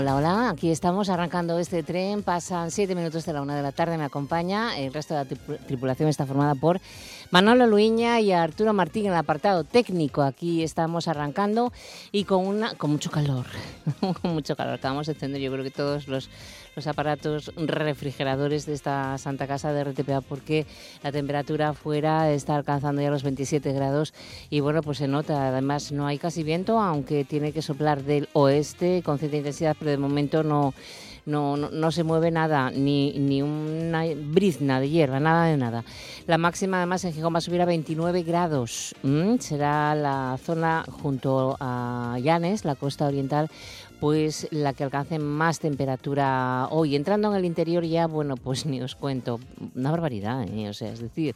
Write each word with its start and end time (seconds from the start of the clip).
Hola, 0.00 0.16
hola. 0.16 0.48
Aquí 0.48 0.70
estamos 0.70 1.10
arrancando 1.10 1.58
este 1.58 1.82
tren. 1.82 2.22
Pasan 2.22 2.70
siete 2.70 2.94
minutos 2.94 3.26
de 3.26 3.34
la 3.34 3.42
una 3.42 3.54
de 3.54 3.60
la 3.60 3.70
tarde. 3.70 3.98
Me 3.98 4.04
acompaña. 4.04 4.78
El 4.78 4.94
resto 4.94 5.12
de 5.12 5.26
la 5.26 5.58
tripulación 5.66 6.08
está 6.08 6.24
formada 6.24 6.54
por 6.54 6.80
Manolo 7.30 7.66
Luiña 7.66 8.20
y 8.20 8.32
Arturo 8.32 8.72
Martín 8.72 9.06
en 9.06 9.12
el 9.12 9.18
apartado 9.18 9.62
técnico. 9.62 10.22
Aquí 10.22 10.64
estamos 10.64 11.06
arrancando 11.06 11.72
y 12.10 12.24
con, 12.24 12.44
una, 12.46 12.74
con 12.74 12.90
mucho 12.90 13.10
calor. 13.10 13.46
con 14.00 14.32
mucho 14.32 14.56
calor. 14.56 14.74
Acabamos 14.74 15.06
de 15.06 15.40
yo 15.40 15.52
creo 15.52 15.64
que 15.64 15.70
todos 15.70 16.08
los 16.08 16.28
los 16.76 16.86
aparatos 16.86 17.52
refrigeradores 17.56 18.66
de 18.66 18.74
esta 18.74 19.18
Santa 19.18 19.46
Casa 19.46 19.72
de 19.72 19.84
RTPA 19.84 20.20
porque 20.20 20.66
la 21.02 21.12
temperatura 21.12 21.74
fuera 21.74 22.30
está 22.30 22.56
alcanzando 22.56 23.02
ya 23.02 23.10
los 23.10 23.22
27 23.22 23.72
grados 23.72 24.14
y 24.50 24.60
bueno, 24.60 24.82
pues 24.82 24.98
se 24.98 25.08
nota. 25.08 25.48
Además 25.48 25.92
no 25.92 26.06
hay 26.06 26.18
casi 26.18 26.42
viento, 26.42 26.80
aunque 26.80 27.24
tiene 27.24 27.52
que 27.52 27.62
soplar 27.62 28.02
del 28.02 28.28
oeste 28.32 29.02
con 29.04 29.18
cierta 29.18 29.36
intensidad, 29.36 29.76
pero 29.78 29.90
de 29.90 29.98
momento 29.98 30.42
no... 30.42 30.74
No, 31.30 31.56
no, 31.56 31.92
se 31.92 32.02
mueve 32.02 32.30
nada, 32.30 32.70
ni, 32.70 33.12
ni 33.18 33.42
una 33.42 34.04
brizna 34.14 34.80
de 34.80 34.88
hierba, 34.88 35.20
nada 35.20 35.46
de 35.46 35.56
nada. 35.56 35.84
La 36.26 36.38
máxima 36.38 36.78
además 36.78 37.04
en 37.04 37.12
Gijón 37.12 37.34
va 37.34 37.38
a 37.38 37.40
subir 37.40 37.60
a 37.60 37.64
29 37.64 38.22
grados. 38.22 38.94
Será 39.38 39.94
la 39.94 40.38
zona 40.42 40.84
junto 41.02 41.56
a 41.60 42.18
Llanes, 42.20 42.64
la 42.64 42.74
costa 42.74 43.06
oriental, 43.06 43.48
pues 44.00 44.48
la 44.50 44.72
que 44.72 44.82
alcance 44.82 45.18
más 45.18 45.60
temperatura 45.60 46.66
hoy. 46.70 46.96
Entrando 46.96 47.30
en 47.30 47.36
el 47.36 47.44
interior 47.44 47.84
ya, 47.84 48.06
bueno, 48.06 48.36
pues 48.36 48.64
ni 48.66 48.80
os 48.80 48.96
cuento, 48.96 49.38
una 49.76 49.90
barbaridad, 49.90 50.42
¿eh? 50.48 50.68
o 50.68 50.72
sea, 50.72 50.90
es 50.92 51.00
decir, 51.00 51.34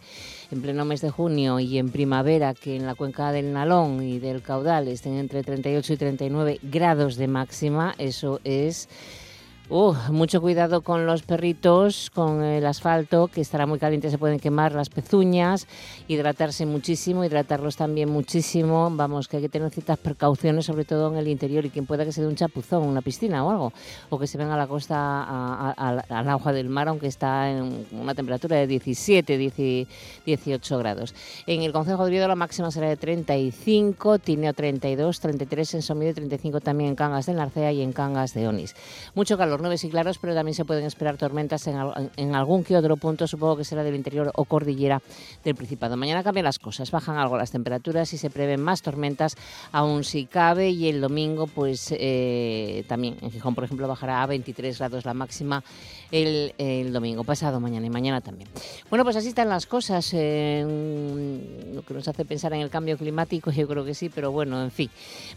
en 0.50 0.62
pleno 0.62 0.84
mes 0.84 1.02
de 1.02 1.10
junio 1.10 1.60
y 1.60 1.78
en 1.78 1.90
primavera 1.90 2.54
que 2.54 2.74
en 2.74 2.86
la 2.86 2.94
cuenca 2.94 3.30
del 3.32 3.52
Nalón 3.52 4.02
y 4.02 4.18
del 4.18 4.42
Caudal 4.42 4.88
estén 4.88 5.14
entre 5.14 5.42
38 5.42 5.92
y 5.92 5.96
39 5.96 6.60
grados 6.62 7.16
de 7.16 7.28
máxima, 7.28 7.94
eso 7.98 8.40
es 8.44 8.88
Uh, 9.70 9.94
mucho 10.10 10.42
cuidado 10.42 10.82
con 10.82 11.06
los 11.06 11.22
perritos, 11.22 12.10
con 12.10 12.42
el 12.42 12.66
asfalto, 12.66 13.28
que 13.28 13.40
estará 13.40 13.64
muy 13.64 13.78
caliente, 13.78 14.10
se 14.10 14.18
pueden 14.18 14.38
quemar 14.38 14.72
las 14.72 14.90
pezuñas, 14.90 15.66
hidratarse 16.06 16.66
muchísimo, 16.66 17.24
hidratarlos 17.24 17.74
también 17.74 18.10
muchísimo. 18.10 18.90
Vamos, 18.92 19.26
que 19.26 19.38
hay 19.38 19.44
que 19.44 19.48
tener 19.48 19.70
ciertas 19.70 19.96
precauciones, 19.96 20.66
sobre 20.66 20.84
todo 20.84 21.10
en 21.10 21.16
el 21.16 21.28
interior, 21.28 21.64
y 21.64 21.70
quien 21.70 21.86
pueda 21.86 22.04
que 22.04 22.12
se 22.12 22.20
dé 22.20 22.26
un 22.26 22.36
chapuzón, 22.36 22.86
una 22.86 23.00
piscina 23.00 23.42
o 23.42 23.50
algo, 23.50 23.72
o 24.10 24.18
que 24.18 24.26
se 24.26 24.36
venga 24.36 24.52
a 24.52 24.58
la 24.58 24.66
costa, 24.66 25.70
al 25.72 26.28
agua 26.28 26.52
del 26.52 26.68
mar, 26.68 26.88
aunque 26.88 27.06
está 27.06 27.50
en 27.50 27.86
una 27.92 28.14
temperatura 28.14 28.58
de 28.58 28.66
17, 28.66 29.86
18 30.26 30.78
grados. 30.78 31.14
En 31.46 31.62
el 31.62 31.72
Consejo 31.72 32.04
de 32.04 32.10
Oviedo 32.10 32.28
la 32.28 32.36
máxima 32.36 32.70
será 32.70 32.90
de 32.90 32.98
35, 32.98 34.18
Tineo 34.18 34.52
32, 34.52 35.20
33 35.20 35.74
en 35.74 35.82
Somido 35.82 36.10
y 36.10 36.14
35 36.14 36.60
también 36.60 36.90
en 36.90 36.96
Cangas 36.96 37.24
de 37.24 37.32
Narcea 37.32 37.72
y 37.72 37.80
en 37.80 37.94
Cangas 37.94 38.34
de 38.34 38.46
Onís. 38.46 38.76
Mucho 39.14 39.38
calor 39.38 39.53
nubes 39.60 39.84
y 39.84 39.90
claros, 39.90 40.18
pero 40.18 40.34
también 40.34 40.54
se 40.54 40.64
pueden 40.64 40.84
esperar 40.84 41.16
tormentas 41.16 41.66
en, 41.66 42.34
algún 42.34 42.64
que 42.64 42.76
otro 42.76 42.96
punto, 42.96 43.26
supongo 43.26 43.56
que 43.56 43.64
será 43.64 43.82
del 43.82 43.94
interior 43.94 44.30
o 44.34 44.44
cordillera 44.44 45.02
del 45.44 45.54
Principado. 45.54 45.96
Mañana 45.96 46.22
cambian 46.22 46.44
las 46.44 46.58
cosas, 46.58 46.90
bajan 46.90 47.16
algo 47.16 47.36
las 47.36 47.50
temperaturas 47.50 48.12
y 48.12 48.18
se 48.18 48.30
prevén 48.30 48.60
más 48.60 48.82
tormentas, 48.82 49.36
aún 49.72 50.04
si 50.04 50.26
cabe, 50.26 50.70
y 50.70 50.88
el 50.88 51.00
domingo, 51.00 51.46
pues 51.46 51.88
eh, 51.96 52.84
también 52.88 53.16
en 53.20 53.30
Gijón, 53.30 53.54
por 53.54 53.64
ejemplo, 53.64 53.88
bajará 53.88 54.22
a 54.22 54.26
23 54.26 54.78
grados 54.78 55.04
la 55.04 55.14
máxima 55.14 55.62
el, 56.10 56.92
domingo, 56.92 57.24
pasado 57.24 57.60
mañana 57.60 57.86
y 57.86 57.90
mañana 57.90 58.20
también. 58.20 58.48
Bueno, 58.90 59.04
pues 59.04 59.16
así 59.16 59.28
están 59.28 59.48
las 59.48 59.66
cosas, 59.66 60.10
eh, 60.12 60.64
lo 61.74 61.82
que 61.82 61.94
nos 61.94 62.06
hace 62.08 62.24
pensar 62.24 62.52
en 62.52 62.60
el 62.60 62.70
cambio 62.70 62.96
climático, 62.96 63.50
yo 63.50 63.66
creo 63.66 63.84
que 63.84 63.94
sí, 63.94 64.08
pero 64.08 64.32
bueno, 64.32 64.62
en 64.62 64.70
fin. 64.70 64.90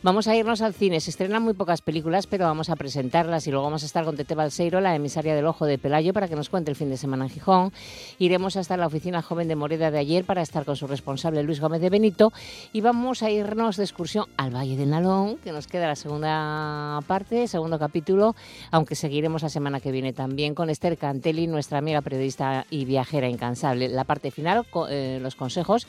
Vamos 0.03 0.27
a 0.27 0.35
irnos 0.35 0.61
al 0.61 0.73
cine, 0.73 0.99
se 0.99 1.09
estrenan 1.09 1.43
muy 1.43 1.53
pocas 1.53 1.81
películas, 1.81 2.27
pero 2.27 2.45
vamos 2.45 2.69
a 2.69 2.75
presentarlas 2.75 3.47
y 3.47 3.51
luego 3.51 3.65
vamos 3.65 3.83
a 3.83 3.85
estar 3.85 4.05
con 4.05 4.15
Tete 4.15 4.35
Balseiro, 4.35 4.81
la 4.81 4.95
emisaria 4.95 5.35
del 5.35 5.45
Ojo 5.45 5.65
de 5.65 5.77
Pelayo, 5.77 6.13
para 6.13 6.27
que 6.27 6.35
nos 6.35 6.49
cuente 6.49 6.71
el 6.71 6.77
fin 6.77 6.89
de 6.89 6.97
semana 6.97 7.25
en 7.25 7.31
Gijón. 7.31 7.71
Iremos 8.19 8.55
hasta 8.57 8.77
la 8.77 8.87
oficina 8.87 9.21
joven 9.21 9.47
de 9.47 9.55
Moreda 9.55 9.91
de 9.91 9.99
ayer 9.99 10.25
para 10.25 10.41
estar 10.41 10.65
con 10.65 10.75
su 10.75 10.87
responsable 10.87 11.43
Luis 11.43 11.59
Gómez 11.59 11.81
de 11.81 11.89
Benito 11.89 12.31
y 12.73 12.81
vamos 12.81 13.23
a 13.23 13.29
irnos 13.29 13.77
de 13.77 13.83
excursión 13.83 14.25
al 14.37 14.55
Valle 14.55 14.77
del 14.77 14.89
Nalón, 14.89 15.37
que 15.37 15.51
nos 15.51 15.67
queda 15.67 15.87
la 15.87 15.95
segunda 15.95 16.99
parte, 17.07 17.47
segundo 17.47 17.79
capítulo, 17.79 18.35
aunque 18.71 18.95
seguiremos 18.95 19.43
la 19.43 19.49
semana 19.49 19.79
que 19.79 19.91
viene 19.91 20.13
también 20.13 20.55
con 20.55 20.66
Esther 20.69 20.97
Cantelli, 20.97 21.47
nuestra 21.47 21.77
amiga 21.77 22.01
periodista 22.01 22.65
y 22.69 22.85
viajera 22.85 23.29
incansable. 23.29 23.87
La 23.89 24.03
parte 24.03 24.31
final, 24.31 24.65
eh, 24.89 25.19
los 25.21 25.35
consejos 25.35 25.87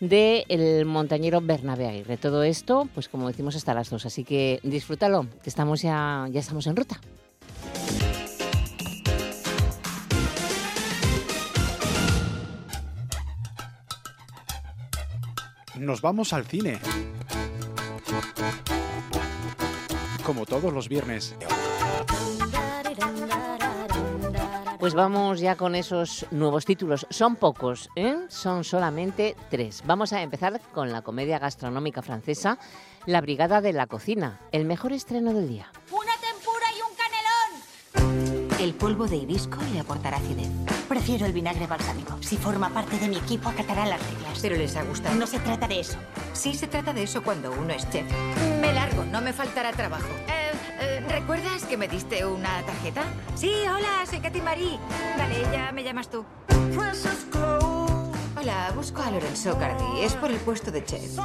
del 0.00 0.84
montañero 0.84 1.40
Bernabé 1.40 1.86
Aguirre. 1.86 2.16
Todo 2.16 2.42
esto, 2.42 2.88
pues 2.94 3.08
como 3.08 3.28
decimos, 3.28 3.54
hasta 3.54 3.72
las 3.74 3.90
dos. 3.90 4.04
Así 4.04 4.24
que 4.24 4.60
disfrútalo, 4.62 5.26
que 5.42 5.48
estamos 5.48 5.82
ya, 5.82 6.26
ya 6.30 6.40
estamos 6.40 6.66
en 6.66 6.76
ruta. 6.76 7.00
Nos 15.78 16.00
vamos 16.00 16.32
al 16.32 16.46
cine. 16.46 16.78
Como 20.24 20.46
todos 20.46 20.72
los 20.72 20.88
viernes. 20.88 21.34
Pues 24.82 24.94
vamos 24.94 25.38
ya 25.38 25.54
con 25.54 25.76
esos 25.76 26.26
nuevos 26.32 26.64
títulos. 26.64 27.06
Son 27.08 27.36
pocos, 27.36 27.88
¿eh? 27.94 28.16
son 28.26 28.64
solamente 28.64 29.36
tres. 29.48 29.80
Vamos 29.86 30.12
a 30.12 30.22
empezar 30.22 30.60
con 30.74 30.90
la 30.90 31.02
comedia 31.02 31.38
gastronómica 31.38 32.02
francesa 32.02 32.58
La 33.06 33.20
Brigada 33.20 33.60
de 33.60 33.72
la 33.72 33.86
Cocina, 33.86 34.40
el 34.50 34.64
mejor 34.64 34.92
estreno 34.92 35.32
del 35.34 35.46
día. 35.46 35.70
El 38.58 38.74
polvo 38.74 39.06
de 39.06 39.18
hibisco 39.18 39.58
le 39.72 39.78
aportará 39.78 40.16
acidez. 40.16 40.50
Prefiero 40.88 41.26
el 41.26 41.32
vinagre 41.32 41.68
balsámico. 41.68 42.18
Si 42.20 42.36
forma 42.36 42.68
parte 42.70 42.98
de 42.98 43.06
mi 43.06 43.18
equipo, 43.18 43.48
acatará 43.48 43.86
las 43.86 44.04
reglas. 44.04 44.40
Pero 44.42 44.56
les 44.56 44.74
ha 44.74 44.82
gustado. 44.82 45.14
No 45.14 45.28
se 45.28 45.38
trata 45.38 45.68
de 45.68 45.78
eso. 45.78 45.98
Sí 46.32 46.54
se 46.54 46.66
trata 46.66 46.92
de 46.92 47.04
eso 47.04 47.22
cuando 47.22 47.52
uno 47.52 47.72
es 47.72 47.88
chef. 47.90 48.04
Me 48.60 48.72
largo, 48.72 49.04
no 49.04 49.20
me 49.20 49.32
faltará 49.32 49.70
trabajo. 49.70 50.08
Eh, 50.28 50.50
eh, 50.80 51.04
¿Recuerdas 51.08 51.61
que 51.72 51.78
me 51.78 51.88
diste 51.88 52.26
una 52.26 52.62
tarjeta? 52.66 53.02
Sí, 53.34 53.50
hola, 53.66 54.04
soy 54.04 54.20
Katy 54.20 54.42
Marie. 54.42 54.78
Vale, 55.16 55.40
ya 55.50 55.72
me 55.72 55.82
llamas 55.82 56.10
tú. 56.10 56.22
Hola, 58.38 58.72
busco 58.76 59.00
a 59.00 59.10
Lorenzo 59.10 59.58
Cardi. 59.58 60.02
Es 60.02 60.12
por 60.12 60.30
el 60.30 60.36
puesto 60.36 60.70
de 60.70 60.84
chef. 60.84 61.18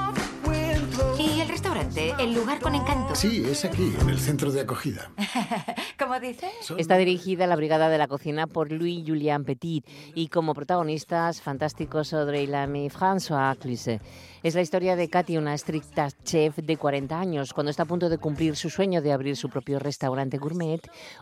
¿Y 1.19 1.41
el 1.41 1.49
restaurante? 1.49 2.13
¿El 2.17 2.33
lugar 2.33 2.61
con 2.61 2.75
encanto? 2.75 3.13
Sí, 3.13 3.43
es 3.45 3.65
aquí, 3.65 3.93
en 3.99 4.07
el 4.07 4.19
centro 4.19 4.51
de 4.51 4.61
acogida. 4.61 5.11
¿Cómo 5.99 6.17
dices? 6.19 6.51
Está 6.77 6.95
dirigida 6.95 7.43
a 7.43 7.47
la 7.47 7.57
Brigada 7.57 7.89
de 7.89 7.97
la 7.97 8.07
Cocina 8.07 8.47
por 8.47 8.71
Louis 8.71 9.03
Julien 9.05 9.43
Petit 9.43 9.85
y 10.15 10.29
como 10.29 10.53
protagonistas 10.53 11.41
fantásticos 11.41 12.13
Audrey 12.13 12.47
Lamy 12.47 12.85
y 12.85 12.89
François 12.89 13.57
Cluzet. 13.57 14.01
Es 14.43 14.53
la 14.53 14.61
historia 14.61 14.95
de 14.95 15.09
Katy, 15.09 15.37
una 15.37 15.55
estricta 15.55 16.09
chef 16.23 16.57
de 16.57 16.77
40 16.77 17.19
años. 17.19 17.53
Cuando 17.53 17.71
está 17.71 17.83
a 17.83 17.87
punto 17.87 18.07
de 18.07 18.19
cumplir 18.19 18.55
su 18.55 18.69
sueño 18.69 19.01
de 19.01 19.11
abrir 19.11 19.35
su 19.35 19.49
propio 19.49 19.79
restaurante 19.79 20.37
gourmet, 20.37 20.79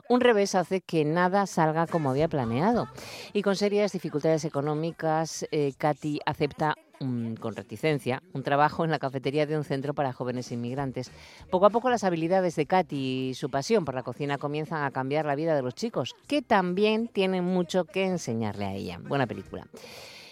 un 0.10 0.20
revés 0.20 0.54
hace 0.54 0.82
que 0.82 1.06
nada 1.06 1.46
salga 1.48 1.88
como 1.88 2.10
había 2.10 2.28
planeado. 2.28 2.90
Y 3.32 3.42
con 3.42 3.56
serias 3.56 3.94
dificultades 3.94 4.44
económicas, 4.44 5.48
eh, 5.52 5.74
Katy 5.78 6.20
acepta 6.26 6.76
con 6.98 7.56
reticencia, 7.56 8.22
un 8.34 8.44
trabajo 8.44 8.86
en 8.86 8.92
la 8.92 9.00
cafetería 9.00 9.46
de 9.46 9.58
un 9.58 9.64
centro 9.64 9.94
para 9.94 10.14
jóvenes 10.14 10.52
inmigrantes. 10.52 11.12
Poco 11.50 11.66
a 11.66 11.70
poco 11.70 11.90
las 11.90 12.04
habilidades 12.04 12.56
de 12.56 12.66
Katy 12.66 13.30
y 13.30 13.34
su 13.34 13.50
pasión 13.50 13.86
por 13.86 13.96
la 13.96 14.04
cocina 14.04 14.38
comienzan 14.38 14.84
a 14.84 14.92
cambiar 14.92 15.26
la 15.26 15.36
vida 15.36 15.56
de 15.56 15.62
los 15.62 15.76
chicos, 15.76 16.16
que 16.28 16.42
también 16.42 17.08
tienen 17.08 17.44
mucho 17.44 17.86
que 17.86 18.06
enseñarle 18.06 18.66
a 18.66 18.74
ella. 18.74 19.00
Buena 19.02 19.28
película. 19.28 19.68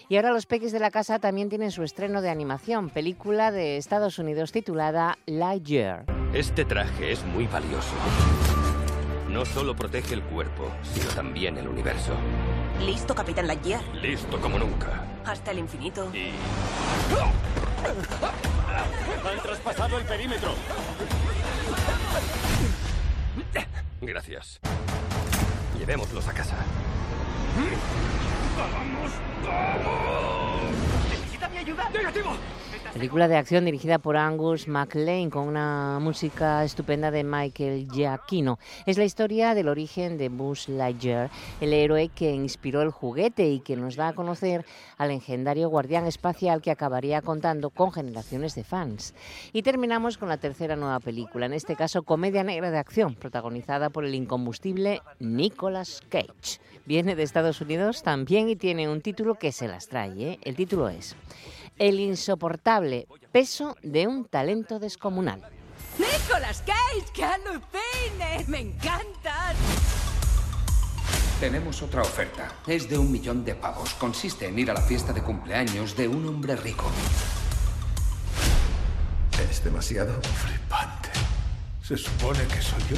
Y 0.08 0.16
ahora 0.16 0.32
los 0.32 0.46
peques 0.46 0.72
de 0.72 0.80
la 0.80 0.90
casa 0.90 1.18
también 1.18 1.48
tienen 1.48 1.70
su 1.70 1.82
estreno 1.82 2.20
de 2.20 2.28
animación, 2.28 2.90
película 2.90 3.50
de 3.50 3.78
Estados 3.78 4.18
Unidos 4.18 4.52
titulada 4.52 5.16
Lightyear. 5.26 6.04
Este 6.34 6.64
traje 6.64 7.12
es 7.12 7.24
muy 7.24 7.46
valioso. 7.46 7.94
No 9.30 9.44
solo 9.44 9.74
protege 9.74 10.14
el 10.14 10.22
cuerpo, 10.22 10.70
sino 10.82 11.08
también 11.10 11.56
el 11.56 11.68
universo. 11.68 12.14
¿Listo, 12.84 13.14
Capitán 13.14 13.46
Lightyear? 13.46 13.82
Listo 13.94 14.40
como 14.40 14.58
nunca. 14.58 15.04
Hasta 15.24 15.52
el 15.52 15.60
infinito. 15.60 16.14
Y... 16.14 16.30
Han 19.26 19.42
traspasado 19.42 19.98
el 19.98 20.04
perímetro. 20.04 20.54
Gracias. 24.02 24.60
Llevémoslos 25.78 26.28
a 26.28 26.32
casa. 26.32 26.56
¡Vamos! 27.54 29.12
¡Vamos! 29.46 30.72
¿Necesita 31.08 31.48
mi 31.48 31.58
ayuda? 31.58 31.88
¡Negativo! 31.90 32.36
Película 32.94 33.26
de 33.26 33.36
acción 33.36 33.64
dirigida 33.64 33.98
por 33.98 34.16
Angus 34.16 34.68
MacLean 34.68 35.28
con 35.28 35.48
una 35.48 35.98
música 36.00 36.62
estupenda 36.62 37.10
de 37.10 37.24
Michael 37.24 37.88
Giacchino. 37.90 38.60
Es 38.86 38.98
la 38.98 39.04
historia 39.04 39.52
del 39.56 39.66
origen 39.66 40.16
de 40.16 40.28
Buzz 40.28 40.68
Lightyear, 40.68 41.28
el 41.60 41.72
héroe 41.72 42.08
que 42.14 42.30
inspiró 42.30 42.82
el 42.82 42.92
juguete 42.92 43.48
y 43.48 43.58
que 43.58 43.74
nos 43.74 43.96
da 43.96 44.08
a 44.08 44.12
conocer 44.12 44.64
al 44.96 45.08
legendario 45.08 45.68
guardián 45.70 46.06
espacial 46.06 46.62
que 46.62 46.70
acabaría 46.70 47.20
contando 47.20 47.70
con 47.70 47.90
generaciones 47.90 48.54
de 48.54 48.62
fans. 48.62 49.12
Y 49.52 49.62
terminamos 49.62 50.16
con 50.16 50.28
la 50.28 50.36
tercera 50.36 50.76
nueva 50.76 51.00
película, 51.00 51.46
en 51.46 51.54
este 51.54 51.74
caso 51.74 52.04
comedia 52.04 52.44
negra 52.44 52.70
de 52.70 52.78
acción, 52.78 53.16
protagonizada 53.16 53.90
por 53.90 54.04
el 54.04 54.14
incombustible 54.14 55.02
Nicolas 55.18 56.00
Cage. 56.08 56.60
Viene 56.86 57.16
de 57.16 57.24
Estados 57.24 57.60
Unidos 57.60 58.04
también 58.04 58.48
y 58.48 58.54
tiene 58.54 58.88
un 58.88 59.00
título 59.00 59.34
que 59.34 59.50
se 59.50 59.66
las 59.66 59.88
trae. 59.88 60.32
¿eh? 60.32 60.38
El 60.42 60.54
título 60.54 60.88
es 60.88 61.16
el 61.78 62.00
insoportable 62.00 63.06
peso 63.32 63.76
de 63.82 64.06
un 64.06 64.24
talento 64.24 64.78
descomunal. 64.78 65.42
¡Nicolas 65.98 66.62
Cage! 66.66 67.12
¡Que 67.12 67.24
alucines! 67.24 68.48
¡Me 68.48 68.60
encantas! 68.60 69.56
Tenemos 71.40 71.82
otra 71.82 72.02
oferta. 72.02 72.48
Es 72.66 72.88
de 72.88 72.96
un 72.96 73.10
millón 73.10 73.44
de 73.44 73.54
pavos. 73.54 73.94
Consiste 73.94 74.46
en 74.46 74.58
ir 74.58 74.70
a 74.70 74.74
la 74.74 74.80
fiesta 74.80 75.12
de 75.12 75.22
cumpleaños 75.22 75.96
de 75.96 76.08
un 76.08 76.26
hombre 76.26 76.56
rico. 76.56 76.86
Es 79.50 79.62
demasiado 79.62 80.14
flipante. 80.22 81.10
Se 81.82 81.96
supone 81.96 82.46
que 82.46 82.62
soy 82.62 82.80
yo. 82.88 82.96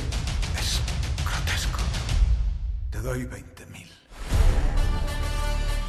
Es 0.58 0.80
grotesco. 1.24 1.80
Te 2.90 3.00
doy 3.00 3.24
20 3.24 3.46
mil. 3.50 3.55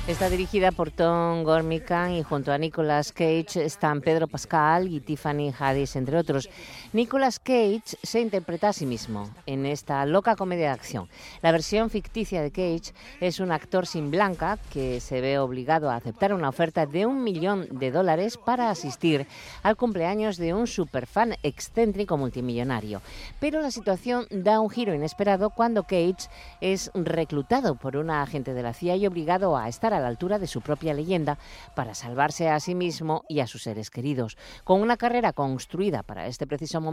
Está 0.08 0.30
dirigida 0.30 0.72
por 0.72 0.90
Tom 0.90 1.44
Gormican 1.44 2.14
y 2.14 2.24
junto 2.24 2.54
a 2.54 2.58
Nicolas 2.58 3.12
Cage 3.12 3.66
están 3.66 4.00
Pedro 4.00 4.30
Pascal 4.30 4.88
y 4.88 5.02
Tiffany 5.02 5.52
Haddish, 5.52 5.98
entre 5.98 6.18
otros. 6.18 6.50
Nicolas 6.98 7.38
Cage 7.38 7.96
se 8.02 8.22
interpreta 8.22 8.70
a 8.70 8.74
sí 8.74 8.88
mismo 8.88 9.30
en 9.46 9.68
esta 9.68 10.04
loca 10.08 10.36
comedia 10.36 10.70
de 10.70 10.74
acción. 10.74 11.08
La 11.44 11.52
versión 11.52 11.92
ficticia 11.92 12.42
de 12.42 12.50
Cage 12.50 12.92
es 13.22 13.40
un 13.40 13.52
actor 13.52 13.86
sin 13.86 14.10
blanca 14.10 14.58
que 14.74 15.00
se 15.00 15.22
ve 15.22 15.38
obligado 15.38 15.92
a 15.92 15.96
aceptar 15.96 16.34
una 16.34 16.50
oferta 16.50 16.88
de 16.88 17.06
un 17.06 17.24
millón 17.24 17.68
de 17.70 17.92
dólares 17.92 18.40
para 18.44 18.72
asistir 18.72 19.28
al 19.62 19.78
cumpleaños 19.78 20.38
de 20.38 20.56
un 20.56 20.66
superfan 20.66 21.36
excéntrico 21.44 22.18
multimillonario. 22.18 23.04
Pero 23.40 23.62
la 23.62 23.70
situación 23.70 24.26
da 24.32 24.60
un 24.60 24.72
giro 24.72 24.96
inesperado 24.96 25.52
cuando 25.52 25.84
Cage 25.84 26.30
es 26.62 26.90
reclutado 26.96 27.76
por 27.76 27.96
una 27.96 28.24
agente 28.24 28.56
de 28.56 28.64
la 28.64 28.74
CIA 28.74 28.96
y 28.96 29.06
obligado 29.06 29.56
a 29.56 29.70
estar 29.70 29.94
a 29.94 30.00
la 30.00 30.08
altura 30.08 30.40
de 30.40 30.48
su 30.48 30.62
propia 30.62 30.96
leyenda 30.96 31.38
para 31.76 31.94
salvarse 31.94 32.50
a 32.50 32.60
sí 32.60 32.74
mismo 32.74 33.24
y 33.30 33.42
a 33.42 33.46
sus 33.46 33.62
seres 33.62 33.92
queridos. 33.92 34.36
Con 34.64 34.82
una 34.82 34.98
carrera 34.98 35.32
construida 35.32 36.02
para 36.02 36.26
este 36.26 36.48
preciso 36.48 36.82
momento, 36.82 36.87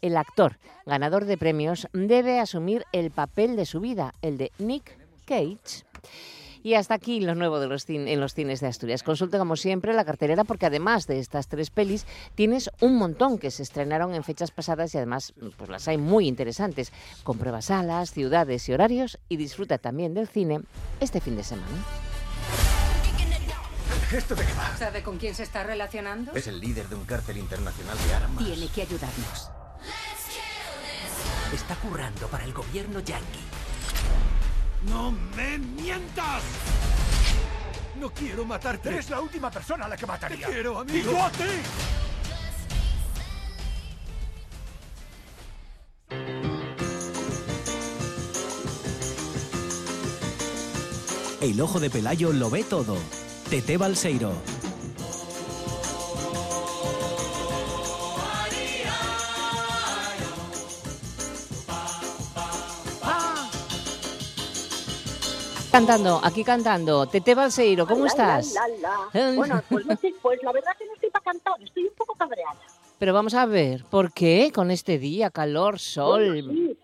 el 0.00 0.16
actor, 0.16 0.58
ganador 0.86 1.24
de 1.24 1.38
premios, 1.38 1.88
debe 1.92 2.40
asumir 2.40 2.84
el 2.92 3.10
papel 3.10 3.56
de 3.56 3.66
su 3.66 3.80
vida, 3.80 4.14
el 4.22 4.38
de 4.38 4.52
Nick 4.58 4.96
Cage. 5.24 5.84
Y 6.62 6.74
hasta 6.74 6.94
aquí 6.94 7.20
lo 7.20 7.34
nuevo 7.34 7.60
de 7.60 7.66
los 7.66 7.86
en 7.90 8.18
los 8.20 8.32
cines 8.32 8.60
de 8.60 8.68
Asturias. 8.68 9.02
Consulta 9.02 9.36
como 9.38 9.54
siempre 9.54 9.92
la 9.92 10.06
cartelera 10.06 10.44
porque 10.44 10.64
además 10.64 11.06
de 11.06 11.18
estas 11.18 11.46
tres 11.46 11.68
pelis 11.68 12.06
tienes 12.34 12.70
un 12.80 12.96
montón 12.96 13.38
que 13.38 13.50
se 13.50 13.62
estrenaron 13.62 14.14
en 14.14 14.24
fechas 14.24 14.50
pasadas 14.50 14.94
y 14.94 14.96
además 14.96 15.34
pues 15.58 15.68
las 15.68 15.88
hay 15.88 15.98
muy 15.98 16.26
interesantes. 16.26 16.90
Comprueba 17.22 17.60
salas, 17.60 18.12
ciudades 18.12 18.66
y 18.70 18.72
horarios 18.72 19.18
y 19.28 19.36
disfruta 19.36 19.76
también 19.76 20.14
del 20.14 20.26
cine 20.26 20.62
este 21.00 21.20
fin 21.20 21.36
de 21.36 21.44
semana. 21.44 22.13
¿Esto 24.12 24.34
de 24.34 24.44
qué 24.44 24.52
va? 24.54 24.76
¿Sabe 24.76 25.02
con 25.02 25.18
quién 25.18 25.34
se 25.34 25.42
está 25.42 25.64
relacionando? 25.64 26.32
Es 26.34 26.46
el 26.46 26.60
líder 26.60 26.88
de 26.88 26.94
un 26.94 27.04
cártel 27.04 27.38
internacional 27.38 27.96
de 28.06 28.14
armas. 28.14 28.44
Tiene 28.44 28.68
que 28.68 28.82
ayudarnos. 28.82 29.50
Está 31.52 31.74
currando 31.76 32.26
para 32.28 32.44
el 32.44 32.52
gobierno 32.52 33.00
yanqui. 33.00 33.40
¡No 34.88 35.10
me 35.10 35.58
mientas! 35.58 36.42
No 37.98 38.10
quiero 38.10 38.44
matarte. 38.44 38.88
Eres 38.90 39.10
la 39.10 39.20
última 39.20 39.50
persona 39.50 39.86
a 39.86 39.88
la 39.88 39.96
que 39.96 40.06
mataría. 40.06 40.46
Te 40.46 40.52
quiero, 40.52 40.78
amigo. 40.80 40.96
¡Y 40.98 41.02
yo 41.02 41.24
a 41.24 41.30
ti! 41.30 41.44
El 51.40 51.60
ojo 51.60 51.78
de 51.78 51.90
Pelayo 51.90 52.32
lo 52.32 52.48
ve 52.48 52.64
todo. 52.64 52.96
Tete 53.54 53.76
Balseiro. 53.76 54.32
Cantando, 65.70 66.20
aquí 66.22 66.42
cantando. 66.42 67.06
Tete 67.06 67.36
Balseiro, 67.36 67.86
¿cómo 67.86 68.02
La, 68.02 68.06
estás? 68.08 68.54
la, 68.54 68.66
la, 68.68 69.08
la. 69.14 69.34
Bueno, 69.36 69.62
pues, 69.68 69.84
pues 70.20 70.42
la 70.42 70.50
verdad 70.50 70.72
que 70.76 70.86
no 70.86 70.94
estoy 70.94 71.10
para 71.10 71.24
cantar, 71.24 71.54
estoy 71.62 71.84
un 71.84 71.94
poco 71.96 72.14
cabreada. 72.14 72.58
Pero 72.98 73.12
vamos 73.12 73.34
a 73.34 73.46
ver, 73.46 73.84
¿por 73.84 74.12
qué 74.12 74.50
con 74.54 74.70
este 74.70 74.98
día, 74.98 75.30
calor, 75.30 75.78
sol? 75.78 76.26
Bueno, 76.28 76.52
sí, 76.52 76.76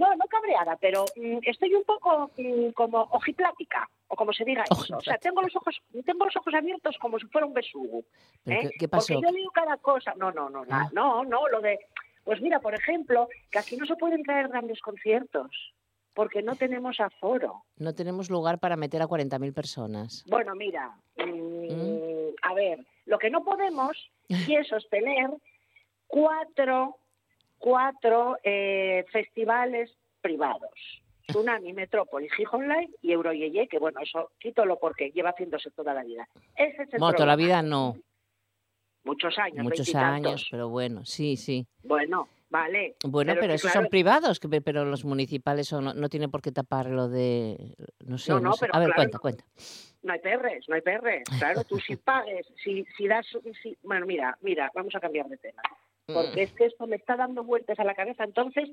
No, 0.00 0.16
no 0.16 0.24
cabreada, 0.28 0.76
pero 0.80 1.04
mm, 1.16 1.38
estoy 1.42 1.74
un 1.74 1.84
poco 1.84 2.30
mm, 2.38 2.70
como 2.70 3.02
ojiplática, 3.12 3.88
o 4.08 4.16
como 4.16 4.32
se 4.32 4.44
diga 4.44 4.64
eso. 4.70 4.96
O 4.96 5.00
sea, 5.00 5.18
tengo 5.18 5.42
los 5.42 5.54
ojos, 5.54 5.80
tengo 6.06 6.24
los 6.24 6.36
ojos 6.36 6.54
abiertos 6.54 6.96
como 6.98 7.18
si 7.18 7.26
fuera 7.26 7.46
un 7.46 7.52
besugo. 7.52 8.02
¿Pero 8.44 8.60
¿eh? 8.60 8.70
qué- 8.70 8.78
qué 8.78 8.88
pasó? 8.88 9.12
Porque 9.14 9.26
yo 9.28 9.34
digo 9.36 9.50
cada 9.50 9.76
cosa. 9.76 10.14
No, 10.16 10.32
no, 10.32 10.48
no, 10.48 10.64
Ah. 10.70 10.88
no, 10.92 11.22
no, 11.24 11.46
lo 11.48 11.60
de. 11.60 11.78
Pues 12.24 12.40
mira, 12.40 12.60
por 12.60 12.74
ejemplo, 12.74 13.28
que 13.50 13.58
aquí 13.58 13.76
no 13.76 13.84
se 13.86 13.96
pueden 13.96 14.22
traer 14.22 14.48
grandes 14.48 14.80
conciertos, 14.80 15.50
porque 16.14 16.42
no 16.42 16.56
tenemos 16.56 16.98
aforo. 17.00 17.62
No 17.76 17.94
tenemos 17.94 18.30
lugar 18.30 18.58
para 18.58 18.76
meter 18.76 19.02
a 19.02 19.06
40.000 19.06 19.52
personas. 19.52 20.24
Bueno, 20.28 20.54
mira, 20.54 20.94
mm, 21.16 22.28
a 22.42 22.54
ver, 22.54 22.86
lo 23.06 23.18
que 23.18 23.30
no 23.30 23.42
podemos 23.44 23.96
es 24.60 24.68
sostener 24.68 25.30
cuatro, 26.06 26.96
cuatro 27.60 28.36
eh, 28.42 29.04
festivales 29.12 29.96
privados. 30.20 30.72
Tsunami, 31.28 31.72
Metrópolis, 31.72 32.32
Gijón 32.32 32.66
Live 32.68 32.90
y 33.02 33.12
Euroyeye, 33.12 33.68
que 33.68 33.78
bueno, 33.78 34.00
eso 34.00 34.32
quítalo 34.40 34.80
porque 34.80 35.12
lleva 35.12 35.30
haciéndose 35.30 35.70
toda 35.70 35.94
la 35.94 36.02
vida. 36.02 36.28
Ese 36.56 36.82
es 36.82 36.92
el 36.94 36.98
Bueno, 36.98 37.14
toda 37.14 37.26
la 37.26 37.36
vida 37.36 37.62
no, 37.62 37.94
Muchos 39.04 39.38
años, 39.38 39.64
muchos 39.64 39.94
años, 39.94 40.46
pero 40.50 40.68
bueno, 40.68 41.04
sí, 41.06 41.36
sí. 41.36 41.66
Bueno, 41.82 42.28
vale. 42.50 42.96
Bueno, 43.02 43.34
pero, 43.40 43.54
esos 43.54 43.70
claro, 43.70 43.82
son 43.84 43.90
privados, 43.90 44.38
que- 44.40 44.60
pero 44.60 44.84
los 44.84 45.04
municipales 45.04 45.68
son- 45.68 45.84
no, 45.84 45.94
no 45.94 46.08
tienen 46.08 46.30
por 46.30 46.42
qué 46.42 46.52
tapar 46.52 46.86
lo 46.90 47.08
de... 47.08 47.74
No 48.04 48.18
sé, 48.18 48.30
No, 48.32 48.40
no, 48.40 48.48
no, 48.50 48.52
sé. 48.54 48.60
pero 48.66 48.74
A 48.74 48.78
ver, 48.78 48.86
claro, 48.88 48.96
cuenta, 48.98 49.18
cuenta. 49.18 49.44
No 50.02 50.12
hay 50.12 50.18
perres, 50.20 50.68
no 50.68 50.74
hay 50.74 50.82
perres. 50.82 51.22
Claro, 51.38 51.64
tú 51.64 51.78
si 51.80 51.96
pagues, 52.04 52.46
si, 52.62 52.84
si 52.96 53.06
das... 53.08 53.26
si- 53.62 53.78
bueno, 53.82 54.04
mira, 54.04 54.36
mira, 54.42 54.70
vamos 54.74 54.94
a 54.94 55.00
cambiar 55.00 55.28
de 55.28 55.38
tema. 55.38 55.62
Porque 56.14 56.42
es 56.42 56.52
que 56.52 56.64
esto 56.66 56.86
me 56.86 56.96
está 56.96 57.16
dando 57.16 57.42
vueltas 57.44 57.78
a 57.78 57.84
la 57.84 57.94
cabeza. 57.94 58.24
Entonces, 58.24 58.68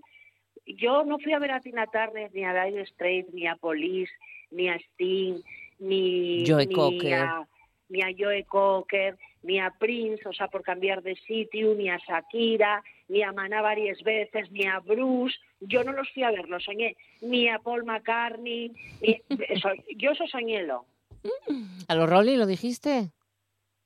yo 0.65 1.03
no 1.05 1.19
fui 1.19 1.33
a 1.33 1.39
ver 1.39 1.51
a 1.51 1.61
Tina 1.61 1.87
Turner, 1.87 2.31
ni 2.33 2.43
a 2.43 2.65
Dire 2.65 2.85
Straits, 2.87 3.33
ni 3.33 3.47
a 3.47 3.55
Police, 3.55 4.11
ni 4.51 4.69
a 4.69 4.77
Sting, 4.79 5.41
ni, 5.79 6.43
Joe 6.47 6.65
ni 6.65 6.73
Cocker. 6.73 7.13
a 7.13 7.47
ni 7.89 8.01
a 8.01 8.07
Joe 8.17 8.43
Cocker, 8.43 9.17
ni 9.43 9.59
a 9.61 9.69
Prince, 9.71 10.27
o 10.27 10.33
sea, 10.33 10.49
por 10.49 10.61
cambiar 10.61 11.01
de 11.03 11.15
sitio, 11.15 11.73
ni 11.73 11.89
a 11.89 11.97
Shakira, 11.97 12.83
ni 13.07 13.23
a 13.23 13.31
Maná 13.31 13.61
varias 13.61 14.03
veces, 14.03 14.51
ni 14.51 14.65
a 14.65 14.79
Bruce. 14.79 15.37
Yo 15.61 15.85
no 15.85 15.93
los 15.93 16.09
fui 16.11 16.23
a 16.23 16.31
ver, 16.31 16.49
lo 16.49 16.59
soñé. 16.59 16.97
Ni 17.21 17.47
a 17.47 17.59
Paul 17.59 17.85
McCartney. 17.85 18.73
ni- 19.01 19.21
eso- 19.47 19.69
yo 19.95 20.11
eso 20.11 20.27
soñélo. 20.27 20.85
¿A 21.87 21.95
los 21.95 22.09
Rolling 22.09 22.37
lo 22.39 22.45
dijiste? 22.45 23.11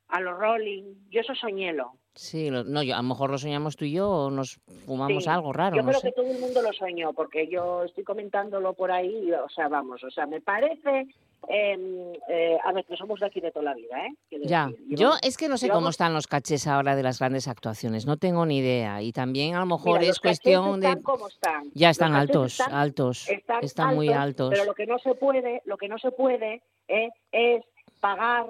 A 0.07 0.19
los 0.19 0.37
Rolling. 0.39 0.95
Yo 1.11 1.21
eso 1.21 1.35
soñélo. 1.35 1.93
Sí, 2.13 2.49
lo- 2.49 2.63
no, 2.65 2.83
yo, 2.83 2.93
a 2.95 2.97
lo 2.97 3.03
mejor 3.03 3.29
lo 3.31 3.37
soñamos 3.37 3.77
tú 3.77 3.85
y 3.85 3.93
yo 3.93 4.09
o 4.09 4.29
nos 4.31 4.59
fumamos 4.85 5.23
Sí. 5.23 5.29
algo 5.29 5.53
raro, 5.53 5.77
Yo 5.77 5.81
no 5.83 5.89
creo 5.89 6.01
sé. 6.01 6.07
que 6.09 6.13
todo 6.13 6.29
el 6.29 6.39
mundo 6.39 6.61
lo 6.61 6.73
soñó, 6.73 7.13
porque 7.13 7.47
yo 7.47 7.83
estoy 7.83 8.03
comentándolo 8.03 8.73
por 8.73 8.91
ahí, 8.91 9.31
o 9.31 9.47
sea, 9.49 9.69
vamos, 9.69 10.03
o 10.03 10.11
sea, 10.11 10.25
me 10.25 10.41
parece 10.41 11.07
em, 11.47 12.13
eh, 12.29 12.59
a 12.63 12.71
ver, 12.71 12.85
que 12.85 12.95
somos 12.95 13.19
de 13.19 13.25
aquí 13.25 13.39
de 13.41 13.49
toda 13.51 13.65
la 13.65 13.73
vida, 13.73 13.97
¿eh? 14.05 14.39
Ya, 14.43 14.69
yo 14.89 15.13
es 15.23 15.37
que 15.37 15.49
no 15.49 15.57
sé 15.57 15.69
cómo 15.69 15.89
están 15.89 16.13
los 16.13 16.27
cachés 16.27 16.67
ahora 16.67 16.95
de 16.95 17.01
las 17.01 17.17
grandes 17.17 17.47
actuaciones, 17.47 18.05
no 18.05 18.17
tengo 18.17 18.45
ni 18.45 18.59
idea. 18.59 19.01
Y 19.01 19.11
también 19.11 19.55
a 19.55 19.61
lo 19.61 19.65
mejor 19.65 19.99
Mira, 20.01 20.11
es 20.11 20.19
cuestión 20.19 20.79
de... 20.81 21.01
como 21.01 21.29
están. 21.29 21.63
Ya 21.73 21.89
están 21.89 22.13
altos, 22.13 22.59
están- 22.59 22.73
altos, 22.75 23.27
están, 23.27 23.63
están 23.63 23.95
muy 23.95 24.09
altos. 24.09 24.51
Pero 24.51 24.65
lo 24.65 24.75
que 24.75 24.85
no 24.85 24.99
se 24.99 25.15
puede, 25.15 25.63
lo 25.65 25.77
que 25.77 25.87
no 25.87 25.97
se 25.97 26.11
puede 26.11 26.61
eh, 26.87 27.09
es 27.31 27.63
pagar 27.99 28.45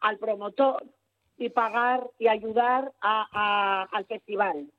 al 0.00 0.18
promotor 0.18 0.84
y 1.36 1.48
pagar 1.50 2.08
y 2.18 2.28
ayudar 2.28 2.92
a, 3.00 3.26
a- 3.32 3.88
al 3.96 4.04
festival 4.06 4.70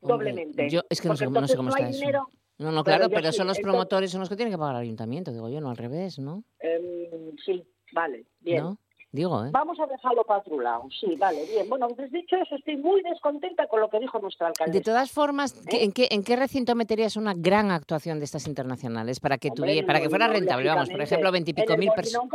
Hombre, 0.00 0.30
doblemente. 0.32 0.68
Yo 0.70 0.82
es 0.90 1.00
que 1.00 1.08
no 1.08 1.16
sé, 1.16 1.26
no 1.28 1.46
sé 1.48 1.56
cómo 1.56 1.68
no 1.70 1.74
está 1.76 1.86
hay 1.86 1.90
eso. 1.92 2.00
dinero. 2.00 2.28
No, 2.58 2.70
no, 2.70 2.84
pero 2.84 2.96
claro, 2.98 3.10
yo 3.10 3.14
pero 3.16 3.32
sí, 3.32 3.38
son 3.38 3.46
los 3.46 3.56
entonces- 3.58 3.62
promotores, 3.62 4.10
son 4.10 4.20
los 4.20 4.28
que 4.28 4.36
tienen 4.36 4.52
que 4.52 4.58
pagar 4.58 4.76
al 4.76 4.82
ayuntamiento, 4.82 5.32
digo 5.32 5.48
yo, 5.48 5.60
no 5.60 5.70
al 5.70 5.76
revés, 5.76 6.18
¿no? 6.18 6.44
Em, 6.60 7.36
sí, 7.44 7.64
vale, 7.92 8.26
bien. 8.40 8.62
¿No? 8.64 8.78
Digo, 9.14 9.44
¿eh? 9.44 9.50
Vamos 9.52 9.78
a 9.78 9.86
dejarlo 9.86 10.24
para 10.24 10.40
otro 10.40 10.58
lado. 10.58 10.84
Sí, 10.98 11.16
vale, 11.16 11.44
bien. 11.44 11.68
Bueno, 11.68 11.86
pues 11.88 12.10
dicho 12.10 12.34
eso, 12.36 12.54
estoy 12.56 12.78
muy 12.78 13.02
descontenta 13.02 13.66
con 13.66 13.80
lo 13.82 13.90
que 13.90 14.00
dijo 14.00 14.18
nuestra 14.18 14.46
alcaldesa. 14.46 14.78
De 14.78 14.82
todas 14.82 15.10
formas, 15.12 15.52
¿qué- 15.68 15.76
¿Eh? 15.76 15.84
¿en 15.84 15.92
qué, 15.92 16.08
¿en 16.10 16.24
qué 16.24 16.34
recinto 16.34 16.74
meterías 16.74 17.16
una 17.16 17.34
gran 17.36 17.70
actuación 17.70 18.18
de 18.20 18.24
estas 18.24 18.46
internacionales 18.48 19.20
para 19.20 19.36
que 19.36 19.48
Hombre, 19.48 19.64
tuviera, 19.66 19.86
para 19.86 20.00
que 20.00 20.08
fuera 20.08 20.28
rentable? 20.28 20.66
Vamos, 20.66 20.88
por 20.88 21.02
ejemplo, 21.02 21.30
veintipico 21.30 21.76
mil 21.76 21.90
personas. 21.94 22.30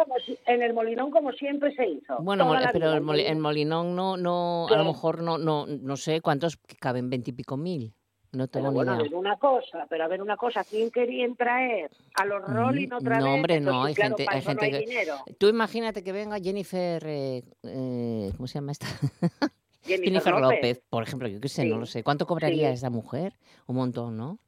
En 0.46 0.62
el 0.62 0.74
Molinón, 0.76 1.10
como 1.10 1.32
siempre 1.32 1.76
se 1.76 1.88
hizo. 1.88 2.18
Bueno, 2.20 2.46
Mol- 2.46 2.70
pero 2.72 2.94
el, 2.94 3.02
Moli- 3.02 3.06
Molinón. 3.06 3.32
en 3.32 3.40
Molinón 3.42 3.96
no, 3.96 4.16
no, 4.16 4.68
a 4.68 4.78
lo 4.78 4.84
mejor 4.86 5.24
no, 5.24 5.40
no, 5.40 5.66
no 5.66 5.98
sé 5.98 6.22
cuántos 6.22 6.58
caben 6.80 7.10
veintipico 7.10 7.58
mil. 7.58 7.96
No 8.34 8.48
tengo 8.48 8.66
Pero 8.68 8.74
bueno, 8.74 8.92
a 8.92 8.96
ni 8.96 9.02
ver 9.04 9.08
idea. 9.12 9.20
una 9.20 9.38
cosa, 9.38 9.86
pero 9.90 10.04
a 10.04 10.08
ver 10.08 10.22
una 10.22 10.36
cosa, 10.38 10.64
¿quién 10.64 10.92
querían 10.92 11.36
traer 11.36 11.90
a 12.16 12.26
los 12.26 12.44
Rolling 12.44 12.90
otra 12.92 13.18
Mm, 13.18 13.20
no, 13.20 13.26
vez? 13.26 13.34
hombre, 13.36 13.60
no, 13.62 13.84
hay 13.86 13.94
claro, 13.96 14.18
gente- 14.18 14.32
hay 14.32 14.40
eso 14.40 14.54
no 14.54 14.60
gente 14.60 14.66
hay 14.66 14.72
que- 14.84 14.90
dinero. 14.90 15.16
Tú 15.40 15.48
imagínate 15.48 16.04
que 16.04 16.12
venga 16.12 16.38
Jennifer, 16.40 17.04
eh, 17.08 17.44
eh, 17.64 18.32
¿cómo 18.36 18.48
se 18.48 18.56
llama 18.56 18.74
esta? 18.74 18.86
Jennifer, 19.84 20.04
Jennifer 20.06 20.34
López. 20.34 20.58
López, 20.58 20.82
por 20.90 21.04
ejemplo, 21.04 21.28
yo 21.30 21.40
qué 21.40 21.48
sé, 21.48 21.64
no 21.66 21.76
Sí. 21.76 21.80
lo 21.80 21.86
sé. 21.86 22.04
¿Cuánto 22.04 22.28
cobraría 22.28 22.68
Sí. 22.70 22.74
esa 22.76 22.90
mujer? 22.90 23.34
Un 23.68 23.78
montón, 23.78 24.18
¿no? 24.18 24.40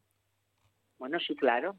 Bueno, 0.97 1.17
sí, 1.25 1.33
claro. 1.35 1.75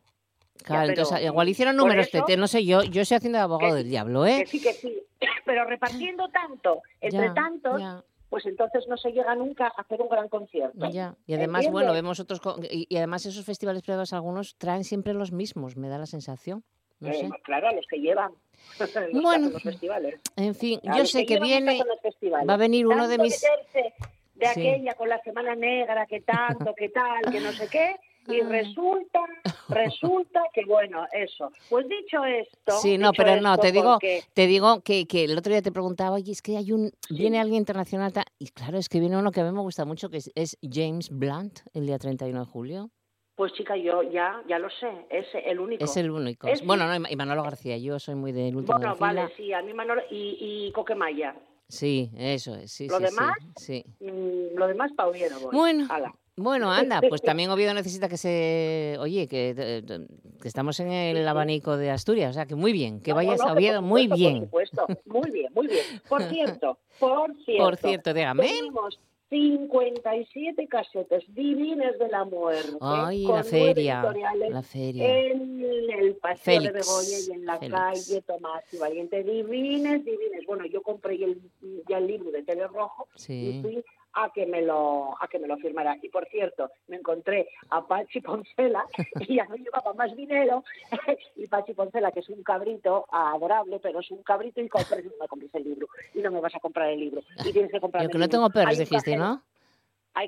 Claro, 0.64 0.88
pero, 0.88 1.02
entonces 1.02 1.24
igual 1.26 1.48
hicieron 1.48 1.76
por 1.76 1.84
números, 1.86 2.06
eso- 2.08 2.24
Tete, 2.24 2.36
no 2.38 2.46
sé, 2.46 2.64
yo, 2.64 2.82
yo 2.82 3.02
estoy 3.02 3.16
haciendo 3.18 3.38
de 3.38 3.44
abogado 3.44 3.72
Que- 3.74 3.78
del 3.82 3.88
diablo, 3.90 4.26
¿eh? 4.26 4.40
Que 4.40 4.46
sí, 4.46 4.60
que 4.62 4.72
sí. 4.72 5.02
Pero 5.44 5.64
repartiendo 5.66 6.28
tanto 6.30 6.80
entre 7.00 7.26
Ya, 7.28 7.34
tantos, 7.34 7.80
ya. 7.80 8.02
Pues 8.30 8.46
entonces 8.46 8.86
no 8.88 8.96
se 8.96 9.10
llega 9.10 9.34
nunca 9.34 9.66
a 9.76 9.80
hacer 9.82 10.00
un 10.00 10.08
gran 10.08 10.28
concierto. 10.28 10.88
Ya, 10.90 11.16
y 11.26 11.34
además, 11.34 11.68
bueno, 11.70 11.92
vemos 11.92 12.20
otros, 12.20 12.40
co- 12.40 12.56
y, 12.70 12.86
y 12.88 12.96
además 12.96 13.26
esos 13.26 13.44
festivales 13.44 13.82
privados, 13.82 14.12
algunos 14.12 14.56
traen 14.56 14.84
siempre 14.84 15.12
los 15.12 15.32
mismos, 15.32 15.76
me 15.76 15.88
da 15.88 15.98
la 15.98 16.06
sensación. 16.06 16.64
No 17.00 17.10
Eh, 17.10 17.14
sé. 17.14 17.28
Claro, 17.42 17.68
a 17.68 17.72
los 17.72 17.86
que 17.86 17.98
llevan. 17.98 18.32
los 18.78 19.22
Bueno. 19.22 19.30
hacen 19.30 19.52
los 19.52 19.62
festivales. 19.62 20.20
En 20.36 20.54
fin, 20.54 20.80
A 20.86 20.96
yo 20.96 21.04
sé 21.06 21.26
que 21.26 21.40
viene, 21.40 21.82
va 22.48 22.54
a 22.54 22.56
venir 22.56 22.86
uno 22.86 23.08
de 23.08 23.16
Tanto 23.16 23.22
mis... 23.24 23.42
meterse 23.42 23.94
de 24.36 24.46
Sí. 24.46 24.60
aquella 24.68 24.94
con 24.94 25.08
la 25.08 25.20
Semana 25.22 25.54
Negra, 25.54 26.06
que 26.06 26.20
tanto, 26.20 26.72
que 26.76 26.88
tal, 26.88 27.30
que 27.30 27.40
no 27.40 27.52
sé 27.52 27.68
qué, 27.68 27.96
y 28.28 28.40
resulta, 28.42 29.20
resulta 29.68 30.42
que 30.52 30.64
bueno, 30.64 31.06
eso. 31.12 31.50
Pues 31.68 31.86
dicho 31.88 32.24
esto... 32.24 32.72
Sí, 32.80 32.98
no, 32.98 33.12
pero 33.12 33.40
no, 33.40 33.56
te 33.58 33.72
digo, 33.72 33.92
porque- 33.92 34.22
te 34.34 34.46
digo 34.46 34.80
que, 34.82 35.06
que 35.06 35.24
el 35.24 35.36
otro 35.38 35.52
día 35.52 35.62
te 35.62 35.72
preguntaba, 35.72 36.16
oye, 36.16 36.32
es 36.32 36.42
que 36.42 36.56
hay 36.56 36.72
un, 36.72 36.90
viene 37.10 37.40
alguien 37.40 37.58
internacional, 37.58 38.12
y 38.38 38.48
claro, 38.48 38.78
es 38.78 38.88
que 38.88 39.00
viene 39.00 39.16
uno 39.16 39.30
que 39.30 39.40
a 39.40 39.44
mí 39.44 39.52
me 39.52 39.60
gusta 39.60 39.84
mucho, 39.84 40.10
que 40.10 40.18
es, 40.18 40.30
es 40.34 40.58
James 40.62 41.08
Blunt, 41.10 41.60
el 41.74 41.86
día 41.86 41.98
31 41.98 42.40
de 42.40 42.46
julio. 42.46 42.90
Pues 43.36 43.54
chica, 43.54 43.74
yo 43.76 44.02
ya, 44.02 44.42
ya 44.48 44.58
lo 44.58 44.68
sé, 44.68 45.06
es 45.08 45.26
el 45.46 45.60
único. 45.60 45.82
Es 45.82 45.96
el 45.96 46.10
único. 46.10 46.46
Bueno, 46.64 46.86
no, 46.86 47.08
y 47.08 47.16
Manolo 47.16 47.42
García, 47.42 47.78
yo 47.78 47.98
soy 47.98 48.14
muy 48.14 48.32
del 48.32 48.54
último 48.54 48.76
Bueno, 48.76 48.90
de 48.90 48.96
fila. 48.96 49.06
vale, 49.22 49.34
sí, 49.36 49.52
a 49.54 49.62
mí 49.62 49.72
Manolo 49.72 50.02
y, 50.10 50.36
y 50.68 50.72
Coquemaya. 50.72 51.34
Sí, 51.66 52.10
eso 52.18 52.54
es, 52.56 52.72
sí, 52.72 52.88
Lo 52.88 52.98
sí, 52.98 53.04
demás, 53.04 53.32
sí, 53.56 53.84
sí. 53.98 54.04
Mm, 54.10 54.58
lo 54.58 54.66
demás 54.66 54.90
pa' 54.96 55.06
voy. 55.06 55.22
Bueno, 55.52 55.86
Ala. 55.88 56.12
Bueno, 56.42 56.70
anda, 56.72 57.00
pues 57.08 57.20
también 57.22 57.50
Oviedo 57.50 57.74
necesita 57.74 58.08
que 58.08 58.16
se... 58.16 58.96
Oye, 58.98 59.28
que, 59.28 59.54
eh, 59.56 59.82
que 60.40 60.48
estamos 60.48 60.80
en 60.80 60.90
el 60.90 61.26
abanico 61.28 61.76
de 61.76 61.90
Asturias, 61.90 62.30
o 62.30 62.34
sea, 62.34 62.46
que 62.46 62.54
muy 62.54 62.72
bien, 62.72 63.00
que 63.00 63.10
No, 63.10 63.16
vayas 63.16 63.38
no, 63.40 63.48
a 63.48 63.52
Oviedo 63.52 63.82
muy 63.82 64.04
supuesto, 64.04 64.16
bien. 64.16 64.48
Por 64.48 64.66
supuesto, 64.68 64.86
muy 65.06 65.30
bien, 65.30 65.52
muy 65.54 65.66
bien. 65.68 65.84
Por 66.08 66.22
cierto, 66.24 66.78
por 66.98 67.34
cierto. 67.44 67.64
Por 67.64 67.76
cierto, 67.76 68.14
dígame. 68.14 68.46
Tenemos 68.46 68.98
57 69.28 70.66
casetes 70.66 71.22
divines 71.34 71.98
de 71.98 72.08
la 72.08 72.24
muerte. 72.24 72.76
Ay, 72.80 73.24
con 73.24 73.36
la 73.36 73.44
feria, 73.44 74.02
la 74.50 74.62
feria. 74.62 75.18
En 75.18 75.62
el 75.90 76.16
Paseo 76.16 76.60
de 76.62 76.72
Begoña 76.72 77.18
y 77.28 77.32
en 77.32 77.44
la 77.44 77.58
Félix. 77.58 77.78
calle 77.78 78.22
Tomás 78.22 78.64
y 78.72 78.78
Valiente. 78.78 79.22
Divines, 79.22 80.04
divines. 80.04 80.44
Bueno, 80.46 80.66
yo 80.66 80.82
compré 80.82 81.18
ya 81.18 81.26
el, 81.26 81.40
ya 81.88 81.98
el 81.98 82.06
libro 82.08 82.30
de 82.32 82.42
Tele 82.42 82.66
Rojo 82.66 83.06
Sí. 83.14 83.58
y 83.58 83.62
fui 83.62 83.84
a 84.14 84.30
que 84.30 84.46
me 84.46 84.62
lo 84.62 85.16
a 85.20 85.28
que 85.28 85.38
me 85.38 85.48
lo 85.48 85.56
firmara. 85.58 85.96
Y 86.02 86.08
por 86.08 86.26
cierto, 86.28 86.70
me 86.88 86.96
encontré 86.96 87.48
a 87.70 87.86
Pachi 87.86 88.20
Poncela 88.20 88.84
y 89.20 89.36
ya 89.36 89.44
no 89.46 89.56
llevaba 89.56 89.92
más 89.94 90.14
dinero. 90.16 90.64
y 91.36 91.46
Pachi 91.46 91.74
Poncela, 91.74 92.12
que 92.12 92.20
es 92.20 92.28
un 92.28 92.42
cabrito 92.42 93.06
adorable, 93.10 93.78
pero 93.80 94.00
es 94.00 94.10
un 94.10 94.22
cabrito 94.22 94.60
y 94.60 94.68
compres, 94.68 95.04
no 95.04 95.12
me 95.20 95.28
compres 95.28 95.54
el 95.54 95.64
libro. 95.64 95.88
Y 96.14 96.20
no 96.20 96.30
me 96.30 96.40
vas 96.40 96.54
a 96.54 96.60
comprar 96.60 96.90
el 96.90 97.00
libro. 97.00 97.22
Y 97.44 97.52
tienes 97.52 97.70
que 97.70 97.80
comprar 97.80 98.02
Yo 98.02 98.10
que 98.10 98.18
no 98.18 98.28
tengo 98.28 98.50
perros, 98.50 98.78
dijiste, 98.78 99.16
¿no? 99.16 99.42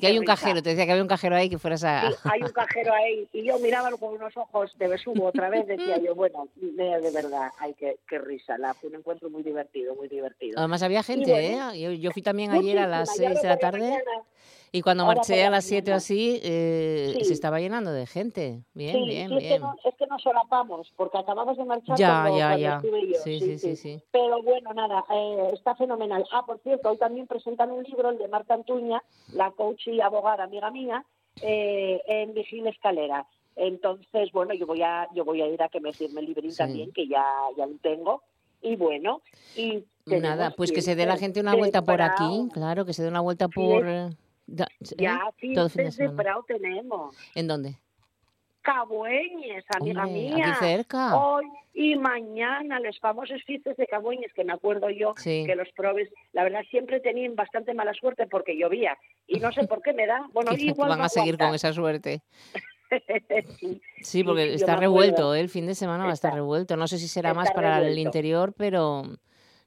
Que 0.01 0.07
hay 0.07 0.19
un 0.19 0.25
cajero, 0.25 0.63
te 0.63 0.71
decía 0.71 0.87
que 0.87 0.93
había 0.93 1.03
un 1.03 1.09
cajero 1.09 1.37
ahí 1.37 1.51
que 1.51 1.59
fueras 1.59 1.85
a... 1.85 2.11
Sí, 2.11 2.17
hay 2.25 2.43
un 2.43 2.51
cajero 2.51 2.95
ahí 2.95 3.29
y 3.33 3.45
yo 3.45 3.59
mirábalo 3.59 3.99
con 3.99 4.15
unos 4.15 4.35
ojos 4.37 4.73
de 4.79 4.89
besugo 4.89 5.27
otra 5.27 5.51
vez, 5.51 5.67
decía 5.67 5.99
yo, 5.99 6.15
bueno, 6.15 6.49
de, 6.57 7.11
verdad, 7.13 7.51
ay, 7.59 7.75
qué, 7.79 7.99
qué 8.09 8.19
risa, 8.19 8.57
la, 8.59 8.75
fue 8.75 8.89
un 8.91 8.97
encuentro 8.97 9.29
muy 9.29 9.43
divertido, 9.43 9.95
muy 9.95 10.09
divertido. 10.09 10.59
Además 10.59 10.83
había 10.83 11.03
gente, 11.03 11.31
bueno, 11.31 11.73
¿eh? 11.73 11.81
Yo, 11.81 11.93
yo 11.93 12.11
fui 12.11 12.23
también 12.23 12.53
ayer 12.53 12.79
a 12.79 12.87
las 12.87 13.09
muchísima, 13.09 13.29
ya 13.29 13.35
6 13.35 13.43
de 13.43 13.49
la 13.49 13.57
tarde 13.59 13.81
mañana. 13.81 14.23
Y 14.73 14.81
cuando 14.83 15.05
marché 15.05 15.43
a 15.43 15.51
la 15.51 15.57
las 15.59 15.65
7 15.67 15.93
o 15.93 15.95
así 15.95 16.41
eh, 16.43 17.15
Sí. 17.19 17.25
se 17.27 17.35
estaba 17.35 17.61
llenando 17.61 17.93
de 17.93 18.07
gente. 18.07 18.63
Bien, 18.75 18.95
sí, 18.97 19.05
bien, 19.07 19.33
es, 19.33 19.39
que 19.43 19.59
no, 19.59 19.75
es 19.85 19.95
que 19.97 20.07
nos 20.07 20.23
solapamos, 20.23 20.91
porque 20.97 21.19
acababas 21.19 21.57
de 21.59 21.65
marchar 21.65 21.97
Ya, 21.99 22.23
cuando, 22.23 22.39
ya, 22.39 22.49
cuando 22.49 22.59
ya. 22.59 22.77
estuve 22.77 23.09
yo. 23.09 23.15
Sí, 23.23 23.41
sí, 23.41 23.59
sí, 23.59 23.77
sí. 23.77 24.03
Pero 24.11 24.43
bueno, 24.43 24.73
nada, 24.73 25.05
eh, 25.11 25.51
está 25.53 25.75
fenomenal. 25.77 26.25
Ah, 26.33 26.45
por 26.47 26.59
cierto, 26.61 26.89
hoy 26.91 26.97
también 26.97 27.27
presentan 27.27 27.71
un 27.71 27.83
libro, 27.85 28.09
el 28.11 28.19
de 28.19 28.29
Marta 28.29 28.55
Antuña, 28.55 29.03
la 29.35 29.51
coach 29.53 29.87
y 29.89 30.01
abogada 30.01 30.45
amiga 30.45 30.71
mía, 30.71 31.05
eh, 31.43 32.01
en 32.07 32.33
Vigil 32.35 32.67
Escalera. 32.67 33.27
Entonces, 33.57 34.33
bueno, 34.33 34.55
yo 34.55 34.67
voy 34.67 34.83
a 34.83 35.07
yo 35.15 35.25
voy 35.27 35.43
a 35.43 35.47
ir 35.47 35.63
a 35.63 35.69
que 35.69 35.81
me 35.81 35.93
firme 35.93 36.21
el 36.23 36.27
librín 36.29 36.53
Sí. 36.53 36.59
también, 36.59 36.91
que 36.93 37.07
ya, 37.07 37.25
ya 37.59 37.67
lo 37.67 37.77
tengo. 37.83 38.23
Y 38.63 38.77
bueno, 38.77 39.21
y 39.57 39.85
Nada, 40.07 40.53
pues 40.57 40.73
que 40.73 40.83
se 40.83 40.95
dé 40.97 41.05
la 41.05 41.17
gente 41.17 41.41
una 41.41 41.55
vuelta 41.55 41.83
por 41.83 42.01
aquí, 42.01 42.49
claro, 42.53 42.85
que 42.87 42.93
se 42.95 43.03
dé 43.03 43.09
una 43.09 43.21
vuelta 43.21 43.49
por... 43.49 43.85
eh, 44.49 44.53
da- 44.55 44.65
¿eh? 44.81 44.95
Ya 44.99 45.31
fin 45.39 45.55
fiestas 45.55 45.97
de 45.97 46.09
de. 46.09 46.15
Prado 46.15 46.45
tenemos. 46.47 47.17
¿En 47.35 47.49
dónde? 47.49 47.79
Cabueñes, 48.63 49.65
amiga 49.77 50.05
Hombre, 50.05 50.27
aquí 50.31 50.35
mía. 50.37 50.57
cerca. 50.61 51.17
Hoy 51.19 51.47
y 51.75 51.97
mañana, 51.97 52.79
los 52.79 52.97
famosos 53.01 53.43
fiestas 53.45 53.77
de 53.77 53.87
Cabueñes, 53.89 54.33
que 54.35 54.45
me 54.45 54.53
acuerdo 54.53 54.89
yo 54.91 55.15
Sí. 55.17 55.43
que 55.47 55.57
los 55.57 55.69
probes, 55.73 56.09
la 56.33 56.45
verdad, 56.45 56.61
siempre 56.71 57.01
tenían 57.01 57.35
bastante 57.35 57.75
mala 57.75 57.93
suerte 57.95 58.27
porque 58.29 58.57
llovía. 58.57 58.97
Y 59.27 59.41
no 59.41 59.51
sé 59.53 59.67
por 59.67 59.83
qué 59.83 59.93
me 59.93 60.07
da. 60.07 60.29
Bueno, 60.33 60.53
igual 60.59 60.91
van 60.91 60.99
no 61.01 61.05
a 61.05 61.09
seguir 61.09 61.39
con 61.39 61.55
esa 61.55 61.73
suerte. 61.73 62.23
sí, 63.59 63.81
Sí, 64.03 64.23
porque 64.23 64.49
sí, 64.51 64.55
está 64.55 64.77
revuelto. 64.77 65.35
¿eh? 65.35 65.41
el 65.41 65.49
fin 65.49 65.67
de 65.67 65.75
semana 65.75 66.05
va 66.05 66.11
a 66.11 66.15
estar 66.15 66.33
revuelto. 66.33 66.77
No 66.77 66.87
sé 66.87 66.99
si 66.99 67.09
será 67.09 67.35
más 67.35 67.51
para 67.51 67.79
el 67.79 67.85
revuelto. 67.87 68.01
interior, 68.01 68.55
pero 68.57 69.03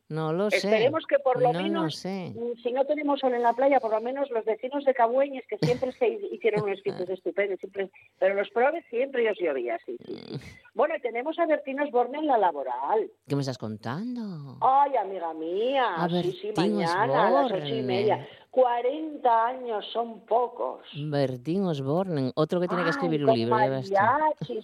no 0.10 0.34
lo 0.34 0.50
sé. 0.52 0.58
Esperemos 0.58 1.06
que 1.08 1.18
por 1.20 1.42
lo 1.42 1.52
no 1.54 1.62
menos, 1.62 1.84
lo 1.84 1.90
sé. 1.90 2.34
mm, 2.36 2.62
si 2.62 2.72
no 2.72 2.86
tenemos 2.86 3.20
sol 3.20 3.34
en 3.34 3.42
la 3.44 3.54
playa, 3.54 3.80
por 3.80 3.92
lo 3.92 4.02
menos 4.02 4.30
los 4.32 4.46
vecinos 4.46 4.84
de 4.86 4.94
Cabueñes, 4.94 5.44
que 5.48 5.58
siempre 5.58 5.92
se 5.94 6.08
hicieron 6.32 6.64
unos 6.64 6.82
fiestas 6.82 7.10
estupendos, 7.10 7.60
siempre, 7.60 7.90
pero 8.20 8.36
los 8.36 8.50
probes 8.52 8.86
siempre 8.90 9.24
ellos 9.24 9.38
llovía, 9.40 9.78
sí, 9.86 9.98
sí, 10.06 10.16
sí. 10.16 10.40
Bueno, 10.74 10.96
tenemos 11.02 11.40
a 11.40 11.46
Bertín 11.46 11.80
Osborne 11.80 12.20
en 12.20 12.28
la 12.28 12.38
laboral. 12.38 13.10
¿Qué 13.28 13.36
me 13.36 13.42
estás 13.42 13.58
contando? 13.58 14.58
Ay, 14.62 14.96
amiga 14.98 15.34
mía, 15.34 15.96
A 15.96 16.10
sí, 16.10 16.32
sí, 16.42 16.48
Bertín 16.48 16.76
mañana 16.76 17.28
a 17.28 17.32
las 17.32 17.46
ocho 17.46 17.56
y 17.56 17.62
Osborne. 17.62 17.84
media. 17.84 18.28
40 18.52 19.48
años 19.48 19.86
son 19.92 20.22
pocos. 20.26 20.80
Bertín 20.96 21.66
Osborne, 21.66 22.32
otro 22.36 22.62
que 22.62 22.68
tiene 22.70 22.84
que 22.84 22.90
escribir 22.92 23.26
un 23.26 23.34
libro. 23.34 23.56
mariachis 23.56 23.92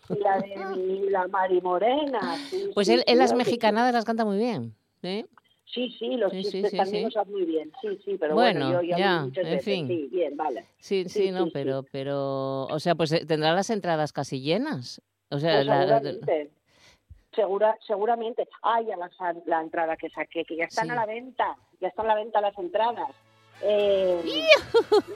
y 0.10 0.19
la 0.19 0.38
de 0.39 1.10
la 1.10 1.27
Mari 1.27 1.60
Morena. 1.62 2.38
sí, 2.50 2.69
Pues 2.74 2.88
él, 2.89 3.03
las 3.15 3.33
mexicanadas 3.33 3.93
las 3.93 4.05
canta 4.05 4.24
muy 4.24 4.38
bien. 4.38 4.75
¿Eh? 5.03 5.25
Sí, 5.65 5.96
sí, 5.98 6.17
los 6.17 6.31
Sí, 6.34 6.43
chistes 6.43 6.72
sí, 6.72 6.77
también 6.77 6.98
sí. 6.98 7.03
los 7.05 7.13
sabe 7.13 7.31
muy 7.31 7.46
bien. 7.46 7.72
Sí, 7.81 7.88
sí, 8.03 8.17
pero 8.20 8.34
Bueno, 8.36 8.65
bueno, 8.65 8.81
yo 8.81 8.98
ya, 8.98 9.20
en 9.24 9.31
veces. 9.31 9.63
fin. 9.63 9.88
Sí, 9.88 10.10
bien, 10.12 10.36
vale. 10.36 10.65
Sí, 10.79 11.05
sí, 11.05 11.10
Sí, 11.27 11.31
no, 11.31 11.39
sí, 11.39 11.46
sí. 11.46 11.51
pero, 11.53 11.84
pero, 11.91 12.63
o 12.65 12.79
sea, 12.79 12.96
pues 12.96 13.12
eh, 13.13 13.25
tendrá 13.25 13.53
las 13.53 13.70
entradas 13.70 14.12
casi 14.12 14.41
llenas. 14.41 15.01
O 15.29 15.39
sea, 15.39 15.55
Pues 15.55 15.65
la- 15.67 15.86
la- 15.86 16.00
seguramente. 16.01 16.51
Segura, 17.34 17.77
seguramente. 17.88 18.50
Ay, 18.62 18.91
a 18.91 18.98
la, 18.98 19.10
la 19.46 19.62
entrada 19.62 19.96
que 19.96 20.10
saqué, 20.10 20.43
que 20.43 20.58
ya 20.58 20.65
están 20.65 20.88
Sí. 20.88 20.91
a 20.91 20.96
la 20.96 21.05
venta. 21.05 21.55
Ya 21.79 21.88
están 21.88 22.05
a 22.08 22.10
la 22.10 22.15
venta 22.15 22.41
las 22.41 22.58
entradas. 22.58 23.10
Eh, 23.63 24.43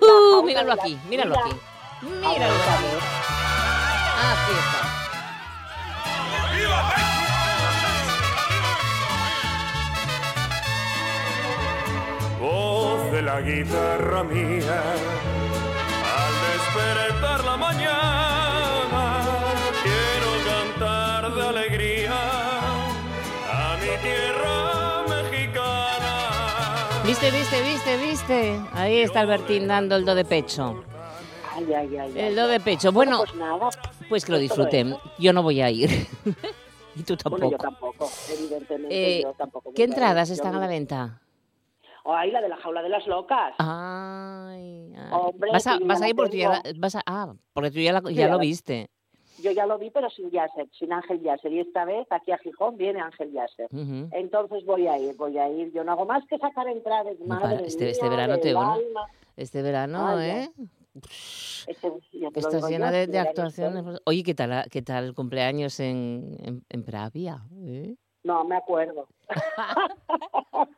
Uh, 0.02 0.42
míralo 0.44 0.72
aquí, 0.72 0.98
míralo 1.10 1.36
mira. 1.36 1.46
aquí. 1.46 1.56
Míralo 2.02 2.54
aquí. 2.54 2.86
Aquí 4.18 4.52
está. 4.52 4.82
La 12.50 13.42
guitarra 13.42 14.24
mía. 14.24 14.82
Al 16.16 16.34
despertar 16.54 17.44
la 17.44 17.58
mañana, 17.58 19.24
quiero 19.84 20.32
cantar 20.46 21.34
de 21.34 21.42
alegría 21.48 22.14
a 23.52 23.78
mi 23.78 23.88
tierra 24.02 25.04
mexicana. 25.08 26.14
Viste, 27.06 27.32
viste, 27.32 27.62
viste, 27.64 27.98
viste. 27.98 28.62
Ahí 28.74 28.98
está 29.00 29.22
Albertín 29.22 29.68
dando 29.68 29.96
el 29.96 30.06
do 30.06 30.14
de 30.16 30.26
pecho. 30.26 30.84
Ay, 31.56 31.74
ay, 31.74 31.98
ay. 31.98 32.14
El 32.20 32.36
do 32.36 32.48
de 32.48 32.60
pecho. 32.60 32.92
Bueno, 32.92 33.20
pues 33.20 33.36
nada. 33.36 33.70
pues 34.10 34.26
que 34.26 34.32
lo 34.34 34.38
disfruten. 34.40 34.96
Yo 35.18 35.34
no 35.34 35.42
voy 35.42 35.62
a 35.62 35.70
ir. 35.72 35.90
y 36.96 37.04
tú 37.04 37.16
Bueno, 37.30 37.50
yo 37.52 37.58
tampoco. 37.58 38.06
tampoco, 38.06 38.12
evidentemente 38.30 39.18
Eh, 39.20 39.22
yo 39.24 39.34
tampoco. 39.34 39.74
¿Qué 39.74 39.84
entradas 39.84 40.28
Yo 40.30 40.34
están 40.36 40.56
a 40.56 40.60
la 40.60 40.68
me- 40.68 40.74
venta? 42.06 42.20
Ay, 42.20 42.32
la 42.32 42.42
de 42.42 42.50
la 42.50 42.58
jaula 42.58 42.82
de 42.84 42.90
las 42.90 43.08
locas. 43.08 43.54
Ay, 43.60 44.94
ay. 44.96 45.10
Hombre, 45.12 45.52
vas 45.52 45.68
a, 45.68 45.80
vas 45.80 46.02
a 46.02 46.10
ir 46.10 46.16
porque 46.16 46.38
ya, 46.38 46.50
la- 46.50 46.62
tengo. 46.62 46.80
vas 46.80 46.96
a, 46.96 47.02
ah, 47.06 47.34
porque 47.54 47.72
tú 47.72 47.80
ya, 47.80 47.94
la- 47.94 48.02
ya 48.12 48.28
lo 48.28 48.34
la- 48.36 48.42
viste. 48.42 48.90
Yo 49.44 49.52
ya 49.52 49.66
lo 49.66 49.78
vi, 49.78 49.90
pero 49.90 50.10
sin 50.10 50.32
Yasser, 50.32 50.66
sin 50.72 50.94
Ángel 50.94 51.22
Yasser. 51.22 51.52
Y 51.52 51.60
esta 51.60 51.84
vez 51.84 52.08
aquí 52.10 52.32
a 52.32 52.38
Gijón 52.38 52.78
viene 52.78 53.02
Ángel 53.02 53.34
Yasser. 53.34 53.68
Ujú. 53.70 54.08
Entonces 54.14 54.64
voy 54.66 54.88
a 54.88 54.98
ir, 54.98 55.14
voy 55.18 55.38
a 55.38 55.50
ir. 55.50 55.74
Yo 55.74 55.84
no 55.84 55.92
hago 55.92 56.06
más 56.06 56.26
que 56.28 56.38
sacar 56.38 56.68
entradas, 56.70 57.16
madre 57.26 57.42
para, 57.58 57.60
este, 57.68 57.84
mía, 57.84 57.92
este 57.92 58.10
verano 58.10 58.38
te 58.40 58.48
del 58.48 58.56
bueno, 58.56 58.72
alma. 58.74 59.02
este 59.36 59.62
verano, 59.62 60.08
Ay, 60.08 60.30
¿eh? 60.30 60.50
Este- 61.68 61.92
ya 62.14 62.32
te 62.32 62.40
Estás 62.40 62.70
llena 62.70 62.92
de, 62.92 63.04
este 63.04 63.20
actuaciones. 63.20 64.00
Oye, 64.06 64.24
¿qué 64.24 64.34
tal, 64.34 64.66
qué 64.72 64.82
tal 64.82 65.04
el 65.04 65.14
cumpleaños 65.14 65.82
en, 65.82 66.38
en, 66.42 66.64
en 66.70 66.84
Pravia? 66.86 67.44
¿Eh? 67.58 67.96
No, 68.26 68.44
me 68.44 68.58
acuerdo. 68.58 69.08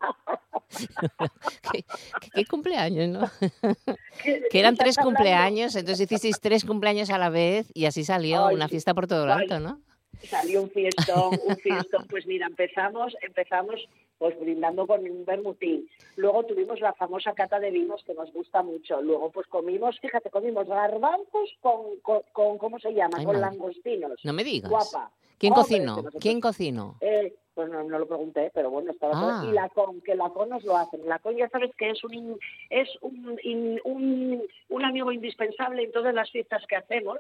¿Qué, 1.72 1.84
qué- 2.22 2.30
qué 2.34 2.46
cumpleaños, 2.46 3.08
no? 3.10 3.32
que 4.52 4.60
eran 4.60 4.76
tres 4.76 4.98
cumpleaños, 4.98 5.76
entonces 5.76 6.04
hicisteis 6.06 6.40
tres 6.42 6.66
cumpleaños 6.66 7.10
a 7.10 7.18
la 7.18 7.30
vez 7.30 7.72
y 7.74 7.86
así 7.86 8.04
salió 8.04 8.48
Ay, 8.48 8.56
una 8.56 8.68
fiesta 8.68 8.94
por 8.94 9.08
todo 9.08 9.26
lo 9.26 9.34
alto, 9.34 9.60
¿no? 9.62 9.80
Salió 10.24 10.64
un 10.64 10.70
fiestón, 10.72 11.40
un 11.46 11.56
fiestón. 11.58 12.06
Pues 12.10 12.26
mira, 12.28 12.48
empezamos, 12.48 13.16
empezamos 13.22 13.88
pues 14.18 14.38
brindando 14.40 14.88
con 14.88 15.02
un 15.10 15.26
vermutín. 15.26 15.88
Luego 16.16 16.44
tuvimos 16.46 16.80
la 16.80 16.94
famosa 16.94 17.34
cata 17.34 17.60
de 17.60 17.70
vinos 17.72 18.04
que 18.04 18.14
nos 18.16 18.32
gusta 18.34 18.64
mucho. 18.64 19.02
Luego 19.02 19.30
pues 19.32 19.46
comimos, 19.48 20.00
fíjate, 20.00 20.30
comimos 20.32 20.68
garbanzos 20.68 21.52
con, 21.62 21.98
con, 22.02 22.22
con- 22.34 22.58
¿cómo 22.58 22.80
se 22.80 22.94
llama? 22.94 23.18
Ay, 23.20 23.26
con 23.26 23.40
madre. 23.40 23.52
langostinos. 23.52 24.20
No 24.24 24.34
me 24.34 24.44
digas. 24.44 24.70
Guapa. 24.72 25.12
¿Quién 25.38 25.54
Hombre, 25.54 25.64
cocinó? 25.64 26.04
¿Quién 26.20 26.42
cocinó? 26.42 26.96
Eh, 27.00 27.32
pues 27.54 27.70
no, 27.70 27.84
no 27.84 28.00
lo 28.00 28.08
pregunté, 28.08 28.50
pero 28.56 28.72
bueno, 28.72 28.92
estaba 28.92 29.14
Ah. 29.16 29.40
todo. 29.42 29.52
Y 29.52 29.54
la 29.54 29.70
con, 29.70 30.02
que 30.02 30.16
la 30.16 30.30
con 30.30 30.50
nos 30.50 30.64
lo 30.66 30.76
hacen. 30.76 31.08
La 31.08 31.20
con 31.20 31.36
ya 31.38 31.48
sabes 31.50 31.70
que 31.78 31.92
es 31.92 32.04
un 32.04 32.14
in- 32.16 32.40
es 32.72 32.90
un, 33.02 33.40
in- 33.44 33.80
un, 33.84 34.42
un 34.70 34.86
amigo 34.86 35.12
indispensable 35.12 35.84
en 35.84 35.92
todas 35.92 36.14
las 36.16 36.32
fiestas 36.32 36.66
que 36.68 36.76
hacemos, 36.76 37.18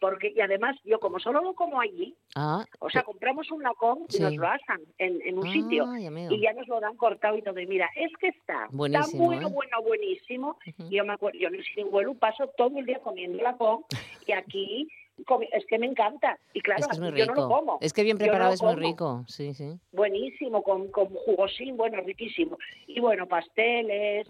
porque 0.00 0.32
y 0.34 0.40
además 0.40 0.76
yo 0.84 0.98
como 0.98 1.18
solo 1.20 1.42
lo 1.42 1.54
como 1.54 1.80
allí, 1.80 2.14
Ah, 2.34 2.64
o 2.78 2.88
sea, 2.90 3.02
compramos 3.02 3.50
un 3.50 3.62
lacón 3.62 4.06
y 4.08 4.12
Sí. 4.14 4.22
nos 4.22 4.34
lo 4.36 4.46
asan 4.48 4.80
en, 4.98 5.20
en 5.22 5.38
un 5.38 5.52
sitio 5.52 5.84
Ay, 5.88 6.06
amigo. 6.06 6.32
y 6.34 6.40
ya 6.40 6.52
nos 6.52 6.66
lo 6.68 6.80
dan 6.80 6.96
cortado 6.96 7.36
y 7.36 7.42
todo. 7.42 7.58
Y 7.60 7.66
mira, 7.66 7.88
es 7.96 8.10
que 8.18 8.28
está 8.28 8.68
Buenísimo, 8.70 9.18
tan 9.18 9.26
bueno, 9.26 9.48
¿eh? 9.48 9.50
bueno, 9.52 9.82
buenísimo. 9.82 10.56
Y 10.90 10.96
Yo 10.96 11.04
me 11.04 11.12
acuerdo, 11.12 11.38
yo 11.38 11.48
en 11.48 11.56
el 11.56 11.64
Siringuelo 11.64 12.14
paso 12.14 12.48
todo 12.56 12.78
el 12.78 12.86
día 12.86 12.98
comiendo 13.00 13.42
lacón 13.42 13.84
y 14.26 14.32
aquí 14.32 14.88
es 15.52 15.66
que 15.66 15.78
me 15.78 15.86
encanta. 15.86 16.38
Y 16.54 16.62
claro, 16.62 16.80
es 16.80 16.86
que 16.86 16.92
es 16.94 17.00
muy 17.00 17.08
aquí 17.10 17.18
yo 17.18 17.26
no 17.26 17.34
lo 17.34 17.48
como. 17.48 17.78
es 17.82 17.92
que 17.92 18.02
bien 18.04 18.16
no 18.16 18.20
preparado 18.24 18.54
es 18.54 18.62
muy 18.62 18.74
rico, 18.76 19.24
sí, 19.28 19.52
sí. 19.52 19.74
Buenísimo, 19.92 20.62
con, 20.62 20.88
con 20.90 21.08
jugosín, 21.08 21.76
bueno, 21.76 22.00
riquísimo. 22.00 22.56
Y 22.86 23.00
bueno, 23.00 23.26
pasteles, 23.26 24.26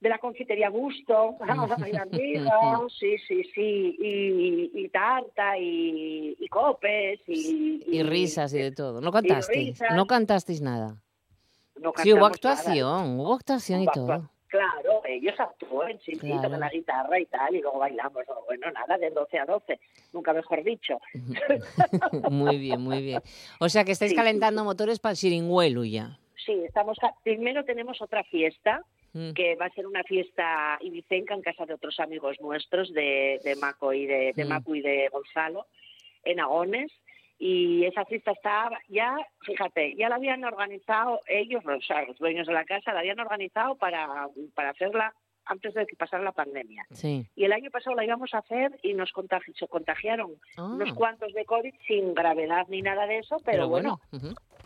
de 0.00 0.08
la 0.08 0.18
confitería 0.18 0.68
Gusto, 0.70 1.36
sí, 2.98 3.18
sí, 3.28 3.44
sí, 3.54 3.96
y, 4.00 4.70
y 4.74 4.88
tarta, 4.88 5.58
y, 5.58 6.36
y 6.38 6.48
copes, 6.48 7.20
y... 7.26 7.82
Y 7.86 8.02
risas 8.02 8.52
y 8.54 8.58
de 8.58 8.72
todo. 8.72 9.00
¿No 9.00 9.12
cantasteis? 9.12 9.80
¿No 9.94 10.06
cantasteis 10.06 10.60
nada? 10.62 11.02
no 11.80 11.92
Sí, 11.96 12.12
hubo 12.12 12.20
nada. 12.20 12.34
actuación, 12.34 13.20
hubo 13.20 13.34
actuación 13.34 13.80
y 13.80 13.84
Hubo 13.84 13.92
todo. 13.92 14.06
actua- 14.12 14.30
Claro, 14.50 15.02
ellos 15.06 15.38
actúan, 15.38 15.92
sí, 16.00 16.12
sí, 16.14 16.18
Claro. 16.18 16.42
tocan 16.42 16.58
la 16.60 16.70
guitarra 16.70 17.20
y 17.20 17.26
tal, 17.26 17.54
y 17.54 17.60
luego 17.60 17.78
bailamos. 17.78 18.24
Bueno, 18.46 18.68
nada, 18.72 18.98
de 18.98 19.10
12 19.10 19.38
a 19.38 19.44
12, 19.46 19.78
nunca 20.12 20.32
mejor 20.32 20.64
dicho. 20.64 20.98
muy 22.30 22.58
bien, 22.58 22.80
muy 22.80 23.00
bien. 23.00 23.20
O 23.60 23.68
sea 23.68 23.84
que 23.84 23.92
estáis 23.92 24.10
Sí, 24.10 24.16
sí, 24.16 24.20
calentando 24.20 24.64
motores 24.64 24.98
para 24.98 25.12
el 25.12 25.16
Siringuelu 25.18 25.84
ya. 25.84 26.18
Sí, 26.44 26.52
estamos. 26.66 26.98
Primero 27.22 27.64
tenemos 27.64 28.02
otra 28.02 28.24
fiesta 28.24 28.82
Mm. 29.12 29.32
que 29.32 29.56
va 29.56 29.66
a 29.66 29.70
ser 29.70 29.86
una 29.86 30.04
fiesta 30.04 30.78
ibicenca 30.82 31.34
en 31.34 31.42
casa 31.42 31.66
de 31.66 31.74
otros 31.74 31.98
amigos 31.98 32.36
nuestros 32.40 32.92
de, 32.92 33.40
de 33.44 33.56
Maco 33.56 33.92
y 33.92 34.06
de, 34.06 34.32
de 34.36 34.44
Mm. 34.44 34.48
Macu 34.48 34.74
y 34.76 34.82
de 34.82 35.08
Gonzalo 35.08 35.66
en 36.24 36.38
Agones 36.40 36.92
y 37.38 37.84
esa 37.86 38.04
fiesta 38.04 38.32
está 38.32 38.70
ya, 38.88 39.16
fíjate, 39.40 39.94
ya 39.96 40.08
la 40.10 40.16
habían 40.16 40.44
organizado 40.44 41.20
ellos, 41.26 41.64
sea, 41.86 42.04
los 42.04 42.18
dueños 42.18 42.46
de 42.46 42.52
la 42.52 42.64
casa, 42.64 42.92
la 42.92 43.00
habían 43.00 43.18
organizado 43.18 43.76
para, 43.76 44.28
para 44.54 44.70
hacerla 44.70 45.14
antes 45.46 45.72
de 45.74 45.86
que 45.86 45.96
pasara 45.96 46.22
la 46.22 46.32
pandemia. 46.32 46.84
Sí. 46.90 47.26
Y 47.34 47.44
el 47.44 47.52
año 47.52 47.70
pasado 47.70 47.96
la 47.96 48.04
íbamos 48.04 48.32
a 48.34 48.38
hacer 48.38 48.78
y 48.82 48.92
nos 48.94 49.10
contagi- 49.12 49.56
se 49.58 49.66
contagiaron 49.66 50.34
Ah. 50.56 50.66
unos 50.66 50.92
cuantos 50.92 51.32
de 51.32 51.44
COVID 51.46 51.74
sin 51.88 52.14
gravedad 52.14 52.66
ni 52.68 52.82
nada 52.82 53.06
de 53.06 53.18
eso, 53.18 53.38
pero, 53.44 53.68
bueno, 53.68 53.98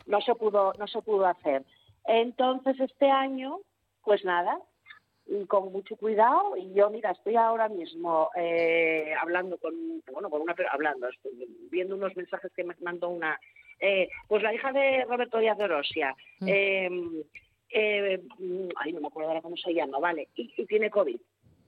no 0.07 0.21
se 0.21 0.35
pudo 0.35 0.73
no 0.79 0.87
se 0.87 1.01
pudo 1.01 1.25
hacer 1.27 1.63
entonces 2.07 2.79
este 2.81 3.09
año 3.11 3.61
pues 4.05 4.25
nada 4.25 4.59
y 5.27 5.47
con 5.47 5.73
mucho 5.73 5.97
cuidado 5.97 6.57
y 6.57 6.73
yo 6.75 6.90
mira 6.90 7.12
estoy 7.12 7.37
ahora 7.37 7.69
mismo 7.69 8.31
eh, 8.37 9.14
hablando 9.21 9.57
con 9.59 9.75
bueno 10.12 10.29
con 10.29 10.43
una 10.43 10.55
hablando 10.71 11.09
estoy 11.09 11.33
viendo 11.71 11.97
unos 11.97 12.14
mensajes 12.17 12.53
que 12.55 12.64
me 12.64 12.75
mandó 12.83 13.09
una 13.09 13.38
eh, 13.81 14.09
pues 14.29 14.43
la 14.43 14.53
hija 14.53 14.73
de 14.73 15.05
Roberto 15.05 15.38
Díaz 15.38 15.57
de 15.59 15.64
Orosia 15.64 16.14
Mm. 16.40 16.49
eh, 16.49 16.90
eh, 17.71 18.23
mm, 18.38 18.69
ay 18.77 18.93
no 18.93 19.01
me 19.01 19.07
acuerdo 19.07 19.31
ahora 19.31 19.43
cómo 19.43 19.57
se 19.57 19.73
llama 19.73 19.99
vale 19.99 20.29
y, 20.35 20.53
y 20.57 20.67
tiene 20.67 20.90
covid 20.90 21.19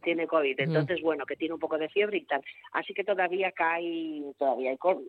tiene 0.07 0.29
COVID, 0.29 0.61
entonces 0.61 1.03
bueno, 1.03 1.27
que 1.27 1.35
tiene 1.35 1.55
un 1.55 1.59
poco 1.59 1.79
de 1.79 1.89
fiebre 1.89 2.19
y 2.19 2.25
tal. 2.25 2.41
Así 2.71 2.95
que 2.95 3.03
todavía 3.03 3.51
cae, 3.51 4.23
todavía 4.39 4.71
hay 4.71 4.77
COVID, 4.77 5.05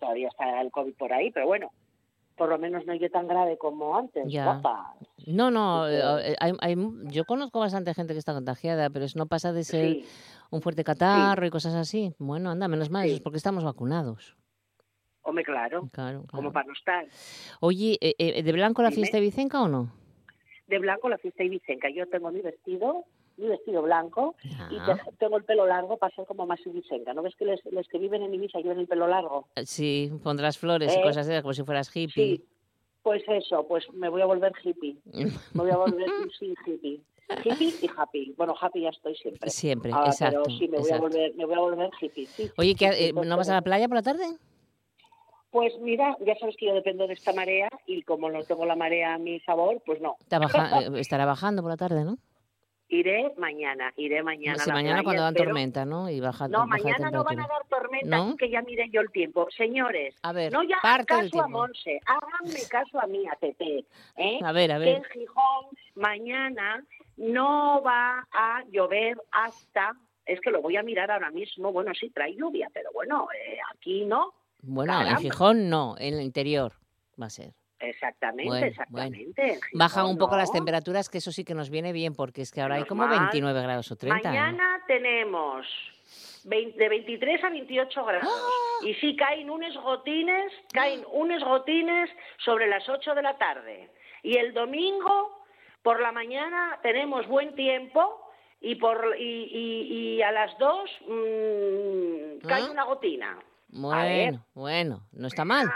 todavía 0.00 0.26
está 0.26 0.60
el 0.60 0.72
COVID 0.72 0.94
por 0.94 1.12
ahí, 1.12 1.30
pero 1.30 1.46
bueno, 1.46 1.70
por 2.36 2.48
lo 2.48 2.58
menos 2.58 2.86
no 2.86 2.92
es 2.94 3.12
tan 3.12 3.26
grave 3.28 3.58
como 3.58 3.96
antes. 3.96 4.24
Ya. 4.28 4.44
guapa. 4.44 4.94
No, 5.26 5.50
no, 5.50 5.86
Sí, 5.86 5.94
eh, 5.94 6.36
hay- 6.40 6.52
hay- 6.60 6.76
yo 7.12 7.24
conozco 7.24 7.60
bastante 7.60 7.92
gente 7.94 8.12
que 8.14 8.18
está 8.18 8.32
contagiada, 8.32 8.88
pero 8.90 9.04
eso 9.04 9.18
no 9.18 9.26
pasa 9.26 9.52
de 9.52 9.64
ser 9.64 9.92
Sí. 9.92 10.04
un 10.50 10.62
fuerte 10.62 10.82
catarro 10.84 11.44
y 11.46 11.50
cosas 11.50 11.74
así. 11.74 12.14
Bueno, 12.18 12.50
anda, 12.50 12.68
menos 12.68 12.90
mal, 12.90 13.04
eso 13.06 13.16
es 13.16 13.20
porque 13.20 13.36
estamos 13.36 13.62
vacunados. 13.64 14.36
Hombre, 15.22 15.44
claro, 15.44 15.88
Claro, 15.92 16.20
como 16.30 16.40
claro. 16.50 16.52
para 16.52 16.66
no 16.66 16.72
estar. 16.72 17.06
Oye, 17.60 17.98
eh, 18.00 18.14
eh, 18.18 18.42
¿de 18.42 18.52
blanco 18.52 18.80
la 18.82 18.88
Dime. 18.88 19.02
fiesta 19.02 19.18
ibicenca 19.18 19.60
o 19.60 19.68
no? 19.68 19.92
De 20.66 20.78
blanco 20.78 21.08
la 21.10 21.18
fiesta 21.18 21.44
ibicenca. 21.44 21.88
Yo 21.90 22.08
tengo 22.08 22.30
mi 22.30 22.40
vestido, 22.40 23.04
mi 23.40 23.48
vestido 23.48 23.82
blanco, 23.82 24.34
y 24.44 24.76
Ah. 24.78 25.00
te- 25.04 25.12
tengo 25.18 25.36
el 25.36 25.44
pelo 25.44 25.66
largo 25.66 25.96
para 25.96 26.14
ser 26.14 26.26
como 26.26 26.46
más 26.46 26.60
ibicenca. 26.64 27.12
¿No 27.14 27.22
ves 27.22 27.34
que 27.36 27.44
les, 27.44 27.60
los 27.72 27.88
que 27.88 27.98
viven 27.98 28.22
en 28.22 28.34
Ibiza 28.34 28.60
llevan 28.60 28.78
el 28.80 28.86
pelo 28.86 29.06
largo? 29.06 29.48
Eh, 29.56 29.66
Sí, 29.66 30.10
pondrás 30.22 30.58
flores 30.58 30.94
y 30.94 30.98
Eh, 30.98 31.02
cosas 31.02 31.26
esas, 31.28 31.42
como 31.42 31.54
si 31.54 31.62
fueras 31.64 31.88
hippie. 31.94 32.36
Sí, 32.36 32.44
pues 33.02 33.22
eso, 33.28 33.66
pues 33.66 33.90
me 33.92 34.08
voy 34.08 34.22
a 34.22 34.26
volver 34.26 34.52
hippie. 34.62 34.96
Me 35.54 35.62
voy 35.62 35.70
a 35.70 35.76
volver 35.76 36.08
sí, 36.38 36.54
hippie. 36.66 37.00
Hippie 37.44 37.74
y 37.82 37.88
happy. 37.96 38.34
Bueno, 38.36 38.54
happy 38.60 38.80
ya 38.82 38.88
estoy 38.90 39.14
siempre. 39.14 39.48
Siempre, 39.50 39.92
Ah, 39.94 40.02
exacto, 40.06 40.42
Pero 40.44 40.56
sí, 40.58 40.68
me 40.68 40.78
voy, 40.78 40.86
exacto. 40.86 41.04
a 41.06 41.08
volver, 41.08 41.34
me 41.36 41.44
voy 41.46 41.54
a 41.54 41.60
volver 41.60 41.90
hippie. 42.00 42.26
sí. 42.26 42.50
Oye, 42.58 42.74
¿qué, 42.74 42.86
eh, 42.88 43.14
pues, 43.14 43.28
¿no 43.28 43.36
vas 43.36 43.48
a 43.48 43.54
la 43.54 43.62
playa 43.62 43.86
por 43.88 43.96
la 43.96 44.02
tarde? 44.02 44.24
Pues 45.52 45.72
mira, 45.80 46.16
ya 46.24 46.36
sabes 46.36 46.56
que 46.56 46.66
yo 46.66 46.74
dependo 46.74 47.06
de 47.08 47.14
esta 47.14 47.32
marea 47.32 47.68
y 47.86 48.02
como 48.02 48.30
no 48.30 48.42
tengo 48.44 48.64
la 48.66 48.76
marea 48.76 49.14
a 49.14 49.18
mi 49.18 49.40
favor, 49.40 49.82
pues 49.84 50.00
no. 50.00 50.16
Está 50.20 50.38
baja- 50.38 50.80
estará 51.00 51.24
bajando 51.26 51.62
por 51.62 51.70
la 51.72 51.76
tarde, 51.76 52.04
¿no? 52.04 52.18
Iré 52.92 53.32
mañana, 53.38 53.92
iré 53.96 54.20
mañana. 54.22 54.58
Sí, 54.58 54.64
a 54.68 54.72
la 54.72 54.74
mañana 54.74 54.94
playa, 54.96 55.04
cuando 55.04 55.22
dan 55.22 55.34
pero- 55.34 55.44
tormenta, 55.46 55.84
¿no? 55.84 56.10
Y 56.10 56.18
baja, 56.18 56.48
No, 56.48 56.58
baja 56.58 56.66
mañana 56.66 57.10
no 57.12 57.22
van 57.22 57.38
a 57.38 57.46
dar 57.46 57.64
tormenta, 57.68 58.16
¿No? 58.16 58.22
así 58.30 58.36
que 58.36 58.50
ya 58.50 58.62
miré 58.62 58.90
yo 58.90 59.00
el 59.00 59.10
tiempo. 59.12 59.46
Señores, 59.56 60.16
A 60.22 60.32
ver, 60.32 60.52
no 60.52 60.64
ya 60.64 60.76
hagan 60.82 61.04
caso 61.06 61.40
a. 61.40 61.46
Monse, 61.48 62.00
háganme 62.04 62.60
caso 62.68 63.00
a 63.00 63.06
mí, 63.06 63.24
a 63.28 63.36
Tete. 63.36 63.84
¿eh? 64.16 64.40
A 64.42 64.50
ver, 64.50 64.72
a 64.72 64.78
Que 64.78 64.84
ver. 64.84 64.96
en 64.96 65.04
Gijón 65.04 65.66
mañana 65.94 66.84
no 67.16 67.80
va 67.82 68.26
a 68.32 68.64
llover 68.72 69.16
hasta... 69.30 69.92
Es 70.26 70.40
que 70.40 70.50
lo 70.50 70.60
voy 70.60 70.76
a 70.76 70.82
mirar 70.82 71.10
ahora 71.12 71.30
mismo. 71.30 71.72
Bueno, 71.72 71.92
sí, 71.94 72.10
trae 72.10 72.34
lluvia, 72.34 72.68
pero 72.74 72.90
bueno, 72.92 73.28
eh, 73.32 73.58
aquí 73.72 74.04
no. 74.04 74.32
Bueno, 74.62 74.92
en 74.94 74.98
Caramba. 74.98 75.20
Gijón 75.20 75.68
no, 75.70 75.94
en 75.98 76.14
el 76.14 76.22
interior 76.22 76.72
va 77.20 77.26
a 77.26 77.30
ser. 77.30 77.52
Exactamente, 77.80 78.48
Bueno, 78.48 78.66
exactamente. 78.66 79.52
en 79.54 79.60
Bajan 79.72 80.06
un 80.06 80.18
poco 80.18 80.36
las 80.36 80.50
no. 80.50 80.54
temperaturas, 80.54 81.08
que 81.08 81.18
eso 81.18 81.32
sí 81.32 81.44
que 81.44 81.54
nos 81.54 81.70
viene 81.70 81.92
bien, 81.92 82.14
porque 82.14 82.42
es 82.42 82.52
que 82.52 82.60
ahora 82.60 82.76
hay 82.76 82.84
como 82.84 83.02
Normal. 83.02 83.20
29 83.20 83.62
grados 83.62 83.90
o 83.90 83.96
30. 83.96 84.18
¿eh? 84.18 84.22
Mañana 84.24 84.82
tenemos 84.86 85.66
20 86.44 86.78
de 86.78 86.88
23 86.88 87.44
a 87.44 87.48
28 87.50 88.04
grados. 88.04 88.28
¡Ah! 88.30 88.84
Y 88.86 88.94
sí 88.94 89.16
caen 89.16 89.48
unos 89.50 89.74
gotines, 89.78 90.52
caen 90.72 91.04
unos 91.12 91.42
gotines 91.42 92.10
sobre 92.44 92.66
las 92.68 92.86
8 92.88 93.14
de 93.14 93.22
la 93.22 93.36
tarde. 93.38 93.90
Y 94.22 94.36
el 94.36 94.52
domingo, 94.54 95.38
Por 95.82 96.00
la 96.02 96.12
mañana 96.12 96.78
tenemos 96.82 97.26
buen 97.26 97.54
tiempo 97.54 98.20
y, 98.60 98.74
por, 98.74 99.16
y, 99.18 99.22
y, 99.50 100.16
y 100.18 100.22
a 100.22 100.30
las 100.30 100.56
dos 100.58 100.90
mmm, 101.08 102.46
cae 102.46 102.64
¿Ah? 102.64 102.70
una 102.70 102.84
gotina. 102.84 103.38
Bueno, 103.68 104.44
bueno, 104.52 105.06
no 105.12 105.26
está 105.26 105.46
mal. 105.46 105.70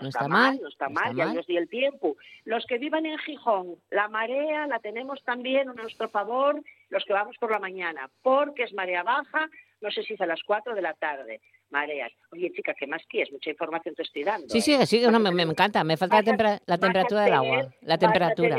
No 0.00 0.08
está 0.08 0.26
mal, 0.28 0.58
no 0.60 0.68
está 0.68 0.88
no 0.88 0.94
está 0.94 1.04
mal, 1.06 1.16
ya 1.16 1.26
mal. 1.26 1.34
nos 1.36 1.46
di 1.46 1.56
el 1.56 1.68
tiempo. 1.68 2.16
Los 2.44 2.66
que 2.66 2.78
vivan 2.78 3.06
en 3.06 3.16
Gijón, 3.18 3.76
la 3.90 4.08
marea 4.08 4.66
la 4.66 4.80
tenemos 4.80 5.22
también 5.24 5.68
a 5.68 5.72
nuestro 5.72 6.08
favor, 6.08 6.60
los 6.90 7.04
que 7.04 7.12
vamos 7.12 7.36
por 7.38 7.50
la 7.52 7.60
mañana, 7.60 8.10
porque 8.22 8.64
es 8.64 8.72
marea 8.74 9.02
baja, 9.04 9.48
no 9.80 9.90
sé 9.90 10.02
si 10.02 10.14
es 10.14 10.20
a 10.20 10.26
las 10.26 10.42
4 10.42 10.74
de 10.74 10.82
la 10.82 10.94
tarde, 10.94 11.40
mareas. 11.70 12.10
Oye, 12.32 12.50
chica, 12.52 12.74
¿qué 12.74 12.86
más 12.86 13.02
quieres? 13.08 13.32
Mucha 13.32 13.50
información 13.50 13.94
te 13.94 14.02
estoy 14.02 14.24
dando. 14.24 14.48
Sí, 14.48 14.58
¿eh? 14.58 14.62
sí, 14.62 14.86
sí, 14.86 15.00
no, 15.08 15.16
a 15.16 15.20
me, 15.20 15.42
encanta. 15.42 15.84
Me 15.84 15.96
falta 15.96 16.16
la, 16.16 16.22
tempera- 16.22 16.60
la 16.66 16.78
temperatura 16.78 17.22
del 17.22 17.32
agua. 17.34 17.68
La 17.82 17.98
temperatura. 17.98 18.58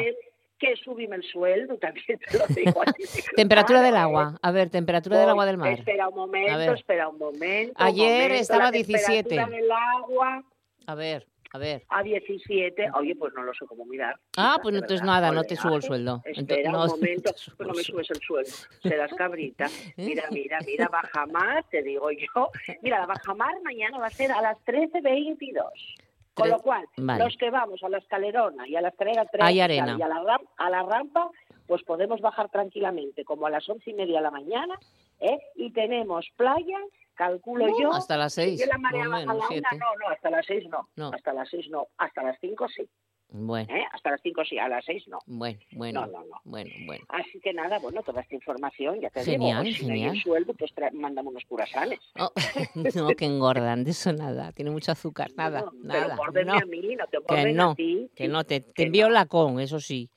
que 0.58 0.76
subirme 0.78 1.18
el 1.18 1.24
sueldo, 1.24 1.78
también 1.80 2.18
te 2.20 2.38
lo 2.38 2.46
digo. 2.48 2.82
así 2.86 3.22
Temperatura 3.36 3.82
del 3.82 3.96
¿eh? 3.96 3.98
agua. 3.98 4.40
A 4.42 4.52
ver, 4.52 4.70
temperatura 4.70 5.20
del 5.20 5.30
agua 5.30 5.46
del 5.46 5.58
mar. 5.58 5.74
Espera 5.74 6.08
un 6.08 6.16
momento, 6.16 6.74
espera 6.74 7.10
un 7.10 7.18
momento. 7.18 7.74
un 7.78 7.86
Ayer 7.88 8.22
momento, 8.30 8.42
estaba 8.42 8.64
la 8.66 8.72
17. 8.72 9.24
temperatura 9.30 9.58
del 9.58 9.72
agua 9.72 10.44
A 10.88 10.96
ver, 10.96 11.26
a 11.54 11.58
ver. 11.58 11.84
a 11.90 12.04
17. 12.04 12.92
Oye, 12.96 13.16
pues 13.16 13.34
no 13.34 13.44
lo 13.44 13.54
sé 13.54 13.66
cómo 13.66 13.86
mirar. 13.86 14.16
Ah, 14.38 14.58
pues 14.62 14.74
de 14.74 14.80
entonces 14.80 15.06
nada, 15.06 15.32
no 15.32 15.44
te 15.44 15.56
subo 15.56 15.76
el 15.76 15.82
sueldo. 15.84 16.22
Ento- 16.26 16.42
Espera 16.52 16.72
no, 16.72 16.82
un 16.84 16.88
no 16.88 16.96
momento, 16.96 17.32
pues 17.58 17.68
no 17.68 17.74
me 17.74 17.84
subes 17.84 18.10
el 18.12 18.20
sueldo. 18.22 18.52
Serás 18.82 19.14
cabrita. 19.14 19.68
Mira, 19.98 20.24
mira, 20.32 20.60
mira, 20.66 20.88
baja 20.90 21.26
más, 21.28 21.68
te 21.70 21.82
digo 21.84 22.10
yo. 22.12 22.50
Mira, 22.82 23.00
la 23.00 23.06
baja 23.08 23.34
mar 23.34 23.56
mañana 23.64 23.98
va 24.00 24.08
a 24.08 24.12
ser 24.12 24.32
a 24.32 24.42
las 24.42 24.58
13.22. 24.66 25.64
Con 26.34 26.50
lo 26.50 26.60
cual, 26.60 26.86
vale. 26.98 27.24
los 27.24 27.38
que 27.38 27.50
vamos 27.50 27.82
a 27.82 27.88
la 27.88 27.98
escalerona 28.00 28.68
y 28.68 28.76
a 28.76 28.82
la 28.82 28.90
escalera 28.90 29.26
3 29.26 29.42
Hay 29.42 29.62
arena. 29.62 29.96
y 29.98 30.02
a 30.02 30.08
la, 30.10 30.22
ram- 30.22 30.46
a 30.58 30.70
la 30.70 30.84
rampa, 30.84 31.30
pues 31.66 31.82
podemos 31.84 32.20
bajar 32.20 32.50
tranquilamente, 32.50 33.24
como 33.24 33.48
a 33.48 33.50
las 33.50 33.68
once 33.70 33.90
y 33.90 33.94
media 33.94 34.18
de 34.18 34.24
la 34.24 34.32
mañana, 34.32 34.78
¿eh? 35.22 35.38
y 35.56 35.72
tenemos 35.72 36.26
playa, 36.36 36.78
calculo 37.16 37.66
No, 37.68 37.80
yo. 37.82 37.92
hasta 37.94 38.18
las 38.18 38.34
seis, 38.34 38.62
Si 38.62 38.68
la 38.68 38.78
marea 38.78 39.06
no 39.06 39.10
baja 39.12 39.24
a 39.24 39.26
menos, 39.28 39.38
la 39.40 39.48
siete. 39.48 39.68
una, 39.72 39.86
no, 39.86 39.96
no, 40.00 40.10
hasta 40.10 40.30
las 40.30 40.46
seis 40.46 40.70
no. 40.70 40.90
No. 40.96 41.12
Hasta 41.14 41.34
las 41.34 41.50
seis 41.50 41.70
no, 41.70 41.88
hasta 41.98 42.24
las 42.24 42.38
cinco 42.40 42.68
sí. 42.70 42.88
Bueno, 43.30 43.76
¿eh? 43.76 43.84
Hasta 43.92 44.12
las 44.12 44.22
cinco 44.22 44.46
sí, 44.46 44.60
a 44.60 44.70
las 44.70 44.86
seis 44.86 45.04
no. 45.08 45.18
bueno, 45.26 45.60
bueno. 45.72 46.02
No, 46.06 46.08
no, 46.20 46.26
no. 46.26 46.42
Bueno, 46.44 46.70
bueno. 46.86 47.04
Así 47.10 47.40
que 47.40 47.54
nada, 47.54 47.80
bueno, 47.80 48.04
toda 48.04 48.22
esta 48.22 48.36
información, 48.36 49.02
ya 49.02 49.10
te 49.10 49.24
Genial, 49.24 49.64
digo, 49.64 49.78
si 49.78 49.86
no 49.88 49.94
hay 49.94 50.00
genial. 50.00 50.16
el 50.18 50.22
sueldo, 50.22 50.54
pues 50.54 50.72
tra- 50.76 50.92
mandamos 50.92 51.32
unos 51.32 51.44
curasanes. 51.46 52.00
Oh, 52.20 52.32
no, 52.96 53.08
que 53.16 53.26
engordan, 53.26 53.84
de 53.84 53.92
eso 53.92 54.14
nada. 54.14 54.52
Tiene 54.52 54.70
mucho 54.70 54.92
azúcar, 54.92 55.32
nada, 55.36 55.62
No, 55.62 55.72
nada. 55.82 56.18
Pero 56.32 56.46
no. 56.46 56.54
a 56.54 56.66
mí, 56.66 56.96
no 56.96 57.08
te 57.08 57.18
Que 57.28 57.52
no, 57.54 57.72
a 57.72 57.76
ti. 57.76 58.10
que 58.16 58.28
no, 58.28 58.44
te, 58.44 58.60
te 58.62 58.84
envío 58.84 59.10
la 59.10 59.26
con, 59.26 59.60
eso 59.60 59.80
sí. 59.80 60.10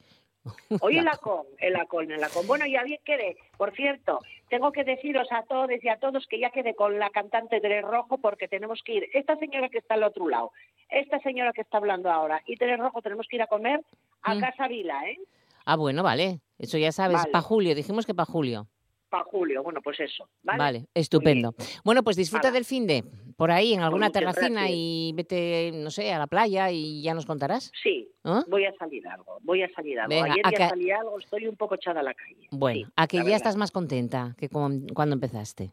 Oye, 0.83 0.97
La 0.99 1.13
la 1.13 1.17
con, 1.17 1.47
el 1.59 1.77
acol, 1.77 2.11
el 2.13 2.23
acol. 2.23 2.47
Bueno, 2.47 2.67
ya 2.67 2.83
bien 2.85 3.01
quedé. 3.05 3.37
Por 3.57 3.75
cierto, 3.75 4.19
tengo 4.51 4.73
que 4.73 4.85
deciros 4.85 5.29
a 5.31 5.43
todos 5.45 5.71
y 5.83 5.89
a 5.89 5.99
todos 5.99 6.27
que 6.27 6.39
ya 6.41 6.51
quedé 6.51 6.75
con 6.75 6.99
la 6.99 7.11
cantante 7.11 7.61
Tere 7.61 7.83
Rojo 7.83 8.19
porque 8.19 8.49
tenemos 8.49 8.83
que 8.83 8.95
ir. 8.95 9.09
Esta 9.15 9.37
señora 9.37 9.69
que 9.69 9.79
está 9.79 9.95
al 9.95 10.03
otro 10.05 10.29
lado, 10.29 10.53
esta 10.91 11.19
señora 11.21 11.53
que 11.53 11.61
está 11.63 11.79
hablando 11.79 12.11
ahora 12.11 12.43
y 12.47 12.57
Tere 12.57 12.77
Rojo 12.77 13.03
tenemos 13.03 13.27
que 13.29 13.37
ir 13.37 13.43
a 13.43 13.47
comer 13.47 13.81
a 14.23 14.35
Mm. 14.35 14.41
Casa 14.41 14.69
Vila, 14.69 15.09
¿eh? 15.09 15.19
Ah, 15.65 15.77
bueno, 15.77 16.03
vale. 16.03 16.41
Eso 16.59 16.79
ya 16.79 16.93
sabes, 16.93 17.19
Vale. 17.19 17.31
para 17.31 17.43
julio, 17.43 17.75
dijimos 17.75 18.07
que 18.07 18.15
para 18.15 18.27
julio. 18.27 18.67
Para 19.09 19.25
julio. 19.25 19.63
Bueno, 19.63 19.81
pues 19.83 19.99
eso. 20.01 20.29
Vale. 20.43 20.59
Vale, 20.59 20.87
estupendo. 20.95 21.55
Bueno, 21.85 22.03
pues 22.03 22.17
disfruta 22.17 22.51
del 22.51 22.65
fin 22.65 22.87
de 22.87 23.05
por 23.37 23.51
ahí 23.51 23.73
en 23.73 23.81
alguna 23.81 24.07
muchas 24.09 24.21
terracina 24.21 24.61
gracias. 24.63 24.71
y 24.79 25.13
vete, 25.15 25.71
no 25.75 25.91
sé, 25.91 26.13
a 26.13 26.19
la 26.19 26.27
playa 26.27 26.71
y 26.71 27.01
ya 27.03 27.15
nos 27.15 27.25
contarás. 27.25 27.71
Sí, 27.83 28.09
¿Ah? 28.25 28.45
voy 28.49 28.65
a 28.67 28.75
salir 28.79 29.07
algo, 29.09 29.39
voy 29.43 29.63
a 29.63 29.69
salir 29.71 29.99
algo. 29.99 30.11
Venga, 30.11 30.33
Ayer 30.33 30.47
a 30.47 30.51
ya 30.51 30.57
que- 30.59 30.69
salí 30.69 30.91
algo, 30.91 31.19
estoy 31.19 31.47
un 31.47 31.57
poco 31.57 31.77
echada 31.77 32.01
a 32.01 32.03
la 32.03 32.15
calle. 32.15 32.49
Bueno, 32.51 32.87
Sí, 32.87 32.93
a 32.97 33.07
que 33.07 33.17
ya 33.19 33.23
verdad. 33.23 33.37
estás 33.37 33.57
más 33.57 33.71
contenta 33.71 34.35
que 34.37 34.49
cuando 34.49 35.15
empezaste. 35.15 35.73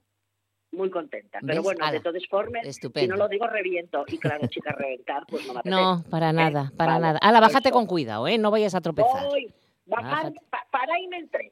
Muy 0.71 0.89
contenta. 0.89 1.39
¿Ves? 1.41 1.47
Pero 1.47 1.63
bueno, 1.63 1.83
Hala. 1.85 1.93
de 1.93 1.99
todas 2.01 2.23
formas, 2.29 2.63
si 2.67 3.07
no 3.07 3.15
lo 3.15 3.27
digo, 3.29 3.47
reviento. 3.47 4.03
Y 4.07 4.17
claro, 4.17 4.45
chica, 4.47 4.71
reventar, 4.77 5.23
pues 5.27 5.45
no 5.47 5.53
me 5.53 5.59
apetece. 5.59 5.75
No, 5.81 6.03
para 6.09 6.33
nada, 6.33 6.71
para 6.77 6.93
Vale, 6.93 7.01
nada. 7.01 7.19
Ala, 7.21 7.39
bájate 7.39 7.69
eso. 7.69 7.73
con 7.77 7.85
cuidado, 7.85 8.27
¿eh? 8.27 8.37
No 8.37 8.51
vayas 8.51 8.75
a 8.75 8.81
tropezar. 8.81 9.25
Voy, 9.25 9.53
bajar, 9.85 10.33
pa- 10.49 10.67
paraíme 10.71 11.17
el 11.17 11.29
tren. 11.29 11.51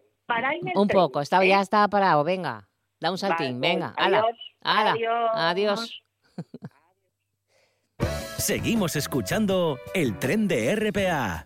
Un 0.76 0.88
tren, 0.88 1.02
poco, 1.02 1.22
está, 1.22 1.44
¿eh? 1.44 1.50
ya 1.50 1.62
está 1.62 1.88
parado, 1.88 2.24
venga. 2.24 2.68
Da 3.00 3.12
un 3.12 3.18
saltín, 3.18 3.60
Vale, 3.60 3.74
venga. 3.74 3.94
voy. 3.98 4.06
Ala, 4.06 4.18
Adiós, 4.20 4.38
ala, 4.62 4.92
adiós. 4.92 5.32
adiós. 5.36 6.02
Seguimos 8.38 8.96
escuchando 8.96 9.78
el 9.94 10.18
tren 10.20 10.48
de 10.48 10.76
RPA. 10.76 11.46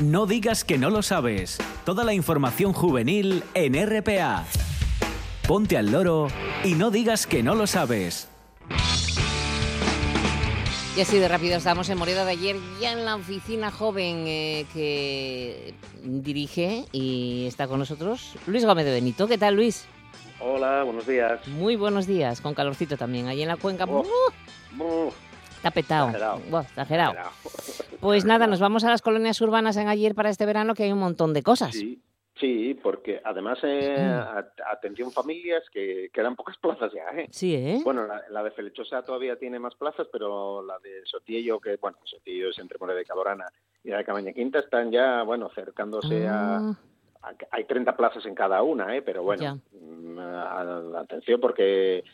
No 0.00 0.26
digas 0.26 0.64
que 0.64 0.78
no 0.78 0.90
lo 0.90 1.02
sabes. 1.02 1.58
Toda 1.84 2.04
la 2.04 2.14
información 2.14 2.72
juvenil 2.72 3.42
en 3.54 3.74
RPA. 3.74 4.44
Ponte 5.46 5.76
al 5.76 5.90
loro 5.90 6.28
y 6.64 6.74
no 6.74 6.90
digas 6.90 7.26
que 7.26 7.42
no 7.42 7.54
lo 7.54 7.66
sabes. 7.66 8.28
Y 10.98 11.02
así 11.02 11.16
de 11.20 11.28
rápido 11.28 11.56
estamos 11.56 11.88
en 11.90 11.96
Moreda 11.96 12.24
de 12.24 12.32
ayer, 12.32 12.56
ya 12.80 12.90
en 12.90 13.04
la 13.04 13.14
oficina 13.14 13.70
joven 13.70 14.24
eh, 14.26 14.66
que 14.74 15.72
dirige 16.02 16.86
y 16.90 17.46
está 17.46 17.68
con 17.68 17.78
nosotros 17.78 18.34
Luis 18.48 18.64
Gómez 18.64 18.84
de 18.84 18.90
Benito. 18.90 19.28
¿Qué 19.28 19.38
tal, 19.38 19.54
Luis? 19.54 19.86
Hola, 20.40 20.82
buenos 20.82 21.06
días. 21.06 21.46
Muy 21.46 21.76
buenos 21.76 22.08
días, 22.08 22.40
con 22.40 22.52
calorcito 22.52 22.96
también. 22.96 23.28
Allí 23.28 23.42
en 23.42 23.48
la 23.48 23.56
cuenca, 23.56 23.84
Oh, 23.88 24.00
¡uh! 24.00 24.82
Uh, 24.82 25.12
está 25.54 25.70
petado. 25.70 26.06
exagerado. 26.08 26.42
Buah, 26.50 26.62
exagerado. 26.62 27.12
exagerado. 27.12 27.30
Pues 28.00 28.24
nada, 28.24 28.48
nos 28.48 28.58
vamos 28.58 28.82
a 28.82 28.88
las 28.90 29.00
colonias 29.00 29.40
urbanas 29.40 29.76
en 29.76 29.86
ayer 29.86 30.16
para 30.16 30.30
este 30.30 30.46
verano, 30.46 30.74
que 30.74 30.82
hay 30.82 30.90
un 30.92 30.98
montón 30.98 31.32
de 31.32 31.44
cosas. 31.44 31.76
Sí, 31.76 32.02
sí, 32.38 32.78
porque 32.82 33.20
además, 33.24 33.58
eh, 33.62 34.20
atención 34.70 35.10
familias, 35.12 35.64
que 35.72 36.10
quedan 36.12 36.36
pocas 36.36 36.56
plazas 36.60 36.92
ya, 36.92 37.08
¿eh? 37.18 37.28
Sí, 37.30 37.54
¿eh? 37.54 37.80
Bueno, 37.84 38.06
la, 38.06 38.22
la 38.30 38.42
de 38.42 38.50
Felechosa 38.50 39.02
todavía 39.02 39.36
tiene 39.36 39.58
más 39.58 39.74
plazas, 39.74 40.06
pero 40.12 40.62
la 40.62 40.78
de 40.78 41.02
Sotillo, 41.04 41.60
que 41.60 41.76
bueno, 41.76 41.98
Sotillo 42.04 42.50
es 42.50 42.58
entre 42.58 42.78
Moreda 42.78 42.98
de 42.98 43.04
Calorana 43.04 43.46
y 43.84 43.90
la 43.90 43.98
de 43.98 44.04
Cabaña 44.04 44.32
Quinta, 44.32 44.58
están 44.58 44.90
ya, 44.90 45.22
bueno, 45.22 45.46
acercándose 45.46 46.26
a, 46.26 46.56
Ah, 46.58 46.58
a- 46.70 46.76
Hay 47.50 47.64
30 47.64 47.96
plazas 47.96 48.24
en 48.26 48.34
cada 48.34 48.62
una, 48.62 48.96
¿eh? 48.96 49.02
Pero 49.02 49.22
bueno, 49.22 49.42
Ya. 49.42 49.54
mm, 49.80 50.94
atención 50.96 51.40
porque 51.40 52.04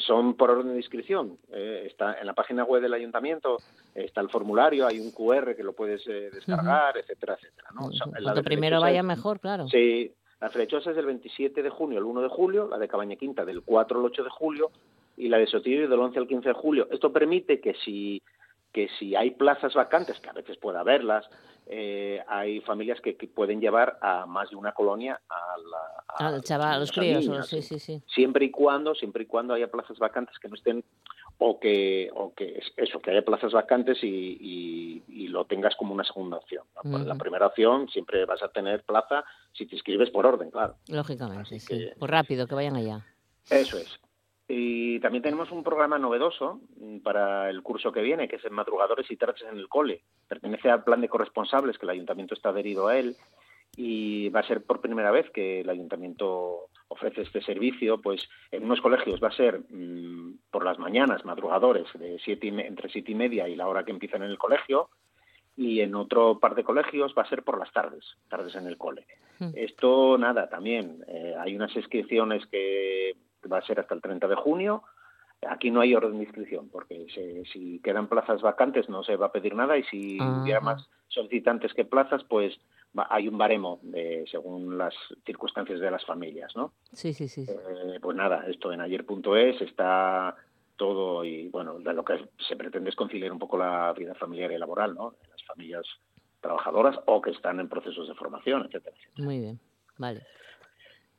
son 0.00 0.34
por 0.34 0.50
orden 0.50 0.70
de 0.72 0.76
inscripción. 0.78 1.38
eh, 1.52 1.84
está 1.86 2.18
en 2.18 2.26
la 2.26 2.32
página 2.34 2.64
web 2.64 2.82
del 2.82 2.94
ayuntamiento, 2.94 3.58
está 3.94 4.20
el 4.20 4.30
formulario, 4.30 4.86
hay 4.86 4.98
un 5.00 5.12
QR 5.12 5.54
que 5.54 5.62
lo 5.62 5.72
puedes 5.74 6.06
eh, 6.08 6.30
descargar, 6.32 6.96
etcétera, 6.96 7.34
etcétera. 7.34 7.68
¿no? 7.74 7.90
Cuanto 8.22 8.42
primero 8.42 8.80
vaya 8.80 9.00
es- 9.00 9.04
mejor, 9.06 9.40
claro. 9.40 9.68
Sí, 9.68 10.12
la 10.40 10.50
Flechosa 10.50 10.90
es 10.90 10.96
del 10.96 11.06
27 11.06 11.62
de 11.62 11.70
junio 11.70 11.98
al 11.98 12.04
1 12.04 12.22
de 12.22 12.28
julio, 12.28 12.66
la 12.68 12.78
de 12.78 12.88
Cabaña 12.88 13.16
Quinta 13.16 13.44
del 13.44 13.62
4 13.62 13.98
al 13.98 14.04
8 14.06 14.24
de 14.24 14.30
julio 14.30 14.70
y 15.16 15.28
la 15.28 15.38
de 15.38 15.46
Sotillo 15.46 15.88
del 15.88 16.00
11 16.00 16.18
al 16.18 16.26
15 16.26 16.48
de 16.48 16.54
julio. 16.54 16.88
Esto 16.90 17.12
permite 17.12 17.60
que 17.60 17.74
si 17.84 18.20
que 18.74 18.88
si 18.98 19.14
hay 19.14 19.30
plazas 19.30 19.72
vacantes, 19.72 20.18
que 20.18 20.28
a 20.28 20.32
veces 20.32 20.58
puede 20.58 20.78
haberlas, 20.78 21.24
eh, 21.66 22.20
hay 22.26 22.60
familias 22.62 23.00
que, 23.00 23.16
que 23.16 23.28
pueden 23.28 23.60
llevar 23.60 23.96
a 24.02 24.26
más 24.26 24.50
de 24.50 24.56
una 24.56 24.72
colonia 24.72 25.18
a 25.30 25.56
la, 25.58 26.04
a 26.26 26.28
Al 26.34 26.42
chaval, 26.42 26.74
a 26.74 26.78
los 26.80 26.90
críos, 26.92 27.26
o- 27.28 27.42
sí, 27.44 27.62
sí, 27.62 27.78
sí. 27.78 28.02
siempre 28.08 28.44
y 28.46 28.50
cuando 28.50 28.94
siempre 28.96 29.22
y 29.22 29.26
cuando 29.26 29.54
haya 29.54 29.68
plazas 29.70 29.96
vacantes 29.98 30.36
que 30.40 30.48
no 30.48 30.56
estén 30.56 30.84
o 31.38 31.58
que 31.60 32.10
o 32.14 32.34
que 32.34 32.58
es- 32.58 32.72
eso 32.76 33.00
que 33.00 33.12
haya 33.12 33.24
plazas 33.24 33.52
vacantes 33.52 34.02
y, 34.02 34.08
y- 34.40 35.04
y 35.08 35.28
lo 35.28 35.44
tengas 35.46 35.74
como 35.76 35.94
una 35.94 36.04
segunda 36.04 36.36
opción 36.36 36.64
¿no? 36.74 36.82
Pues 36.82 37.06
La 37.06 37.14
primera 37.14 37.46
opción 37.46 37.88
siempre 37.88 38.24
vas 38.24 38.42
a 38.42 38.48
tener 38.48 38.82
plaza 38.82 39.24
si 39.52 39.66
te 39.66 39.76
inscribes 39.76 40.10
por 40.10 40.26
orden 40.26 40.50
claro 40.50 40.76
Lógicamente, 40.88 41.60
sí. 41.60 41.66
que- 41.66 41.94
Pues 41.98 42.10
rápido, 42.10 42.46
que 42.48 42.54
vayan 42.56 42.76
allá. 42.76 43.06
eso 43.50 43.78
es 43.78 43.88
y 44.46 45.00
también 45.00 45.22
tenemos 45.22 45.50
un 45.50 45.62
programa 45.64 45.98
novedoso 45.98 46.60
mm, 46.76 46.98
para 46.98 47.48
el 47.48 47.62
curso 47.62 47.92
que 47.92 48.02
viene, 48.02 48.28
que 48.28 48.36
es 48.36 48.44
en 48.44 48.52
Madrugadores 48.52 49.10
y 49.10 49.16
Tardes 49.16 49.42
en 49.42 49.56
el 49.56 49.68
Cole. 49.68 50.02
Pertenece 50.28 50.70
al 50.70 50.84
plan 50.84 51.00
de 51.00 51.08
corresponsables, 51.08 51.78
que 51.78 51.86
el 51.86 51.90
ayuntamiento 51.90 52.34
está 52.34 52.50
adherido 52.50 52.88
a 52.88 52.98
él, 52.98 53.16
y 53.76 54.28
va 54.28 54.40
a 54.40 54.46
ser 54.46 54.62
por 54.62 54.80
primera 54.80 55.10
vez 55.10 55.30
que 55.30 55.60
el 55.60 55.70
ayuntamiento 55.70 56.68
ofrece 56.88 57.22
este 57.22 57.40
servicio, 57.40 58.00
pues 58.00 58.28
en 58.50 58.64
unos 58.64 58.80
colegios 58.80 59.20
va 59.22 59.28
a 59.28 59.36
ser 59.36 59.60
mm, 59.70 60.38
por 60.50 60.64
las 60.64 60.78
mañanas, 60.78 61.24
madrugadores, 61.24 61.86
de 61.94 62.18
siete 62.22 62.48
y 62.48 62.60
entre 62.60 62.90
siete 62.90 63.12
y 63.12 63.14
media 63.14 63.48
y 63.48 63.56
la 63.56 63.66
hora 63.66 63.84
que 63.84 63.92
empiezan 63.92 64.22
en 64.22 64.30
el 64.30 64.38
colegio, 64.38 64.90
y 65.56 65.80
en 65.80 65.94
otro 65.94 66.38
par 66.38 66.54
de 66.54 66.64
colegios 66.64 67.14
va 67.16 67.22
a 67.22 67.28
ser 67.28 67.44
por 67.44 67.58
las 67.58 67.72
tardes, 67.72 68.04
tardes 68.28 68.54
en 68.56 68.66
el 68.66 68.76
cole. 68.76 69.06
Mm. 69.38 69.50
Esto, 69.54 70.18
nada, 70.18 70.48
también 70.48 71.04
eh, 71.08 71.34
hay 71.38 71.54
unas 71.56 71.74
inscripciones 71.76 72.44
que 72.46 73.14
va 73.48 73.58
a 73.58 73.62
ser 73.66 73.80
hasta 73.80 73.94
el 73.94 74.00
30 74.02 74.28
de 74.28 74.34
junio. 74.36 74.82
Aquí 75.48 75.70
no 75.70 75.80
hay 75.80 75.94
orden 75.94 76.16
de 76.18 76.24
inscripción, 76.24 76.68
porque 76.70 77.06
se- 77.14 77.44
si 77.52 77.78
quedan 77.80 78.08
plazas 78.08 78.40
vacantes 78.40 78.88
no 78.88 79.02
se 79.02 79.16
va 79.16 79.26
a 79.26 79.32
pedir 79.32 79.54
nada 79.54 79.76
y 79.76 79.82
si 79.84 80.20
hubiera 80.42 80.60
más 80.60 80.88
solicitantes 81.08 81.74
que 81.74 81.84
plazas, 81.84 82.24
pues 82.24 82.58
va- 82.98 83.06
hay 83.10 83.28
un 83.28 83.36
baremo 83.36 83.78
de, 83.82 84.24
según 84.30 84.78
las 84.78 84.94
circunstancias 85.26 85.80
de 85.80 85.90
las 85.90 86.04
familias, 86.06 86.54
¿no? 86.56 86.72
Sí, 86.92 87.12
sí, 87.12 87.28
sí. 87.28 87.44
Eh, 87.48 87.98
pues 88.00 88.16
nada, 88.16 88.46
esto 88.48 88.72
en 88.72 88.80
ayer.es 88.80 89.60
está 89.60 90.34
todo 90.76 91.24
y 91.24 91.48
bueno, 91.50 91.78
de 91.78 91.92
lo 91.92 92.04
que 92.04 92.26
se 92.48 92.56
pretende 92.56 92.90
es 92.90 92.96
conciliar 92.96 93.30
un 93.30 93.38
poco 93.38 93.58
la 93.58 93.92
vida 93.92 94.14
familiar 94.14 94.50
y 94.50 94.58
laboral, 94.58 94.94
¿no? 94.94 95.14
Las 95.30 95.44
familias 95.44 95.86
trabajadoras 96.40 96.98
o 97.06 97.20
que 97.20 97.30
están 97.30 97.60
en 97.60 97.68
procesos 97.68 98.08
de 98.08 98.14
formación, 98.14 98.64
etcétera. 98.66 98.96
Muy 99.18 99.40
bien, 99.40 99.60
vale. 99.98 100.22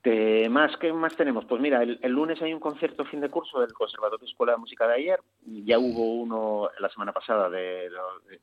De 0.06 0.48
más, 0.52 0.78
¿Qué 0.78 0.94
más 0.94 1.16
tenemos? 1.16 1.46
Pues 1.46 1.60
mira, 1.60 1.82
el, 1.82 2.12
lunes 2.12 2.40
hay 2.40 2.54
un 2.54 2.60
concierto 2.60 3.06
fin 3.06 3.22
de 3.22 3.30
curso 3.30 3.60
del 3.60 3.74
Conservatorio 3.74 4.24
de 4.24 4.30
Escuela 4.30 4.54
de 4.54 4.60
Música 4.60 4.88
de 4.88 4.94
ayer. 4.94 5.20
Ya 5.44 5.80
hubo 5.80 6.14
uno 6.14 6.70
la 6.78 6.90
semana 6.90 7.12
pasada 7.12 7.50
de, 7.50 7.90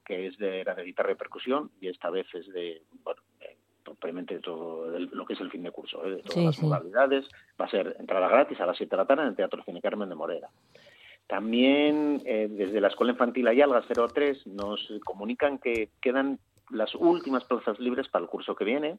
que 0.05 0.27
es 0.27 0.37
de, 0.39 0.61
era 0.61 0.75
de 0.75 0.83
guitarra 0.83 1.13
y 1.13 1.15
percusión 1.15 1.71
y 1.81 1.87
esta 1.87 2.11
vez 2.11 2.27
es 2.35 2.53
de, 2.53 2.83
bueno, 3.05 3.23
propiamente 3.85 4.41
todo 4.41 4.99
lo 4.99 5.25
que 5.25 5.35
es 5.35 5.41
el 5.41 5.53
fin 5.53 5.63
de 5.63 5.71
curso, 5.71 6.05
¿eh? 6.05 6.17
de 6.17 6.23
todas 6.25 6.47
las 6.47 6.59
modalidades. 6.61 7.29
Va 7.61 7.67
a 7.67 7.71
ser 7.71 7.95
entrada 8.01 8.27
gratis 8.27 8.61
a 8.61 8.67
las 8.67 8.77
7 8.77 8.91
de 8.91 8.97
la 8.97 9.07
tarde 9.07 9.23
en 9.23 9.29
el 9.29 9.37
Teatro 9.37 9.63
Cine 9.63 9.81
Carmen 9.81 10.09
de 10.09 10.17
Morera. 10.17 10.49
También 11.29 12.23
eh, 12.25 12.49
desde 12.51 12.81
la 12.81 12.89
Escuela 12.89 13.13
Infantil 13.13 13.47
Ayalga 13.47 13.85
03 13.87 14.49
nos 14.49 14.93
comunican 15.05 15.59
que 15.59 15.91
quedan 16.01 16.41
las 16.71 16.93
últimas 16.97 17.45
plazas 17.45 17.79
libres 17.79 18.09
para 18.09 18.25
el 18.25 18.29
curso 18.29 18.57
que 18.57 18.65
viene 18.65 18.99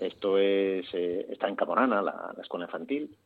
esto 0.00 0.38
es, 0.38 0.86
eh, 0.92 1.26
está 1.30 1.48
en 1.48 1.56
Caborana, 1.56 2.02
la, 2.02 2.34
escuela 2.40 2.66
infantil, 2.66 3.16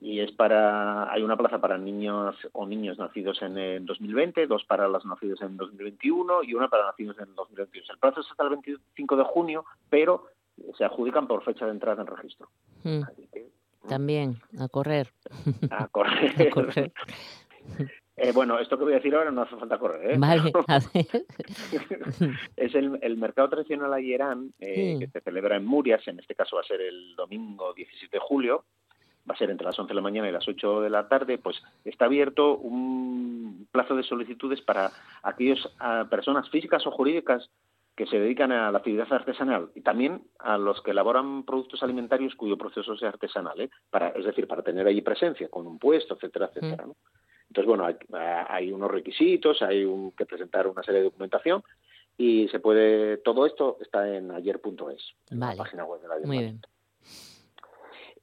y 0.00 0.20
es 0.20 0.32
para, 0.32 1.12
hay 1.12 1.22
una 1.22 1.36
plaza 1.36 1.60
para 1.60 1.78
niños 1.78 2.36
o 2.52 2.66
niños 2.66 2.98
nacidos 2.98 3.40
en 3.42 3.56
el 3.56 3.86
2020, 3.86 4.46
dos 4.46 4.64
para 4.64 4.88
los 4.88 5.04
nacidos 5.06 5.40
en 5.42 5.56
2021 5.56 6.42
y 6.42 6.54
una 6.54 6.68
para 6.68 6.86
nacidos 6.86 7.18
en 7.20 7.34
2022. 7.34 7.90
El 7.90 7.98
plazo 7.98 8.20
es 8.20 8.30
hasta 8.30 8.42
el 8.42 8.50
25 8.50 9.16
de 9.16 9.24
junio, 9.24 9.64
pero 9.88 10.26
se 10.76 10.84
adjudican 10.84 11.28
por 11.28 11.44
fecha 11.44 11.66
de 11.66 11.72
entrada 11.72 12.02
en 12.02 12.08
registro. 12.08 12.48
Mm. 12.82 13.02
También, 13.88 14.40
a 14.58 14.68
correr. 14.68 15.12
A 15.70 15.86
correr. 15.88 16.42
a 16.48 16.50
correr. 16.50 16.92
Eh, 18.22 18.30
bueno, 18.30 18.60
esto 18.60 18.78
que 18.78 18.84
voy 18.84 18.92
a 18.92 18.96
decir 18.96 19.12
ahora 19.16 19.32
no 19.32 19.42
hace 19.42 19.56
falta 19.56 19.78
correr. 19.78 20.12
¿eh? 20.12 20.16
Vale, 20.16 20.52
es 22.56 22.74
el, 22.76 23.16
mercado 23.16 23.48
tradicional 23.48 23.92
ayerán 23.92 24.52
eh, 24.60 24.96
que 25.00 25.08
se 25.08 25.20
celebra 25.22 25.56
en 25.56 25.64
Murias, 25.64 26.06
en 26.06 26.20
este 26.20 26.36
caso 26.36 26.54
va 26.54 26.62
a 26.62 26.66
ser 26.66 26.80
el 26.80 27.16
domingo 27.16 27.74
17 27.74 28.16
de 28.16 28.20
julio, 28.20 28.64
va 29.28 29.34
a 29.34 29.38
ser 29.38 29.50
entre 29.50 29.66
las 29.66 29.76
11 29.76 29.88
de 29.88 29.94
la 29.96 30.02
mañana 30.02 30.28
y 30.28 30.32
las 30.32 30.46
8 30.46 30.82
de 30.82 30.90
la 30.90 31.08
tarde, 31.08 31.38
pues 31.38 31.60
está 31.84 32.04
abierto 32.04 32.58
un 32.58 33.66
plazo 33.72 33.96
de 33.96 34.04
solicitudes 34.04 34.60
para 34.60 34.92
aquellas 35.24 35.58
personas 36.08 36.48
físicas 36.48 36.86
o 36.86 36.92
jurídicas 36.92 37.50
que 37.96 38.06
se 38.06 38.20
dedican 38.20 38.52
a 38.52 38.70
la 38.70 38.78
actividad 38.78 39.12
artesanal 39.12 39.70
y 39.74 39.80
también 39.80 40.22
a 40.38 40.56
los 40.58 40.80
que 40.82 40.92
elaboran 40.92 41.42
productos 41.42 41.82
alimentarios 41.82 42.36
cuyo 42.36 42.56
proceso 42.56 42.96
sea 42.96 43.08
artesanal, 43.08 43.60
¿eh? 43.60 43.70
para, 43.90 44.10
es 44.10 44.24
decir, 44.24 44.46
para 44.46 44.62
tener 44.62 44.86
allí 44.86 45.02
presencia 45.02 45.48
con 45.48 45.66
un 45.66 45.78
puesto, 45.78 46.14
etcétera, 46.14 46.46
etcétera. 46.46 46.86
¿no? 46.86 46.96
Entonces, 47.52 47.68
bueno, 47.68 47.86
hay, 48.48 48.72
unos 48.72 48.90
requisitos, 48.90 49.60
hay 49.60 49.86
que 50.16 50.24
presentar 50.24 50.66
una 50.66 50.82
serie 50.82 51.00
de 51.00 51.04
documentación 51.04 51.62
y 52.16 52.48
se 52.48 52.60
puede, 52.60 53.18
todo 53.18 53.44
esto 53.44 53.76
está 53.82 54.08
en 54.08 54.30
ayer.es, 54.30 55.12
en 55.30 55.38
la 55.38 55.54
página 55.54 55.84
web 55.84 56.00
de 56.00 56.08
la 56.08 56.18
Muy 56.24 56.38
bien. 56.38 56.62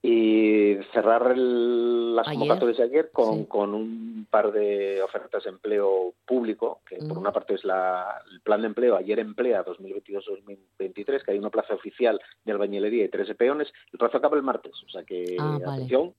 Y 0.01 0.77
cerrar 0.93 1.37
las 1.37 2.25
convocatorias 2.25 2.77
de 2.79 2.83
ayer 2.85 3.11
con, 3.11 3.45
con, 3.45 3.75
un 3.75 4.25
par 4.31 4.51
de 4.51 4.99
ofertas 5.03 5.43
de 5.43 5.51
empleo 5.51 6.15
público, 6.25 6.81
que 6.87 6.95
por 6.95 7.19
una 7.19 7.31
parte 7.31 7.53
es 7.53 7.63
la, 7.63 8.23
el 8.31 8.41
plan 8.41 8.61
de 8.61 8.67
empleo 8.67 8.95
Ayer 8.95 9.19
Emplea 9.19 9.63
2022-2023, 9.63 11.23
que 11.23 11.31
hay 11.33 11.37
una 11.37 11.51
plaza 11.51 11.75
oficial 11.75 12.19
de 12.45 12.51
albañilería 12.51 13.05
y 13.05 13.09
tres 13.09 13.27
de 13.27 13.35
peones. 13.35 13.71
El 13.93 13.99
plazo 13.99 14.17
acaba 14.17 14.37
el 14.37 14.43
martes, 14.43 14.73
o 14.87 14.89
sea 14.89 15.03
que 15.03 15.37
ah, 15.37 15.59
atención. 15.67 16.15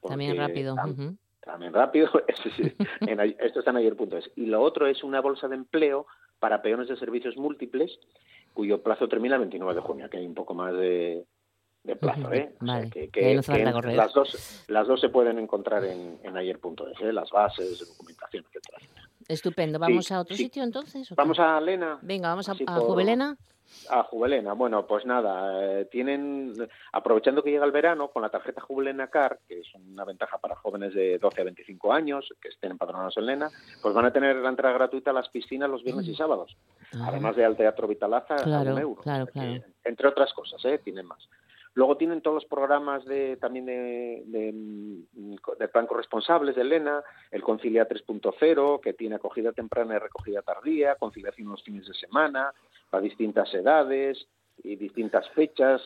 También 0.00 0.38
rápido 0.38 0.74
también 1.44 1.72
rápido, 1.72 2.08
esto 2.26 3.58
está 3.58 3.70
en 3.70 3.76
ayer.es. 3.76 4.30
Y 4.36 4.46
lo 4.46 4.62
otro 4.62 4.86
es 4.86 5.04
una 5.04 5.20
bolsa 5.20 5.48
de 5.48 5.56
empleo 5.56 6.06
para 6.38 6.62
peones 6.62 6.88
de 6.88 6.96
servicios 6.96 7.36
múltiples, 7.36 7.98
cuyo 8.52 8.82
plazo 8.82 9.08
termina 9.08 9.36
el 9.36 9.40
29 9.42 9.74
de 9.74 9.80
junio, 9.80 10.10
que 10.10 10.18
hay 10.18 10.26
un 10.26 10.34
poco 10.34 10.54
más 10.54 10.72
de, 10.74 11.24
plazo, 12.00 12.32
¿eh? 12.32 12.54
que, 13.12 13.34
las, 13.34 14.12
dos, 14.14 14.64
las 14.68 14.86
dos 14.86 15.00
se 15.00 15.08
pueden 15.10 15.38
encontrar 15.38 15.84
en, 15.84 16.18
en 16.22 16.36
ayer.es, 16.36 17.00
¿eh? 17.00 17.12
las 17.12 17.30
bases, 17.30 17.86
documentación, 17.88 18.44
etcétera. 18.46 18.78
Estupendo. 19.28 19.78
¿Vamos 19.78 20.10
a 20.12 20.20
otro 20.20 20.36
sitio 20.36 20.62
entonces? 20.62 21.08
Vamos 21.16 21.38
a 21.38 21.60
Lena. 21.60 21.98
Venga, 22.02 22.28
vamos 22.28 22.48
a, 22.48 22.52
a 22.52 22.80
Juvelena. 22.80 23.36
A 23.90 24.02
Juvelena, 24.04 24.54
bueno, 24.54 24.86
pues 24.86 25.04
nada, 25.04 25.80
eh, 25.80 25.84
tienen, 25.86 26.54
aprovechando 26.92 27.42
que 27.42 27.50
llega 27.50 27.64
el 27.64 27.72
verano, 27.72 28.08
con 28.08 28.22
la 28.22 28.30
tarjeta 28.30 28.60
Juvelena 28.60 29.08
Car, 29.08 29.40
que 29.46 29.60
es 29.60 29.74
una 29.74 30.04
ventaja 30.04 30.38
para 30.38 30.56
jóvenes 30.56 30.94
de 30.94 31.18
12 31.18 31.40
a 31.40 31.44
25 31.44 31.92
años 31.92 32.32
que 32.40 32.48
estén 32.48 32.72
empadronados 32.72 33.16
en 33.18 33.26
Lena, 33.26 33.50
pues 33.82 33.94
van 33.94 34.06
a 34.06 34.12
tener 34.12 34.36
la 34.36 34.48
entrada 34.48 34.74
gratuita 34.74 35.10
a 35.10 35.14
las 35.14 35.28
piscinas 35.28 35.68
los 35.68 35.82
viernes 35.82 36.06
y 36.08 36.12
mm. 36.12 36.16
sábados, 36.16 36.56
ah. 36.94 37.06
además 37.08 37.36
de 37.36 37.44
al 37.44 37.56
Teatro 37.56 37.86
Vitalaza 37.86 38.36
claro, 38.36 38.70
a 38.70 38.72
un 38.74 38.80
euro. 38.80 39.02
Claro, 39.02 39.26
claro. 39.26 39.62
entre 39.84 40.08
otras 40.08 40.32
cosas, 40.32 40.64
¿eh? 40.64 40.80
tienen 40.82 41.06
más. 41.06 41.28
Luego 41.74 41.96
tienen 41.96 42.22
todos 42.22 42.34
los 42.34 42.44
programas 42.44 43.04
de, 43.04 43.36
también 43.36 43.66
de, 43.66 44.22
de, 44.26 45.68
plan 45.68 45.86
corresponsables 45.88 46.54
de 46.54 46.62
Elena, 46.62 47.02
el 47.32 47.42
Concilia 47.42 47.88
3.0, 47.88 48.80
que 48.80 48.92
tiene 48.92 49.16
acogida 49.16 49.50
temprana 49.52 49.96
y 49.96 49.98
recogida 49.98 50.42
tardía, 50.42 50.94
conciliación 50.94 51.48
los 51.48 51.64
fines 51.64 51.84
de 51.86 51.94
semana, 51.94 52.52
para 52.90 53.02
distintas 53.02 53.52
edades 53.54 54.26
y 54.62 54.76
distintas 54.76 55.28
fechas. 55.30 55.80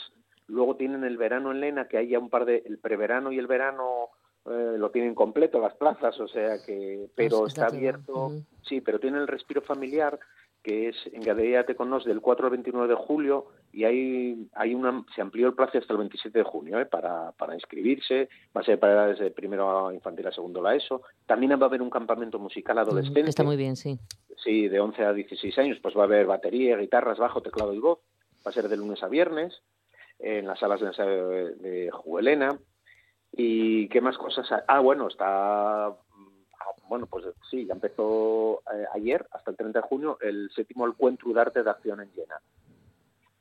Luego 0.46 0.76
tienen 0.76 1.04
el 1.04 1.16
verano 1.16 1.50
en 1.50 1.60
Lena, 1.60 1.88
que 1.88 1.98
hay 1.98 2.08
ya 2.08 2.18
un 2.18 2.30
par 2.30 2.44
de, 2.44 2.62
el 2.66 2.78
preverano 2.78 3.32
y 3.32 3.38
el 3.38 3.46
verano 3.46 4.10
eh, 4.46 4.76
lo 4.78 4.90
tienen 4.90 5.14
completo 5.14 5.60
las 5.60 5.74
plazas, 5.74 6.18
o 6.20 6.28
sea 6.28 6.56
que, 6.64 7.10
pero 7.14 7.46
está, 7.46 7.66
abierto, 7.66 8.32
sí, 8.62 8.80
pero 8.80 8.98
tiene 8.98 9.18
el 9.18 9.26
respiro 9.26 9.60
familiar 9.60 10.18
que 10.62 10.88
es 10.88 10.96
en 11.12 11.22
Gadeate 11.22 11.74
con 11.74 11.90
nos 11.90 12.04
del 12.04 12.20
4 12.20 12.46
al 12.46 12.50
29 12.50 12.88
de 12.88 12.94
julio 12.94 13.46
y 13.72 13.84
hay, 13.84 14.48
hay 14.54 14.74
una, 14.74 15.04
se 15.14 15.20
amplió 15.20 15.46
el 15.46 15.54
plazo 15.54 15.78
hasta 15.78 15.92
el 15.92 15.98
27 15.98 16.38
de 16.38 16.44
junio 16.44 16.80
¿eh? 16.80 16.86
para, 16.86 17.32
para 17.32 17.54
inscribirse, 17.54 18.28
va 18.56 18.62
a 18.62 18.64
ser 18.64 18.78
para 18.78 19.06
desde 19.06 19.30
primero 19.30 19.92
infantil 19.92 20.26
a 20.26 20.32
segundo 20.32 20.62
la 20.62 20.74
ESO. 20.74 21.02
También 21.26 21.52
va 21.52 21.64
a 21.64 21.68
haber 21.68 21.82
un 21.82 21.90
campamento 21.90 22.38
musical 22.38 22.78
adolescente. 22.78 23.28
Está 23.28 23.44
muy 23.44 23.56
bien, 23.56 23.76
sí. 23.76 23.98
Sí, 24.42 24.68
de 24.68 24.80
11 24.80 25.04
a 25.04 25.12
16 25.12 25.58
años, 25.58 25.78
pues 25.82 25.96
va 25.96 26.02
a 26.02 26.04
haber 26.04 26.26
batería, 26.26 26.76
guitarras, 26.76 27.18
bajo, 27.18 27.42
teclado 27.42 27.74
y 27.74 27.78
voz. 27.78 27.98
Va 28.46 28.50
a 28.50 28.54
ser 28.54 28.68
de 28.68 28.76
lunes 28.76 29.02
a 29.02 29.08
viernes 29.08 29.62
en 30.18 30.46
las 30.46 30.58
salas 30.58 30.80
de 30.80 30.86
ensayo 30.86 31.28
de, 31.28 31.90
Juelena. 31.92 32.58
¿Y 33.32 33.88
qué 33.88 34.00
más 34.00 34.16
cosas? 34.16 34.46
Ah, 34.66 34.80
bueno, 34.80 35.08
está 35.08 35.94
bueno, 36.88 37.06
pues 37.06 37.24
sí, 37.50 37.66
ya 37.66 37.74
empezó 37.74 38.62
eh, 38.72 38.84
ayer, 38.94 39.26
hasta 39.30 39.50
el 39.50 39.56
30 39.56 39.80
de 39.80 39.88
junio, 39.88 40.18
el 40.20 40.50
séptimo 40.54 40.86
encuentro 40.86 41.32
de 41.32 41.40
arte 41.40 41.62
de 41.62 41.70
acción 41.70 42.00
en 42.00 42.10
llena. 42.12 42.40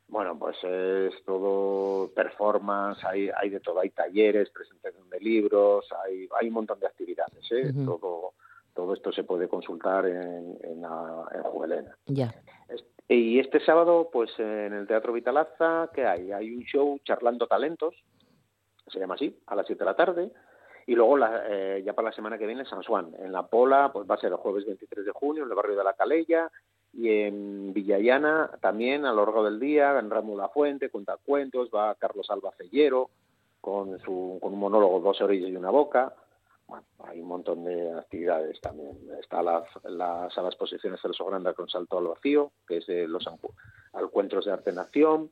Bueno, 0.10 0.38
pues 0.40 0.56
es 0.64 1.14
todo 1.26 2.10
performance, 2.14 3.04
hay, 3.04 3.30
hay 3.30 3.50
de 3.50 3.60
todo, 3.60 3.80
hay 3.80 3.90
talleres, 3.90 4.50
presentación 4.50 5.10
de 5.10 5.20
libros, 5.20 5.86
hay, 6.04 6.30
hay 6.40 6.48
un 6.48 6.54
montón 6.54 6.80
de 6.80 6.88
actividades, 6.88 7.52
¿eh? 7.52 7.74
todo, 7.86 8.34
todo 8.74 8.94
esto 8.94 9.12
se 9.12 9.24
puede 9.24 9.50
consultar 9.50 10.06
en, 10.06 10.58
en, 10.64 10.84
en 10.84 11.44
Juvelena. 11.44 11.98
Ya. 12.06 12.34
Y 13.10 13.40
este 13.40 13.60
sábado, 13.62 14.10
pues 14.12 14.30
en 14.38 14.74
el 14.74 14.88
Teatro 14.88 15.14
Vitalaza, 15.14 15.90
¿qué 15.94 16.06
hay? 16.06 16.32
Hay 16.32 16.54
un 16.54 16.64
show 16.64 17.00
charlando 17.04 17.48
talentos, 17.48 17.96
se 18.88 19.00
llama 19.00 19.16
así, 19.16 19.38
a 19.48 19.56
las 19.56 19.66
7 19.66 19.80
de 19.80 19.86
la 19.86 19.96
tarde. 19.96 20.32
Y 20.88 20.96
luego, 20.96 21.18
eh, 21.20 21.84
ya 21.86 21.92
para 21.92 22.10
la 22.10 22.16
semana 22.16 22.38
que 22.38 22.48
viene, 22.48 22.64
San 22.64 22.82
Juan. 22.82 23.14
En 23.20 23.34
La 23.34 23.46
Pola, 23.46 23.92
pues 23.92 24.10
va 24.10 24.16
a 24.16 24.20
ser 24.20 24.32
el 24.32 24.38
jueves 24.38 24.66
23 24.66 25.06
de 25.06 25.12
junio, 25.12 25.44
en 25.44 25.50
el 25.50 25.56
barrio 25.56 25.76
de 25.76 25.84
La 25.84 25.94
Calella. 25.94 26.50
Y 26.94 27.10
en 27.10 27.74
Villayana, 27.74 28.52
también, 28.62 29.06
a 29.06 29.12
lo 29.12 29.26
largo 29.26 29.44
del 29.44 29.60
día, 29.60 30.00
en 30.00 30.10
Ramo 30.10 30.38
La 30.38 30.48
Fuente, 30.48 30.90
cuenta 30.90 31.18
cuentos, 31.18 31.70
va 31.76 31.94
Carlos 31.96 32.30
Alba 32.30 32.54
Cellero, 32.58 33.10
con, 33.60 34.00
su, 34.00 34.40
con 34.42 34.54
un 34.54 34.60
monólogo 34.60 35.02
Dos 35.02 35.20
orillas 35.20 35.50
y 35.50 35.58
una 35.58 35.72
boca. 35.72 36.16
Bueno, 36.68 36.86
hay 37.04 37.20
un 37.20 37.28
montón 37.28 37.66
de 37.66 37.92
actividades 37.92 38.60
también. 38.62 38.98
Está 39.20 39.44
la, 39.44 39.66
la 39.84 40.30
sala 40.30 40.48
de 40.48 40.54
exposiciones 40.54 41.02
Celso 41.02 41.26
Grande 41.26 41.54
con 41.54 41.68
Salto 41.68 41.98
al 41.98 42.08
Vacío, 42.08 42.54
que 42.66 42.78
es 42.78 42.88
de 42.88 43.10
los 43.10 43.26
encuentros 43.94 44.46
de 44.46 44.54
arte 44.54 44.72
nación 44.72 45.32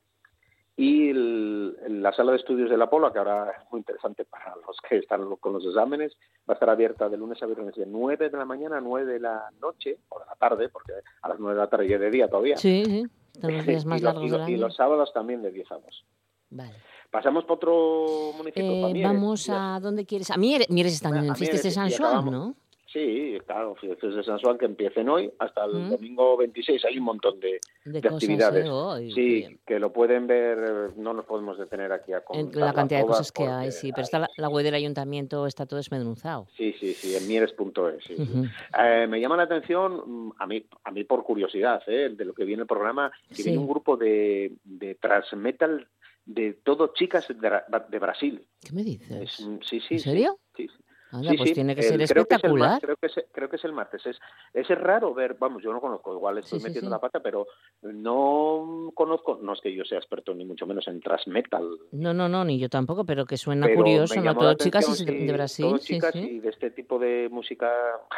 y 0.76 1.10
la 1.14 2.12
sala 2.12 2.32
de 2.32 2.38
estudios 2.38 2.68
del 2.68 2.82
Apolo, 2.82 3.10
que 3.10 3.18
ahora 3.18 3.50
es 3.50 3.72
muy 3.72 3.78
interesante 3.78 4.26
para 4.26 4.54
los 4.56 4.76
que 4.86 4.98
están 4.98 5.36
con 5.36 5.54
los 5.54 5.64
exámenes, 5.64 6.16
va 6.48 6.52
a 6.52 6.54
estar 6.54 6.68
abierta 6.68 7.08
de 7.08 7.16
lunes 7.16 7.42
a 7.42 7.46
viernes 7.46 7.74
de 7.74 7.86
9 7.86 8.28
de 8.28 8.36
la 8.36 8.44
mañana 8.44 8.76
a 8.76 8.80
9 8.82 9.10
de 9.10 9.20
la 9.20 9.50
noche, 9.60 9.98
o 10.10 10.18
de 10.18 10.26
la 10.26 10.34
tarde, 10.34 10.68
porque 10.68 10.92
a 11.22 11.28
las 11.28 11.38
9 11.38 11.54
de 11.54 11.60
la 11.60 11.70
tarde 11.70 11.88
ya 11.88 11.98
de 11.98 12.10
día 12.10 12.28
todavía. 12.28 12.58
Sí, 12.58 12.84
sí, 12.84 13.06
los 13.40 13.66
días 13.66 13.84
más 13.86 14.02
largos 14.02 14.48
y, 14.48 14.52
y, 14.52 14.56
los 14.56 14.76
sábados 14.76 15.12
también 15.14 15.40
de 15.40 15.50
10 15.50 15.72
a 15.72 15.74
2. 15.76 16.04
Vale. 16.50 16.74
Pasamos 17.10 17.44
para 17.44 17.54
otro 17.54 18.32
municipio. 18.36 18.88
Eh, 18.88 19.02
vamos 19.02 19.48
a, 19.48 19.80
¿dónde 19.80 20.04
quieres? 20.04 20.30
A 20.30 20.36
Mieres, 20.36 20.68
Mieres 20.68 20.92
están 20.92 21.16
en 21.16 21.34
Fiestas 21.36 21.62
de 21.62 21.70
San 21.70 21.90
Juan, 21.90 22.30
¿no? 22.30 22.54
Sí, 22.92 23.36
claro, 23.46 23.74
fiestas 23.74 24.14
de 24.14 24.22
San 24.22 24.38
Juan 24.38 24.56
que 24.58 24.64
empiecen 24.64 25.08
hoy 25.08 25.30
hasta 25.40 25.64
el 25.64 25.72
¿Mm? 25.72 25.90
domingo 25.90 26.36
26. 26.36 26.84
Hay 26.84 26.98
un 26.98 27.04
montón 27.04 27.40
de, 27.40 27.60
De 27.84 28.00
de 28.00 28.08
actividades. 28.08 28.64
¿eh? 28.66 28.70
Ay, 28.72 29.08
qué 29.08 29.14
sí, 29.14 29.24
bien. 29.34 29.60
que 29.66 29.78
lo 29.80 29.92
pueden 29.92 30.26
ver, 30.28 30.58
eh, 30.58 30.92
no 30.96 31.12
nos 31.12 31.24
podemos 31.24 31.58
detener 31.58 31.90
aquí 31.92 32.12
a 32.12 32.18
En 32.18 32.22
contarlas 32.24 32.66
la 32.68 32.72
cantidad 32.72 33.00
de 33.00 33.06
cosas 33.06 33.32
que 33.32 33.44
hay, 33.46 33.72
sí. 33.72 33.90
Pero 33.92 34.02
está 34.04 34.20
la, 34.20 34.28
la 34.36 34.48
web 34.48 34.64
del 34.64 34.74
ayuntamiento, 34.74 35.46
está 35.46 35.66
todo 35.66 35.78
desmenuzado. 35.78 36.46
Sí, 36.56 36.74
sí, 36.78 36.94
sí, 36.94 37.16
en 37.16 37.26
mieres.es. 37.26 38.04
Sí, 38.06 38.16
sí. 38.16 38.22
Ujú. 38.22 38.44
Eh, 38.80 39.06
me 39.08 39.20
llama 39.20 39.36
la 39.36 39.42
atención, 39.44 40.02
mm, 40.28 40.32
a 40.38 40.46
mí, 40.46 40.64
a 40.84 40.90
mí 40.92 41.02
por 41.04 41.24
curiosidad, 41.24 41.82
¿eh? 41.88 42.10
de 42.10 42.24
lo 42.24 42.34
que 42.34 42.44
viene 42.44 42.62
el 42.62 42.68
programa, 42.68 43.10
que 43.28 43.34
Sí. 43.36 43.42
viene 43.44 43.58
un 43.58 43.68
grupo 43.68 43.96
de, 43.96 44.52
de 44.64 44.94
transmetal 44.94 45.88
de 46.24 46.54
todo 46.54 46.92
chicas 46.94 47.26
de, 47.28 47.34
Bra- 47.36 47.88
de 47.88 47.98
Brasil. 47.98 48.46
¿Qué 48.60 48.72
me 48.72 48.82
dices? 48.82 49.10
Es 49.20 49.40
un- 49.40 49.62
sí, 49.62 49.80
sí, 49.80 49.94
¿En 49.94 50.00
serio? 50.00 50.38
sí, 50.56 50.68
sí. 50.68 50.82
Anda, 51.12 51.30
Sí, 51.30 51.36
pues 51.36 51.48
sí, 51.50 51.54
tiene 51.54 51.74
que 51.74 51.82
el- 51.82 51.86
ser 51.86 51.96
creo 52.08 52.26
es 52.36 52.44
el 52.44 52.50
creo, 52.80 52.96
que 52.96 53.06
es, 53.06 53.24
creo 53.32 53.48
que 53.48 53.56
es 53.56 53.64
el 53.64 53.72
martes. 53.72 54.04
Es, 54.06 54.18
es 54.52 54.68
raro 54.68 55.14
ver, 55.14 55.34
vamos, 55.38 55.62
yo 55.62 55.72
no 55.72 55.80
conozco, 55.80 56.12
igual 56.12 56.38
estoy 56.38 56.58
Sí, 56.58 56.64
metiendo 56.64 56.90
la 56.90 56.98
pata, 56.98 57.20
pero 57.20 57.46
no 57.82 58.90
conozco, 58.94 59.38
no 59.40 59.52
es 59.52 59.60
que 59.60 59.74
yo 59.74 59.84
sea 59.84 59.98
experto 59.98 60.34
ni 60.34 60.44
mucho 60.44 60.66
menos 60.66 60.86
en 60.88 61.00
transmetal. 61.00 61.68
No, 61.92 62.12
no, 62.12 62.28
no, 62.28 62.44
ni 62.44 62.58
yo 62.58 62.68
tampoco, 62.68 63.04
pero 63.04 63.24
que 63.24 63.36
suena 63.36 63.66
pero 63.66 63.76
curioso, 63.78 64.20
¿no? 64.20 64.34
Todo 64.36 64.54
chicas 64.54 65.00
y 65.00 65.04
de, 65.04 65.32
Brasil, 65.32 65.66
todo 65.68 65.78
chicas 65.78 66.16
y 66.16 66.40
de 66.40 66.48
este 66.48 66.70
tipo 66.70 66.98
de 66.98 67.28
música 67.30 67.70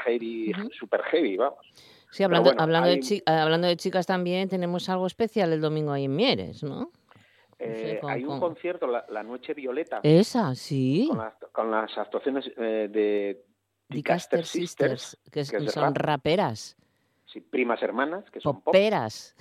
heavy, 0.04 0.52
super 0.78 1.02
heavy, 1.02 1.36
vamos. 1.36 1.58
Sí, 2.10 2.22
hablando, 2.22 2.48
bueno, 2.50 2.62
hablando, 2.62 2.88
hay- 2.88 3.00
de 3.00 3.22
hablando 3.26 3.66
de 3.68 3.76
chicas 3.76 4.06
también, 4.06 4.48
tenemos 4.48 4.88
algo 4.88 5.06
especial 5.06 5.52
el 5.52 5.60
domingo 5.60 5.92
ahí 5.92 6.06
en 6.06 6.16
Mieres, 6.16 6.62
¿no? 6.62 6.90
Eh, 7.60 8.00
hay 8.04 8.22
un 8.24 8.38
con- 8.38 8.40
concierto, 8.54 8.86
la, 8.86 9.04
la 9.08 9.22
Noche 9.22 9.52
Violeta, 9.54 10.00
Esa, 10.04 10.54
sí. 10.54 11.06
con, 11.08 11.18
las, 11.18 11.34
con 11.52 11.70
las 11.70 11.98
actuaciones 11.98 12.50
eh, 12.56 12.88
de 12.90 13.44
Dicaster 13.88 14.44
Sisters, 14.46 15.02
Sisters, 15.24 15.50
que, 15.50 15.56
es- 15.66 15.72
son 15.72 15.94
rap. 15.94 15.96
raperas, 15.96 16.76
sí, 17.26 17.40
primas 17.40 17.82
hermanas, 17.82 18.24
que 18.30 18.40
son 18.40 18.56
pop, 18.56 18.66
poperas, 18.66 19.34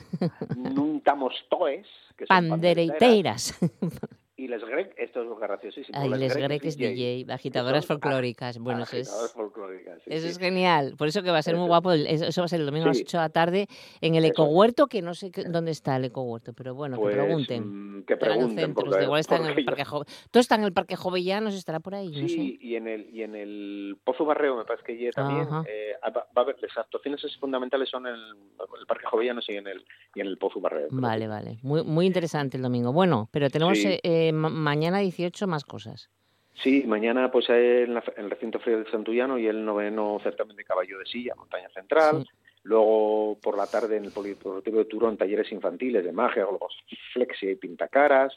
Nuntamos 0.55 1.33
Toes, 1.49 1.85
que 2.17 2.25
son 2.25 2.49
pandereiteras. 2.49 3.57
y 4.39 4.47
les 4.47 4.63
grec, 4.63 4.93
esto 4.97 5.23
es 5.23 5.39
graciosísimo. 5.39 5.97
Ay, 5.99 6.09
les 6.09 6.33
grec 6.35 6.47
Greg 6.47 6.65
es 6.65 6.77
DJ, 6.77 7.25
agitadoras 7.33 7.83
que 7.83 7.87
son 7.87 7.99
folclóricas. 7.99 8.59
Bueno, 8.59 8.83
eso 8.83 8.95
agitadoras 8.95 9.25
es, 9.29 9.33
folclóricas, 9.33 9.95
sí, 10.03 10.09
eso 10.13 10.23
sí. 10.25 10.31
es 10.31 10.37
genial. 10.37 10.93
Por 10.95 11.07
eso 11.07 11.23
que 11.23 11.31
va 11.31 11.39
a 11.39 11.41
ser 11.41 11.55
muy 11.55 11.63
Eso- 11.63 11.67
guapo. 11.69 11.91
el- 11.91 12.05
Eso 12.07 12.41
va 12.41 12.45
a 12.45 12.47
ser 12.47 12.59
el 12.59 12.65
domingo 12.67 12.85
a 12.85 12.87
las 12.89 12.97
Sí. 12.97 13.03
8 13.03 13.17
de 13.17 13.23
la 13.23 13.29
tarde 13.29 13.67
en 13.99 14.13
el. 14.15 14.25
Ecohuerto, 14.25 14.85
que 14.87 15.01
no 15.01 15.13
sé 15.15 15.31
qué- 15.31 15.45
dónde 15.45 15.71
está 15.71 15.95
el 15.95 16.05
Ecohuerto, 16.05 16.53
pero 16.53 16.75
bueno, 16.75 16.97
Pues, 16.97 17.15
que 17.15 17.21
pregunten. 17.23 17.63
mm, 17.99 18.03
que 18.05 18.13
Estará 18.13 18.33
en 18.33 18.39
el 18.41 18.45
pregunten, 18.45 18.65
centro, 18.65 18.83
porque- 18.85 19.03
igual 19.03 19.19
está 19.21 19.37
en 19.37 19.45
el 19.45 19.65
Parque 19.65 19.83
Jove- 19.85 20.05
Todo 20.29 20.41
está 20.41 20.55
en 20.55 20.63
el 20.65 20.73
Parque 20.73 20.95
Jovellanos, 20.95 21.55
estará 21.55 21.79
por 21.79 21.95
ahí, 21.95 22.09
no 22.09 22.27
sé. 22.27 22.35
Sí, 22.35 22.59
y 22.61 22.75
en 22.75 22.87
el 22.87 23.09
y 23.11 23.23
en 23.23 23.35
el 23.35 23.97
Pozo 24.03 24.23
Barreo 24.25 24.55
me 24.57 24.65
parece 24.65 24.83
que 24.85 24.91
allí 24.93 25.09
también 25.11 25.47
eh, 25.67 25.93
va, 26.05 26.09
va 26.11 26.27
a 26.35 26.39
haber 26.41 26.57
las 26.61 26.77
actuaciones 26.77 27.21
fundamentales 27.39 27.89
son 27.89 28.05
en 28.05 28.13
el, 28.13 28.21
el 28.79 28.85
Parque 28.87 29.05
Jovellanos 29.07 29.49
y 29.49 29.53
en 29.55 29.67
el 29.67 29.85
y 30.13 30.21
en 30.21 30.27
el 30.27 30.37
Pozo 30.37 30.59
Barreo. 30.59 30.87
Vale, 30.91 31.21
que- 31.21 31.27
vale. 31.27 31.57
Muy, 31.63 31.83
muy 31.83 32.05
interesante 32.05 32.57
el 32.57 32.63
domingo. 32.63 32.91
Bueno, 32.93 33.29
pero 33.31 33.49
tenemos 33.49 33.77
Sí. 33.77 33.97
eh, 34.03 34.26
eh, 34.27 34.31
ma- 34.33 34.49
mañana 34.49 34.99
18 34.99 35.47
más 35.47 35.63
cosas. 35.63 36.09
Sí, 36.63 36.83
mañana 36.87 37.31
pues 37.31 37.47
en, 37.49 37.93
la- 37.93 38.03
en 38.15 38.25
el 38.25 38.31
recinto 38.31 38.59
frío 38.59 38.77
del 38.77 38.89
Santullano 38.91 39.37
y 39.37 39.47
el 39.47 39.63
noveno 39.63 40.19
certamen 40.23 40.55
de 40.55 40.63
caballo 40.63 40.97
de 40.99 41.05
silla, 41.05 41.35
montaña 41.35 41.69
central. 41.69 42.23
Sí. 42.23 42.29
Luego 42.63 43.37
por 43.41 43.55
la 43.55 43.67
tarde 43.67 43.97
en 43.97 44.05
el 44.05 44.11
Polideportivo 44.11 44.79
de 44.79 44.85
Turón 44.85 45.15
talleres 45.17 45.51
infantiles 45.51 46.03
de 46.03 46.11
magia, 46.11 46.43
globos 46.45 46.75
flexia 47.13 47.51
y 47.51 47.55
pintacaras. 47.55 48.33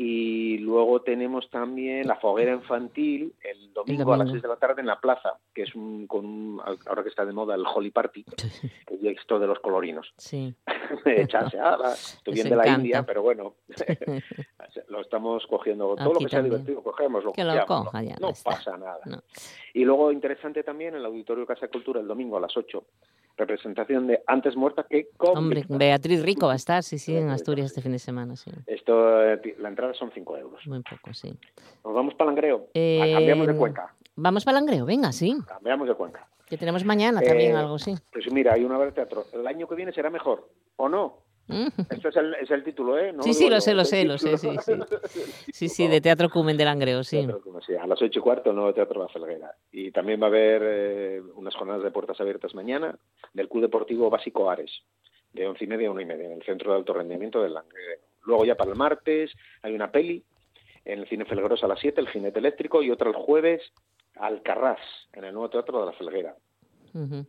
Y 0.00 0.58
luego 0.58 1.02
tenemos 1.02 1.50
también 1.50 2.06
la 2.06 2.14
foguera 2.14 2.52
infantil 2.52 3.34
el 3.42 3.72
domingo, 3.72 4.12
a 4.12 4.16
las 4.16 4.28
domingo. 4.28 4.30
6 4.34 4.42
de 4.42 4.48
la 4.48 4.54
tarde 4.54 4.80
en 4.80 4.86
la 4.86 5.00
plaza, 5.00 5.40
que 5.52 5.62
es 5.62 5.74
un, 5.74 6.06
con 6.06 6.24
un- 6.24 6.62
ahora 6.86 7.02
que 7.02 7.08
está 7.08 7.26
de 7.26 7.32
moda 7.32 7.56
el 7.56 7.64
Holly 7.66 7.90
Party, 7.90 8.22
que 8.22 8.98
ya 9.00 9.10
es 9.10 9.18
esto 9.18 9.40
de 9.40 9.48
los 9.48 9.58
colorinos. 9.58 10.14
Sí. 10.16 10.54
Echarse, 11.04 11.58
ah, 11.58 11.76
estoy 11.94 12.34
bien 12.34 12.48
de 12.48 12.54
la 12.54 12.62
encanta. 12.62 12.80
India, 12.80 13.02
pero 13.02 13.22
bueno, 13.22 13.54
lo 14.86 15.00
estamos 15.00 15.44
cogiendo. 15.48 15.96
Todo 15.96 16.12
lo 16.14 16.20
que 16.20 16.28
sea 16.28 16.42
divertido, 16.42 16.80
cogemos, 16.80 17.24
lo 17.24 17.32
Que 17.32 17.42
lo 17.42 17.66
coja, 17.66 18.00
ya, 18.00 18.14
no 18.20 18.30
pasa 18.44 18.76
nada. 18.76 19.00
No. 19.04 19.20
Y 19.74 19.84
luego 19.84 20.12
interesante 20.12 20.62
también 20.62 20.94
el 20.94 21.04
Auditorio 21.04 21.44
Casa 21.44 21.66
de 21.66 21.72
Cultura 21.72 22.00
el 22.00 22.06
domingo 22.06 22.36
a 22.36 22.40
las 22.40 22.56
8, 22.56 22.84
representación 23.38 24.06
de 24.06 24.22
Antes 24.26 24.56
Muerta 24.56 24.84
que 24.88 25.08
Hombre, 25.18 25.62
Convicta. 25.62 25.76
Beatriz 25.78 26.22
Rico 26.22 26.46
va 26.46 26.54
a 26.54 26.56
estar, 26.56 26.82
sí, 26.82 26.98
sí, 26.98 27.16
en 27.16 27.30
Asturias 27.30 27.66
este 27.66 27.80
fin 27.82 27.92
de 27.92 27.98
semana, 27.98 28.36
sí. 28.36 28.50
Esto, 28.66 29.24
eh, 29.24 29.56
la 29.58 29.68
entrada 29.68 29.94
son 29.94 30.10
5 30.12 30.36
euros. 30.38 30.66
Muy 30.66 30.82
poco, 30.82 31.12
sí. 31.14 31.32
Nos 31.84 31.94
vamos 31.94 32.14
para 32.14 32.26
Langreo. 32.30 32.66
Eh, 32.74 33.12
cambiamos 33.14 33.46
de 33.46 33.54
Cuenca. 33.56 33.94
Vamos 34.16 34.44
para 34.44 34.56
Langreo, 34.58 34.84
venga, 34.84 35.12
sí. 35.12 35.36
Cambiamos 35.46 35.88
de 35.88 35.94
Cuenca. 35.94 36.26
Que 36.46 36.56
tenemos 36.56 36.84
mañana 36.84 37.20
también 37.20 37.52
Eh, 37.52 37.56
algo, 37.56 37.78
sí. 37.78 37.94
Pues 38.12 38.30
mira, 38.32 38.54
hay 38.54 38.64
una 38.64 38.76
obra 38.76 38.86
de 38.86 38.92
teatro. 38.92 39.24
El 39.32 39.46
año 39.46 39.68
que 39.68 39.74
viene 39.74 39.92
será 39.92 40.08
mejor, 40.10 40.48
¿o 40.76 40.88
no? 40.88 41.18
Esto 41.48 42.08
es 42.08 42.16
el, 42.16 42.34
es 42.34 42.50
el 42.50 42.62
título, 42.62 42.98
¿eh? 42.98 43.12
No 43.12 43.22
Sí, 43.22 43.32
sí, 43.32 43.48
lo 43.48 43.60
sé, 43.60 43.74
lo 43.74 43.84
sé, 43.84 44.04
lo 44.04 44.18
sé, 44.18 44.36
sí, 44.36 44.50
sí. 44.60 44.72
Sí, 45.52 45.68
sí, 45.68 45.88
de 45.88 46.00
Teatro 46.00 46.28
Cumen 46.28 46.56
de 46.56 46.64
Langreo, 46.64 47.02
sí. 47.02 47.26
Teatro 47.26 47.42
a 47.80 47.86
las 47.86 48.02
ocho 48.02 48.18
y 48.18 48.22
cuarto, 48.22 48.50
el 48.50 48.56
nuevo 48.56 48.72
Teatro 48.74 49.02
La 49.02 49.08
Felguera. 49.08 49.54
Y 49.72 49.90
también 49.90 50.20
va 50.20 50.26
a 50.26 50.28
haber 50.28 50.62
eh, 50.64 51.22
unas 51.34 51.54
jornadas 51.54 51.82
de 51.82 51.90
puertas 51.90 52.20
abiertas 52.20 52.54
mañana 52.54 52.96
del 53.32 53.48
Club 53.48 53.62
Deportivo 53.62 54.10
Básico 54.10 54.50
Ares, 54.50 54.70
de 55.32 55.46
once 55.46 55.64
y 55.64 55.66
media 55.66 55.88
a 55.88 55.92
una 55.92 56.02
y 56.02 56.06
media, 56.06 56.26
en 56.26 56.32
el 56.32 56.42
Centro 56.42 56.72
de 56.72 56.78
Alto 56.78 56.92
Rendimiento 56.92 57.42
del 57.42 57.54
Langreo. 57.54 57.98
Luego 58.24 58.44
ya 58.44 58.54
para 58.54 58.70
el 58.70 58.76
martes 58.76 59.32
hay 59.62 59.74
una 59.74 59.90
peli 59.90 60.24
en 60.84 61.00
el 61.00 61.08
Cine 61.08 61.24
Felgueros 61.24 61.62
a 61.64 61.68
las 61.68 61.80
7, 61.80 62.00
El 62.00 62.08
Jinete 62.08 62.38
Eléctrico, 62.38 62.82
y 62.82 62.90
otra 62.90 63.10
el 63.10 63.16
jueves, 63.16 63.62
Alcarrás, 64.16 64.80
en 65.12 65.24
el 65.24 65.32
nuevo 65.32 65.50
Teatro 65.50 65.80
de 65.80 65.86
La 65.86 65.92
Felguera. 65.92 66.34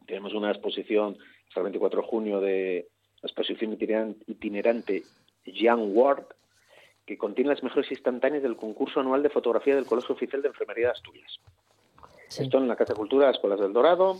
Tenemos 0.07 0.33
una 0.33 0.49
exposición 0.51 1.17
hasta 1.47 1.59
el 1.59 1.65
24 1.65 2.01
de 2.01 2.07
junio 2.07 2.39
de 2.39 2.87
exposición 3.27 3.77
itineran- 3.77 4.15
itinerante 4.27 5.03
Young 5.45 5.95
World, 5.95 6.25
que 7.05 7.17
contiene 7.17 7.49
las 7.49 7.63
mejores 7.63 7.91
instantáneas 7.91 8.43
del 8.43 8.55
concurso 8.55 8.99
anual 8.99 9.23
de 9.23 9.29
fotografía 9.29 9.75
del 9.75 9.85
Colegio 9.85 10.15
Oficial 10.15 10.41
de 10.41 10.49
Enfermería 10.49 10.87
de 10.87 10.91
Asturias. 10.91 11.39
Sí. 12.27 12.43
Esto 12.43 12.57
en 12.59 12.67
la 12.67 12.75
Casa 12.75 12.93
de 12.93 12.97
Cultura, 12.99 13.29
Escuelas 13.31 13.59
del 13.59 13.73
Dorado. 13.73 14.17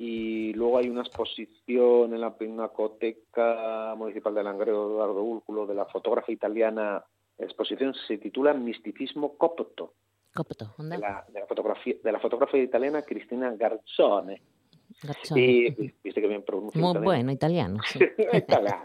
Y 0.00 0.52
luego 0.54 0.78
hay 0.78 0.88
una 0.88 1.00
exposición 1.02 2.14
en 2.14 2.20
la 2.20 2.36
Pinacoteca 2.38 3.94
Municipal 3.96 4.32
de 4.34 4.44
Langreo, 4.44 4.86
Eduardo 4.90 5.22
Úlculo, 5.22 5.66
de 5.66 5.74
la 5.74 5.86
fotógrafa 5.86 6.30
italiana. 6.32 7.04
La 7.36 7.44
exposición 7.44 7.94
se 8.06 8.16
titula 8.18 8.54
Misticismo 8.54 9.36
Copto, 9.36 9.92
Copto, 10.34 10.64
de 10.64 10.70
onda. 10.78 10.98
la, 10.98 11.24
de 11.32 11.40
la, 11.40 11.46
fotografía, 11.46 11.96
de 12.02 12.12
la 12.12 12.20
fotógrafa 12.20 12.56
italiana 12.56 13.02
Cristina 13.02 13.50
Garzone. 13.56 14.40
Y 15.36 15.70
viste 16.02 16.20
que 16.20 16.26
bien 16.26 16.42
pronuncio 16.44 16.80
Muy 16.80 16.90
italiano. 16.90 17.04
bueno, 17.04 17.32
italiano, 17.32 17.78
sí. 17.86 17.98
Italiano. 18.32 18.84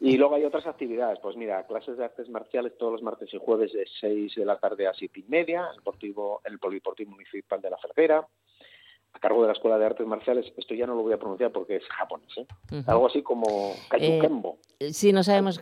Y 0.00 0.16
luego 0.16 0.34
hay 0.34 0.44
otras 0.44 0.66
actividades, 0.66 1.18
pues 1.20 1.36
mira, 1.36 1.64
clases 1.66 1.96
de 1.96 2.04
artes 2.04 2.28
marciales 2.28 2.76
todos 2.78 2.92
los 2.92 3.02
martes 3.02 3.32
y 3.32 3.38
jueves 3.38 3.72
de 3.72 3.86
6 4.00 4.34
de 4.34 4.44
la 4.44 4.58
tarde 4.58 4.86
a 4.86 4.94
7 4.94 5.20
y 5.20 5.24
media, 5.24 5.68
el, 5.70 5.76
deportivo, 5.76 6.40
el 6.44 6.58
Polideportivo 6.58 7.12
Municipal 7.12 7.60
de 7.60 7.70
la 7.70 7.78
Ferguera, 7.78 8.26
a 9.12 9.18
cargo 9.18 9.40
de 9.40 9.46
la 9.46 9.54
Escuela 9.54 9.78
de 9.78 9.86
Artes 9.86 10.06
Marciales, 10.06 10.52
esto 10.56 10.74
ya 10.74 10.86
no 10.86 10.94
lo 10.94 11.02
voy 11.02 11.12
a 11.14 11.18
pronunciar 11.18 11.50
porque 11.50 11.76
es 11.76 11.84
japonés, 11.88 12.36
¿eh? 12.36 12.46
Algo 12.86 13.06
así 13.06 13.22
como 13.22 13.72
Kayukembo. 13.88 14.58
Eh, 14.78 14.92
Sí, 14.92 15.10
no 15.12 15.22
sabemos. 15.22 15.58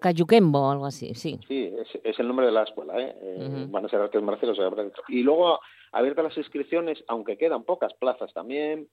Cayuquembo 0.00 0.60
o 0.60 0.70
algo 0.70 0.84
así, 0.86 1.14
sí. 1.14 1.40
Sí, 1.48 1.72
es, 1.78 1.88
es 2.04 2.18
el 2.18 2.28
nombre 2.28 2.44
de 2.46 2.52
la 2.52 2.64
escuela, 2.64 3.00
¿eh? 3.00 3.16
Eh, 3.22 3.66
van 3.70 3.86
a 3.86 3.88
ser 3.88 4.00
artes 4.00 4.22
marciales. 4.22 4.58
Y 5.08 5.22
luego, 5.22 5.58
abiertas 5.92 6.24
las 6.24 6.36
inscripciones, 6.38 7.02
aunque 7.08 7.36
quedan 7.38 7.64
pocas 7.64 7.92
plazas 7.94 8.32
también, 8.32 8.88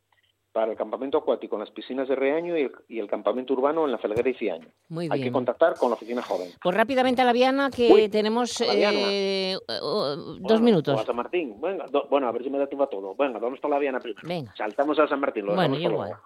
para 0.51 0.71
el 0.71 0.77
campamento 0.77 1.17
acuático 1.17 1.57
en 1.57 1.59
las 1.61 1.71
piscinas 1.71 2.07
de 2.07 2.15
Reaño 2.15 2.57
y 2.57 2.61
el, 2.61 2.71
y 2.87 2.99
el 2.99 3.07
campamento 3.09 3.51
urbano 3.51 3.83
en 3.83 3.91
la 3.91 3.97
Felguera 3.97 4.29
y 4.29 4.35
Ciaño. 4.35 4.67
Muy 4.87 5.05
Hay 5.11 5.19
bien. 5.19 5.23
que 5.23 5.31
contactar 5.33 5.75
con 5.77 5.89
la 5.89 5.95
oficina 5.95 6.21
joven. 6.21 6.49
Pues 6.63 6.73
rápidamente 6.77 7.21
a 7.21 7.25
la 7.25 7.33
Viana, 7.33 7.69
que 7.69 7.91
Uy, 7.91 8.07
tenemos 8.07 8.61
eh, 8.61 9.57
dos 9.67 10.39
Bueno, 10.39 10.59
minutos. 10.61 10.97
o 10.97 11.01
a 11.01 11.05
San 11.05 11.17
Martín. 11.17 11.59
Venga, 11.59 11.85
do- 11.87 12.07
bueno, 12.09 12.29
a 12.29 12.31
ver 12.31 12.41
si 12.43 12.49
me 12.49 12.57
da 12.57 12.67
tiempo 12.67 12.85
a 12.85 12.89
todo. 12.89 13.13
Venga, 13.15 13.37
vamos 13.39 13.59
para 13.59 13.73
la 13.73 13.79
Viana 13.79 13.99
primero. 13.99 14.25
Venga. 14.25 14.53
Saltamos 14.55 14.97
a 14.97 15.09
San 15.09 15.19
Martín. 15.19 15.45
Lo 15.45 15.55
Bueno, 15.55 15.75
yo 15.75 15.89
igual. 15.89 16.09
luego. 16.11 16.23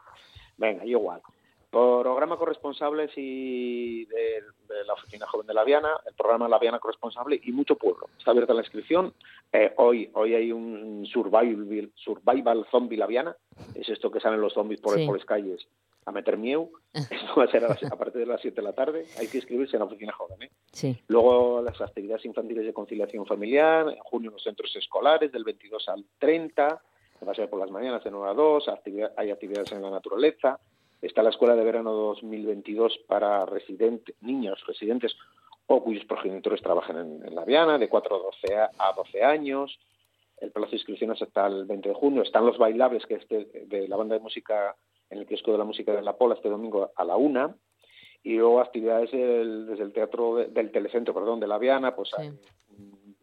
Venga, 0.57 0.83
yo 0.85 0.99
igual. 0.99 1.21
Programa 1.69 2.37
Corresponsables 2.37 3.11
y 3.15 4.05
de, 4.05 4.41
de 4.67 4.83
la 4.85 4.93
Oficina 4.93 5.27
Joven 5.27 5.45
de 5.45 5.53
la 5.53 5.63
Viana, 5.63 5.89
el 6.07 6.13
programa 6.15 6.47
La 6.49 6.57
Viana 6.57 6.79
Corresponsable 6.79 7.39
y 7.43 7.51
mucho 7.51 7.75
pueblo. 7.75 8.07
Está 8.17 8.31
abierta 8.31 8.53
la 8.53 8.61
inscripción. 8.61 9.13
Eh, 9.53 9.73
hoy 9.77 10.09
hoy 10.13 10.33
hay 10.33 10.51
un 10.51 11.05
survival, 11.05 11.91
survival 11.95 12.65
zombie 12.71 12.97
La 12.97 13.05
Viana. 13.05 13.35
Es 13.75 13.87
esto 13.89 14.09
que 14.09 14.19
salen 14.19 14.41
los 14.41 14.53
zombies 14.53 14.81
por, 14.81 14.95
Sí. 14.97 15.05
por 15.05 15.15
las 15.17 15.25
calles 15.25 15.67
a 16.05 16.11
meter 16.11 16.37
miedo. 16.37 16.69
Esto 16.93 17.35
va 17.37 17.43
a 17.43 17.51
ser 17.51 17.63
a, 17.65 17.69
las- 17.69 17.83
a 17.83 17.95
partir 17.97 18.21
de 18.21 18.25
las 18.25 18.41
7 18.41 18.55
de 18.55 18.61
la 18.63 18.73
tarde. 18.73 19.05
Hay 19.19 19.27
que 19.27 19.37
inscribirse 19.37 19.75
en 19.75 19.81
la 19.81 19.85
Oficina 19.85 20.11
Joven. 20.13 20.41
¿eh? 20.41 20.49
Sí. 20.71 20.97
Luego 21.07 21.61
las 21.61 21.79
actividades 21.81 22.25
infantiles 22.25 22.65
de 22.65 22.73
conciliación 22.73 23.27
familiar, 23.27 23.87
en 23.89 23.99
junio 23.99 24.29
en 24.29 24.33
los 24.33 24.43
centros 24.43 24.75
escolares, 24.75 25.31
del 25.31 25.43
22 25.43 25.87
al 25.89 26.03
30, 26.17 26.81
que 27.19 27.25
va 27.25 27.31
a 27.33 27.35
ser 27.35 27.47
por 27.47 27.59
las 27.59 27.69
mañanas 27.69 28.03
de 28.03 28.09
9 28.09 28.27
a 28.29 28.33
2, 28.33 28.67
actividad- 28.69 29.13
hay 29.17 29.29
actividades 29.29 29.71
en 29.71 29.83
la 29.83 29.91
naturaleza, 29.91 30.59
está 31.01 31.23
la 31.23 31.29
Escuela 31.29 31.55
de 31.55 31.63
Verano 31.63 31.91
2022 31.93 32.99
para 33.07 33.45
residentes, 33.45 34.15
niños 34.21 34.63
residentes 34.67 35.15
o 35.67 35.83
cuyos 35.83 36.05
progenitores 36.05 36.61
trabajan 36.61 36.97
en, 36.97 37.27
en 37.27 37.35
la 37.35 37.45
Viana, 37.45 37.77
de 37.77 37.87
4 37.87 38.15
a 38.15 38.19
12, 38.19 38.55
a, 38.55 38.71
a 38.77 38.93
12 38.93 39.23
años. 39.23 39.79
el 40.41 40.51
plazo 40.51 40.71
de 40.71 40.77
inscripciones 40.77 41.21
hasta 41.21 41.47
el 41.47 41.65
20 41.65 41.89
de 41.89 41.95
junio. 41.95 42.23
Están 42.23 42.45
los 42.45 42.57
bailables, 42.57 43.05
que 43.05 43.15
es 43.15 43.27
de, 43.27 43.87
la 43.87 43.95
banda 43.95 44.15
de 44.15 44.21
música 44.21 44.75
en 45.09 45.19
el 45.19 45.25
Kiosco 45.25 45.51
de 45.51 45.57
la 45.57 45.65
Música 45.65 45.93
de 45.93 46.01
la 46.01 46.17
Pola 46.17 46.35
este 46.35 46.49
domingo 46.49 46.91
a 46.95 47.03
la 47.03 47.17
una. 47.17 47.55
Y 48.23 48.35
luego 48.35 48.59
actividades 48.59 49.11
desde 49.11 49.83
el 49.83 49.93
teatro 49.93 50.35
del 50.35 50.71
Telecentro, 50.71 51.13
perdón, 51.13 51.39
de 51.39 51.47
la 51.47 51.57
Viana, 51.57 51.95
pues 51.95 52.11
hay 52.17 52.31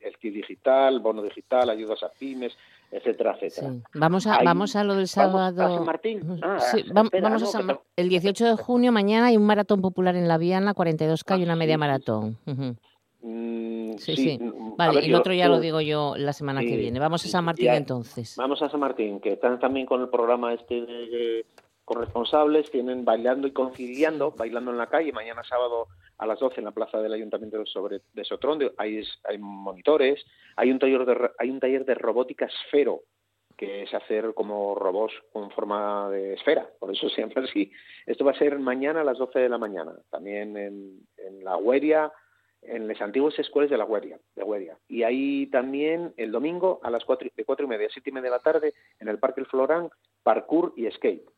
el 0.07 0.17
kit 0.19 0.35
digital, 0.35 1.01
bono 1.01 1.23
digital, 1.23 1.69
ayudas 1.69 2.03
a 2.03 2.11
pymes, 2.11 2.57
etcétera, 2.91 3.37
etcétera. 3.41 3.75
Vamos 3.95 4.27
a 4.27 4.43
vamos 4.43 4.77
a 4.77 4.85
lo 4.85 4.95
del 4.95 5.09
sábado. 5.09 5.57
¿Vamos 5.57 5.75
a 5.75 5.77
San 5.77 5.87
Martín? 5.87 6.41
Ah, 6.43 6.59
vamos 7.23 7.43
a 7.43 7.47
San 7.47 7.79
El 7.97 8.09
18 8.09 8.45
de 8.45 8.57
junio 8.57 8.93
mañana 8.93 9.27
hay 9.27 9.37
un 9.37 9.47
maratón 9.47 9.81
popular 9.81 10.17
en 10.17 10.29
la 10.29 10.39
Viana, 10.39 10.75
42K 10.75 11.41
y 11.41 11.43
una 11.43 11.57
media 11.57 11.79
maratón. 11.79 12.39
Mm, 13.23 13.97
sí, 13.99 14.17
sí. 14.17 14.39
Vale, 14.77 15.01
y 15.05 15.09
el 15.09 15.15
otro 15.15 15.33
ya 15.33 15.49
lo 15.49 15.59
digo 15.59 15.81
yo 15.81 16.15
la 16.17 16.33
semana 16.33 16.61
que 16.61 16.77
viene. 16.77 17.01
Vamos 17.01 17.25
a 17.25 17.29
San 17.29 17.45
Martín 17.45 17.71
entonces. 17.71 18.37
Vamos 18.37 18.63
a 18.63 18.69
San 18.69 18.81
Martín, 18.81 19.21
que 19.21 19.33
están 19.33 19.59
también 19.59 19.87
con 19.87 20.01
el 20.01 20.09
programa 20.09 20.53
este 20.55 20.83
de, 20.83 21.47
corresponsables, 21.87 22.71
tienen 22.71 23.05
bailando 23.05 23.47
y 23.47 23.53
conciliando, 23.53 24.33
bailando 24.33 24.73
en 24.73 24.77
la 24.77 24.89
calle, 24.89 25.13
mañana 25.13 25.45
sábado 25.45 25.87
a 26.19 26.27
las 26.27 26.39
12 26.41 26.61
en 26.61 26.65
la 26.65 26.73
plaza 26.73 27.01
del 27.01 27.13
Ayuntamiento 27.13 27.65
sobre, 27.65 28.01
de 28.13 28.25
Sotrón, 28.25 28.59
hay, 28.77 29.03
hay 29.25 29.39
monitores, 29.39 30.25
hay 30.57 30.71
un, 30.73 30.81
taller 30.81 31.07
de, 31.07 31.31
hay 31.39 31.49
un 31.49 31.61
taller 31.61 31.85
de 31.85 31.95
robótica 31.95 32.47
esfero, 32.47 33.03
que 33.57 33.85
es 33.85 33.95
hacer 33.95 34.35
como 34.35 34.75
robots 34.75 35.15
con 35.33 35.51
forma 35.53 36.11
de 36.11 36.35
esfera, 36.35 36.69
por 36.81 36.91
eso 36.91 37.09
siempre 37.15 37.45
así. 37.45 37.71
Esto 38.05 38.25
va 38.25 38.33
a 38.33 38.39
ser 38.39 38.59
mañana 38.59 39.03
a 39.03 39.05
las 39.05 39.19
12 39.19 39.39
de 39.39 39.49
la 39.49 39.59
mañana, 39.59 39.93
también 40.11 40.57
en, 40.57 41.45
la 41.45 41.57
Hueria, 41.57 42.13
en 42.63 42.89
las 42.89 43.01
antiguas 43.01 43.39
escuelas 43.39 43.71
de 43.71 43.79
la 43.79 43.85
Hueria, 43.85 44.19
de 44.35 44.43
Hueria. 44.43 44.77
Y 44.89 45.05
ahí 45.05 45.47
también 45.47 46.13
el 46.17 46.33
domingo 46.33 46.81
a 46.83 46.91
las 46.91 47.05
cuatro, 47.05 47.29
de 47.35 47.45
cuatro 47.45 47.65
y 47.65 47.69
media 47.69 47.87
a 47.87 47.91
siete 47.91 48.11
y 48.11 48.13
media 48.13 48.31
de 48.31 48.37
la 48.37 48.43
tarde 48.43 48.75
en 48.99 49.07
el 49.07 49.21
Parque 49.21 49.41
El 49.41 49.47
Florán, 49.47 49.89
parkour 50.25 50.73
y 50.77 50.91
skate. 50.91 51.31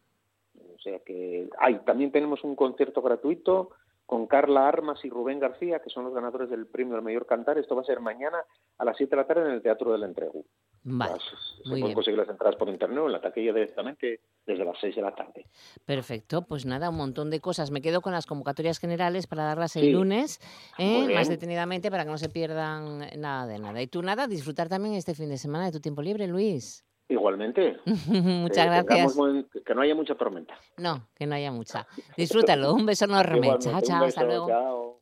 O 0.79 0.81
sea 0.81 1.01
que 1.01 1.49
hay, 1.59 1.81
también 1.81 2.13
tenemos 2.13 2.45
un 2.45 2.55
concierto 2.55 3.03
gratuito 3.03 3.71
con 4.09 4.27
Carla 4.27 4.67
Armas 4.67 5.05
y 5.05 5.11
Rubén 5.11 5.39
García, 5.39 5.81
que 5.81 5.91
son 5.91 6.05
los 6.05 6.15
ganadores 6.15 6.49
del 6.49 6.67
premio 6.67 6.95
al 6.95 7.03
mayor 7.03 7.27
cantar. 7.27 7.59
Esto 7.59 7.77
va 7.77 7.83
a 7.83 7.85
ser 7.85 8.01
mañana 8.01 8.39
a 8.79 8.85
las 8.87 8.97
7 8.97 9.11
de 9.11 9.17
la 9.21 9.27
tarde 9.27 9.43
en 9.43 9.51
el 9.51 9.61
Teatro 9.61 9.93
del 9.93 10.03
Entrego. 10.03 10.45
Vale, 10.85 11.19
se 11.63 11.69
pueden 11.69 11.93
conseguir 11.93 12.19
las 12.19 12.29
entradas 12.31 12.57
por 12.57 12.71
internet 12.71 13.01
o 13.01 13.07
en 13.07 13.13
la 13.13 13.21
taquilla 13.21 13.53
directamente 13.53 14.21
desde 14.47 14.65
las 14.65 14.79
6 14.81 14.97
de 14.97 15.03
la 15.03 15.15
tarde. 15.15 15.45
Perfecto, 15.85 16.41
pues 16.47 16.65
nada, 16.65 16.89
un 16.89 16.97
montón 16.97 17.29
de 17.29 17.41
cosas. 17.41 17.71
Me 17.71 17.83
quedo 17.83 18.01
con 18.01 18.15
las 18.15 18.25
convocatorias 18.25 18.79
generales 18.79 19.27
para 19.27 19.45
darlas 19.45 19.77
el 19.77 19.93
lunes, 19.93 20.41
¿eh? 20.79 21.13
más 21.15 21.29
detenidamente 21.29 21.91
para 21.91 22.05
que 22.05 22.11
no 22.11 22.17
se 22.17 22.31
pierdan 22.31 23.01
nada 23.19 23.47
de 23.47 23.59
nada. 23.59 23.83
Y 23.83 23.89
tú 23.89 24.01
nada, 24.01 24.27
disfrutar 24.27 24.71
también 24.71 24.95
este 24.95 25.15
fin 25.15 25.29
de 25.29 25.37
semana 25.37 25.67
de 25.67 25.73
tu 25.73 25.81
tiempo 25.81 26.01
libre, 26.01 26.27
Luis. 26.29 26.88
Igualmente. 27.09 27.79
Muchas 28.07 28.67
gracias. 28.67 29.17
que 29.65 29.75
no 29.75 29.81
haya 29.81 29.95
mucha 29.95 30.15
tormenta. 30.15 30.55
No, 30.77 31.09
que 31.15 31.27
no 31.27 31.35
haya 31.35 31.51
mucha. 31.51 31.87
Disfrútalo. 32.17 32.75
Un 32.75 32.87
beso 32.87 33.07
enorme. 33.07 33.49
chao, 33.59 33.81
chao. 33.81 34.05
hasta 34.05 34.25
luego. 34.25 34.99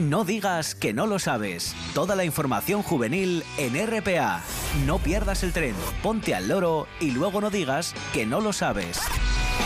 No 0.00 0.24
digas 0.24 0.74
que 0.74 0.94
no 0.94 1.06
lo 1.06 1.18
sabes. 1.18 1.74
Toda 1.94 2.16
la 2.16 2.24
información 2.24 2.82
juvenil 2.82 3.42
en 3.58 3.74
RPA. 3.86 4.42
No 4.86 4.98
pierdas 4.98 5.42
el 5.42 5.52
tren. 5.52 5.74
Ponte 6.02 6.34
al 6.34 6.48
loro 6.48 6.86
y 7.00 7.10
luego 7.10 7.40
no 7.40 7.50
digas 7.50 7.94
que 8.14 8.24
no 8.24 8.40
lo 8.40 8.54
sabes. 8.54 8.98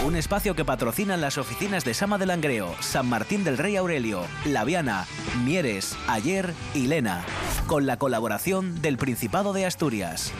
Un 0.04 0.16
espacio 0.16 0.54
que 0.54 0.66
patrocinan 0.66 1.22
las 1.22 1.38
oficinas 1.38 1.82
de 1.82 1.94
Sama 1.94 2.18
del 2.18 2.28
Langreo, 2.28 2.74
San 2.80 3.08
Martín 3.08 3.42
del 3.42 3.56
Rey 3.56 3.76
Aurelio, 3.76 4.20
Laviana, 4.44 5.06
Mieres, 5.46 5.96
Ayer 6.06 6.52
y 6.74 6.88
Lena, 6.88 7.24
con 7.66 7.86
la 7.86 7.96
colaboración 7.96 8.82
del 8.82 8.98
Principado 8.98 9.54
de 9.54 9.64
Asturias. 9.64 10.30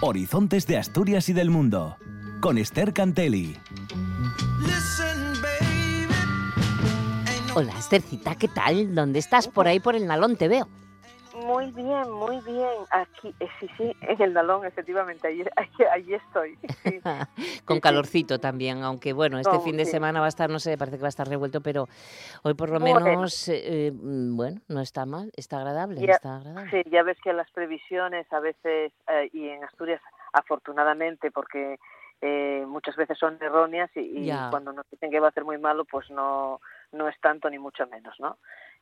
Horizontes 0.00 0.68
de 0.68 0.76
Asturias 0.76 1.28
y 1.28 1.32
del 1.32 1.50
Mundo, 1.50 1.96
con 2.40 2.58
Esther 2.58 2.92
Cantelli. 2.92 3.58
Hola 7.56 7.76
Esthercita, 7.76 8.36
¿qué 8.36 8.46
tal? 8.46 8.94
¿Dónde 8.94 9.18
estás? 9.18 9.48
Por 9.48 9.66
ahí 9.66 9.80
por 9.80 9.96
el 9.96 10.06
Nalón 10.06 10.36
te 10.36 10.46
veo. 10.46 10.68
Muy 11.46 11.70
bien, 11.70 12.10
muy 12.10 12.40
bien. 12.40 12.76
Aquí, 12.90 13.32
eh, 13.38 13.48
sí, 13.60 13.68
sí, 13.76 13.96
en 14.00 14.20
el 14.20 14.34
Dalón, 14.34 14.66
efectivamente, 14.66 15.28
allí, 15.28 15.44
allí, 15.92 16.14
estoy. 16.14 16.58
Con 17.64 17.78
calorcito 17.78 18.40
también, 18.40 18.82
aunque 18.82 19.12
bueno, 19.12 19.38
este 19.38 19.60
fin 19.60 19.76
de 19.76 19.84
semana 19.84 20.18
va 20.18 20.26
a 20.26 20.28
estar, 20.28 20.50
no 20.50 20.58
sé, 20.58 20.76
parece 20.76 20.96
que 20.96 21.02
va 21.02 21.08
a 21.08 21.16
estar 21.16 21.28
revuelto, 21.28 21.60
pero 21.60 21.86
hoy 22.42 22.54
por 22.54 22.70
lo 22.70 22.80
menos, 22.80 23.48
eh, 23.48 23.92
mm, 23.94 24.36
bueno, 24.36 24.60
no 24.66 24.80
está 24.80 25.06
mal, 25.06 25.30
está 25.36 25.58
agradable, 25.58 26.04
está 26.10 26.38
agradable. 26.38 26.70
Sí, 26.70 26.90
ya 26.90 27.04
ves 27.04 27.18
que 27.22 27.32
las 27.32 27.48
previsiones 27.52 28.26
a 28.32 28.40
veces, 28.40 28.92
eh, 29.06 29.30
y 29.32 29.48
en 29.48 29.62
Asturias, 29.62 30.00
afortunadamente, 30.32 31.30
porque 31.30 31.78
muchas 32.66 32.96
veces 32.96 33.16
son 33.18 33.38
erróneas 33.40 33.88
y, 33.94 34.00
y 34.00 34.32
cuando 34.50 34.72
nos 34.72 34.84
dicen 34.90 35.12
que 35.12 35.20
va 35.20 35.28
a 35.28 35.32
ser 35.32 35.44
muy 35.44 35.58
malo, 35.58 35.84
pues 35.84 36.10
no, 36.10 36.60
no 36.90 37.08
es 37.08 37.14
tanto 37.20 37.48
ni 37.48 37.58
mucho 37.58 37.86
menos, 37.86 38.18
¿no? 38.18 38.38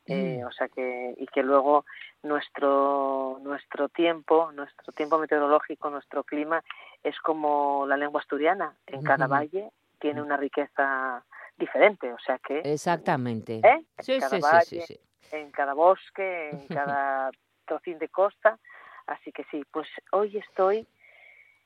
Eh, 0.07 0.41
mm. 0.41 0.47
o 0.47 0.51
sea 0.51 0.67
que 0.67 1.15
y 1.17 1.25
que 1.27 1.41
luego 1.41 1.85
nuestro 2.21 3.39
nuestro 3.41 3.89
tiempo 3.89 4.51
nuestro 4.51 4.93
tiempo 4.93 5.17
meteorológico 5.17 5.89
nuestro 5.89 6.23
clima 6.23 6.63
es 7.03 7.17
como 7.19 7.85
la 7.87 7.97
lengua 7.97 8.21
asturiana. 8.21 8.75
En 8.85 9.01
cada 9.01 9.25
valle 9.27 9.71
tiene 9.99 10.21
una 10.21 10.37
riqueza 10.37 11.23
diferente 11.57 12.13
o 12.13 12.19
sea 12.19 12.37
que 12.37 12.59
exactamente. 12.59 13.61
¿eh? 13.63 13.85
en 14.07 14.19
cada 14.19 14.39
valle, 14.39 14.99
en 15.31 15.51
cada 15.51 15.73
bosque 15.73 16.49
en 16.51 16.67
cada 16.67 17.31
trocín 17.65 17.97
de 17.97 18.09
costa. 18.09 18.59
Así 19.07 19.31
que 19.31 19.43
sí 19.45 19.63
pues 19.71 19.87
hoy 20.11 20.37
estoy 20.37 20.87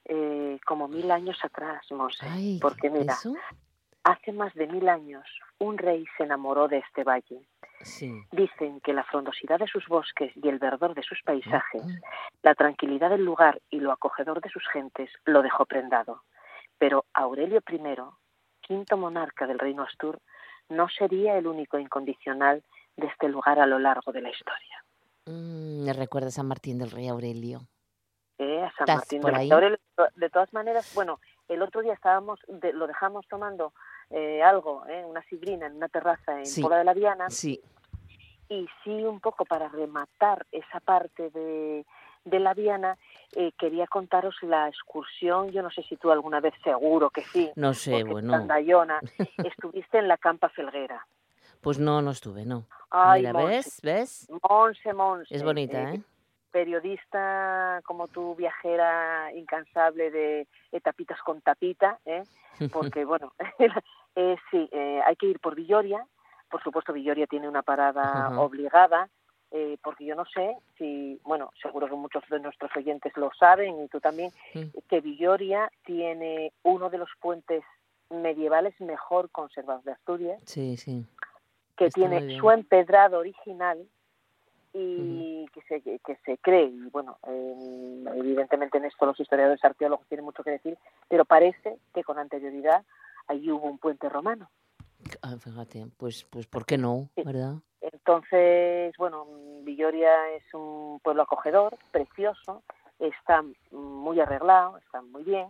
eh, 0.06 0.60
como 0.66 0.88
mil 0.88 1.12
años 1.12 1.38
atrás 1.44 1.86
Monse 1.92 2.26
porque 2.62 2.90
mira 2.90 3.18
hace 4.04 4.32
más 4.32 4.54
de 4.56 4.68
mil 4.68 4.88
años 4.88 5.26
un 5.58 5.78
rey 5.78 6.06
se 6.18 6.24
enamoró 6.24 6.70
de 6.70 6.78
este 6.78 7.04
valle 7.04 7.42
Dicen 8.32 8.82
que 8.82 8.94
la 8.94 9.04
frondosidad 9.04 9.60
de 9.60 9.68
sus 9.68 9.88
bosques 9.88 10.32
y 10.36 10.48
el 10.50 10.60
verdor 10.60 10.94
de 10.94 11.04
sus 11.04 11.22
paisajes, 11.24 11.84
la 12.44 12.56
tranquilidad 12.56 13.10
del 13.10 13.24
lugar 13.24 13.62
y 13.70 13.80
lo 13.80 13.92
acogedor 13.92 14.42
de 14.42 14.50
sus 14.50 14.68
gentes 14.68 15.10
lo 15.26 15.42
dejó 15.42 15.66
prendado. 15.66 16.24
Pero 16.78 17.06
Aurelio 17.14 17.62
I, 17.70 17.80
quinto 18.62 18.98
monarca 18.98 19.48
del 19.48 19.60
reino 19.60 19.84
Astur, 19.84 20.20
no 20.70 20.88
sería 20.90 21.38
el 21.38 21.48
único 21.48 21.80
incondicional 21.80 22.64
de 22.98 23.08
este 23.08 23.30
lugar 23.30 23.60
a 23.60 23.66
lo 23.66 23.80
largo 23.80 24.12
de 24.12 24.22
la 24.22 24.30
historia. 24.30 24.84
Mm, 25.26 25.86
me 25.86 25.94
recuerda 25.94 26.28
a 26.28 26.32
San 26.32 26.48
Martín 26.48 26.78
del 26.78 26.92
Rey 26.92 27.08
Aurelio. 27.08 27.62
Eh, 28.38 28.64
a 28.64 28.72
San 28.72 28.96
Martín 28.96 29.22
del 29.22 29.36
Rey 29.36 29.52
Aurelio. 29.52 29.80
De 30.16 30.30
todas 30.30 30.54
maneras, 30.54 30.92
bueno, 30.96 31.20
el 31.48 31.62
otro 31.62 31.82
día 31.82 31.94
estábamos, 31.94 32.40
lo 32.48 32.88
dejamos 32.88 33.28
tomando 33.28 33.74
eh, 34.10 34.42
algo, 34.42 34.84
eh, 34.88 35.04
una 35.06 35.22
sigrina 35.24 35.68
en 35.68 35.76
una 35.76 35.88
terraza 35.88 36.40
en 36.40 36.46
sí, 36.46 36.62
de 36.62 36.84
la 36.84 36.94
Diana. 36.94 37.30
Sí. 37.30 37.62
Y 38.50 38.68
sí, 38.84 39.04
un 39.04 39.20
poco 39.20 39.46
para 39.46 39.68
rematar 39.68 40.46
esa 40.52 40.80
parte 40.80 41.30
de, 41.30 41.86
de 42.26 42.40
la 42.40 42.54
Diana, 42.54 42.98
eh, 43.36 43.52
quería 43.58 43.86
contaros 43.86 44.36
la 44.42 44.68
excursión. 44.68 45.52
Yo 45.52 45.62
no 45.62 45.70
sé 45.70 45.84
si 45.84 45.98
tú 45.98 46.10
alguna 46.12 46.40
vez, 46.40 46.54
seguro 46.64 47.10
que 47.12 47.22
sí. 47.22 47.52
No 47.56 47.74
sé, 47.74 48.04
bueno. 48.04 48.34
estuviste 49.44 50.00
en 50.00 50.08
la 50.08 50.18
Campa 50.18 50.50
Felguera. 50.50 51.06
Pues 51.62 51.78
no, 51.78 52.02
no 52.02 52.12
estuve, 52.12 52.46
no. 52.46 52.66
Ay, 52.90 53.22
Mira, 53.22 53.46
¿ves? 53.46 53.80
¿Ves? 53.84 54.28
Monse, 54.50 54.94
Monse. 54.94 55.36
Es 55.36 55.44
bonita, 55.44 55.94
¿eh? 55.94 56.02
periodista 56.50 57.82
como 57.86 58.08
tú, 58.08 58.36
viajera 58.36 59.32
incansable 59.34 60.12
de 60.12 60.48
etapitas 60.72 61.20
con 61.22 61.42
tapita, 61.42 62.00
¿eh? 62.06 62.24
porque 62.74 63.06
bueno, 63.06 63.34
eh, 64.16 64.36
sí, 64.52 64.70
eh, 64.72 65.02
hay 65.06 65.16
que 65.16 65.28
ir 65.28 65.40
por 65.40 65.56
Villoria, 65.56 66.06
por 66.50 66.62
supuesto 66.64 66.94
Villoria 66.94 67.28
tiene 67.28 67.48
una 67.48 67.62
parada 67.62 68.40
obligada, 68.40 69.10
eh, 69.52 69.78
porque 69.84 70.06
yo 70.06 70.16
no 70.16 70.26
sé 70.26 70.58
si, 70.78 71.20
bueno, 71.24 71.52
seguro 71.62 71.88
que 71.88 71.96
muchos 71.96 72.24
de 72.30 72.40
nuestros 72.40 72.76
oyentes 72.76 73.16
lo 73.18 73.32
saben 73.40 73.82
y 73.84 73.88
tú 73.88 74.00
también, 74.00 74.32
que 74.88 75.02
Villoria 75.02 75.72
tiene 75.86 76.54
uno 76.64 76.90
de 76.90 76.98
los 76.98 77.10
puentes 77.20 77.64
medievales 78.10 78.80
mejor 78.82 79.30
conservados 79.32 79.84
de 79.86 79.92
Asturias, 79.92 80.42
sí, 80.46 80.78
sí. 80.78 81.06
que 81.78 81.90
tiene 81.90 82.38
su 82.40 82.50
empedrado 82.52 83.20
original, 83.20 83.88
y 84.74 85.48
que, 85.48 85.62
se, 85.64 85.82
que 85.82 86.16
se 86.26 86.38
cree, 86.38 86.66
y 86.66 86.90
bueno, 86.92 87.18
evidentemente 87.26 88.78
en 88.78 88.86
esto 88.86 89.06
los 89.06 89.20
historiadores 89.20 89.64
arqueólogos 89.64 90.08
tienen 90.08 90.26
mucho 90.26 90.44
que 90.44 90.52
decir, 90.52 90.78
pero 91.08 91.26
parece 91.26 91.78
que 91.94 92.04
con 92.04 92.20
anterioridad 92.20 92.84
allí 93.30 93.50
hubo 93.52 93.68
un 93.68 93.78
puente 93.78 94.10
romano. 94.10 94.50
Ah, 95.22 95.38
fíjate, 95.40 95.88
pues, 95.98 96.26
pues 96.26 96.46
¿por 96.48 96.66
qué 96.66 96.78
no? 96.78 97.10
¿Verdad? 97.16 97.56
Entonces, 97.80 98.94
bueno, 98.98 99.26
Villoria 99.64 100.30
es 100.32 100.44
un 100.54 101.00
pueblo 101.02 101.24
acogedor, 101.24 101.78
precioso, 101.92 102.64
está 103.00 103.44
muy 103.72 104.20
arreglado, 104.20 104.78
está 104.78 105.02
muy 105.02 105.24
bien. 105.24 105.48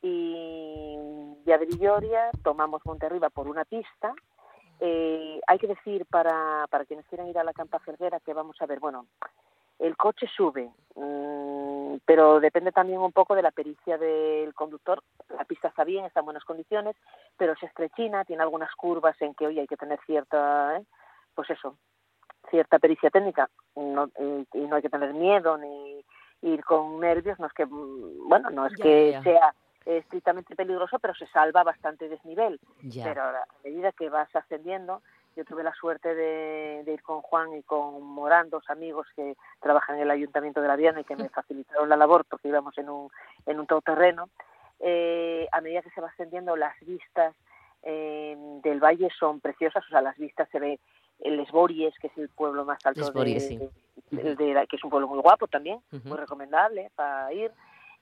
Y 0.00 0.96
ya 1.44 1.58
de 1.58 1.66
Villoria 1.66 2.30
tomamos 2.42 2.80
Monte 2.86 3.04
Arriba 3.04 3.28
por 3.28 3.48
una 3.48 3.66
pista 3.66 4.14
eh, 4.80 5.40
hay 5.46 5.58
que 5.58 5.66
decir 5.66 6.06
para, 6.06 6.66
para 6.70 6.86
quienes 6.86 7.04
quieran 7.06 7.28
ir 7.28 7.38
a 7.38 7.44
la 7.44 7.52
Campa 7.52 7.78
Ferguera 7.80 8.18
que 8.20 8.32
vamos 8.32 8.56
a 8.60 8.66
ver, 8.66 8.80
bueno, 8.80 9.06
el 9.80 9.96
coche 9.96 10.28
sube, 10.36 10.70
mm, 10.94 11.96
pero 12.04 12.38
depende 12.38 12.70
también 12.70 13.00
un 13.00 13.12
poco 13.12 13.34
de 13.34 13.42
la 13.42 13.50
pericia 13.50 13.98
del 13.98 14.54
conductor. 14.54 15.02
La 15.30 15.44
pista 15.44 15.68
está 15.68 15.84
bien, 15.84 16.04
está 16.04 16.20
en 16.20 16.26
buenas 16.26 16.44
condiciones, 16.44 16.96
pero 17.36 17.56
se 17.56 17.66
estrechina, 17.66 18.24
tiene 18.24 18.42
algunas 18.42 18.72
curvas 18.74 19.20
en 19.20 19.34
que 19.34 19.46
hoy 19.46 19.58
hay 19.58 19.66
que 19.66 19.76
tener 19.76 19.98
cierta, 20.06 20.76
¿eh? 20.76 20.84
pues 21.34 21.48
eso, 21.50 21.76
cierta 22.50 22.78
pericia 22.78 23.10
técnica 23.10 23.48
no, 23.76 24.10
y, 24.18 24.58
no 24.58 24.76
hay 24.76 24.82
que 24.82 24.90
tener 24.90 25.14
miedo 25.14 25.56
ni 25.56 26.04
ir 26.42 26.64
con 26.64 27.00
nervios, 27.00 27.38
no 27.38 27.46
es 27.46 27.52
que, 27.52 27.66
mm, 27.66 28.28
bueno, 28.28 28.50
no 28.50 28.66
es 28.66 28.74
que 28.74 29.18
sea 29.22 29.54
estrictamente 29.86 30.54
peligroso, 30.54 30.98
pero 30.98 31.14
se 31.14 31.26
salva 31.28 31.62
bastante 31.62 32.08
desnivel. 32.08 32.60
Pero 33.02 33.22
a 33.22 33.46
medida 33.64 33.92
que 33.92 34.10
vas 34.10 34.34
ascendiendo, 34.34 35.02
yo 35.36 35.44
tuve 35.44 35.62
la 35.62 35.74
suerte 35.74 36.14
de, 36.14 36.84
ir 36.86 37.02
con 37.02 37.22
Juan 37.22 37.54
y 37.54 37.62
con 37.62 38.02
Morán, 38.02 38.50
dos 38.50 38.68
amigos 38.68 39.06
que 39.14 39.36
trabajan 39.60 39.96
en 39.96 40.02
el 40.02 40.10
Ayuntamiento 40.10 40.60
de 40.60 40.68
La 40.68 40.76
Viana 40.76 41.00
y 41.00 41.04
que 41.04 41.16
me 41.16 41.28
facilitaron 41.30 41.88
la 41.88 41.96
labor 41.96 42.24
porque 42.28 42.48
íbamos 42.48 42.76
en 42.78 42.88
un, 42.88 43.10
en 43.46 43.60
un 43.60 43.66
todoterreno. 43.66 44.28
Eh, 44.80 45.46
a 45.52 45.60
medida 45.60 45.82
que 45.82 45.90
se 45.90 46.00
va 46.00 46.08
ascendiendo, 46.08 46.56
las 46.56 46.78
vistas 46.80 47.34
eh, 47.82 48.36
del 48.62 48.80
valle 48.80 49.08
son 49.18 49.40
preciosas, 49.40 49.84
o 49.86 49.88
sea, 49.88 50.00
las 50.00 50.16
vistas 50.18 50.48
se 50.50 50.58
ve 50.58 50.80
el 51.20 51.38
Esbories, 51.40 51.94
que 51.98 52.08
es 52.08 52.18
el 52.18 52.28
pueblo 52.30 52.64
más 52.64 52.84
alto 52.84 53.10
de, 54.10 54.66
que 54.68 54.76
es 54.76 54.84
un 54.84 54.90
pueblo 54.90 55.06
muy 55.08 55.20
guapo 55.20 55.46
también, 55.46 55.80
muy 56.04 56.16
recomendable 56.16 56.90
para 56.96 57.32
ir, 57.32 57.52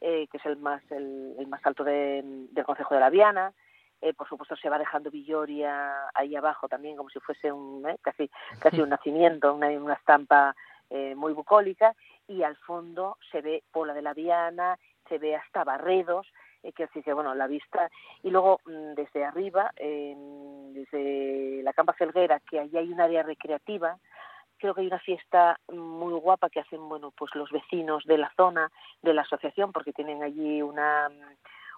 eh, 0.01 0.29
que 0.31 0.37
es 0.37 0.47
el 0.47 0.57
más 0.57 0.83
el, 0.91 1.47
más 1.49 1.65
alto 1.67 1.85
del 1.85 2.49
Consejo 2.65 2.95
de 2.95 3.01
la 3.01 3.11
Viana. 3.11 3.53
Eh, 4.01 4.15
por 4.15 4.29
supuesto 4.29 4.55
se 4.55 4.71
va 4.71 4.79
dejando 4.79 5.11
Villoria 5.11 6.09
ahí 6.15 6.37
abajo 6.37 6.69
también 6.69 6.97
como 6.97 7.11
si 7.11 7.19
fuese 7.19 7.51
un 7.51 7.85
eh, 7.89 7.99
casi 8.01 8.31
casi 8.61 8.81
un 8.81 8.91
nacimiento 8.91 9.53
una, 9.53 9.69
una 9.71 9.95
estampa 9.95 10.55
eh, 10.89 11.17
muy 11.17 11.33
bucólica 11.33 11.97
y 12.29 12.45
al 12.45 12.57
fondo 12.59 13.19
se 13.33 13.41
ve 13.41 13.65
Pola 13.73 13.95
de 13.95 14.03
la 14.03 14.15
Viana 14.15 14.79
se 15.09 15.19
ve 15.19 15.35
hasta 15.35 15.65
Barredos 15.65 16.29
eh, 16.63 16.73
que 16.73 16.85
así 16.85 17.03
que 17.03 17.13
bueno 17.13 17.35
la 17.35 17.49
vista 17.49 17.91
y 18.23 18.31
luego 18.31 18.61
mm, 18.67 18.95
desde 18.95 19.25
arriba 19.25 19.73
desde 19.75 21.61
la 21.65 21.73
Campa 21.73 21.93
Felguera 21.95 22.39
que 22.49 22.61
allí 22.61 22.77
hay 22.79 22.93
un 22.93 23.01
área 23.01 23.25
recreativa 23.25 23.99
creo 24.59 24.75
que 24.75 24.83
hay 24.83 24.87
una 24.87 25.01
fiesta 25.01 25.59
muy 25.73 26.15
guapa 26.21 26.51
que 26.51 26.61
hacen 26.61 26.89
bueno 26.89 27.11
pues 27.11 27.35
los 27.35 27.51
vecinos 27.51 28.05
de 28.05 28.19
la 28.19 28.33
zona 28.37 28.71
de 29.03 29.13
la 29.13 29.23
asociación 29.23 29.73
porque 29.73 29.93
tienen 29.93 30.23
allí 30.23 30.63
una 30.63 31.11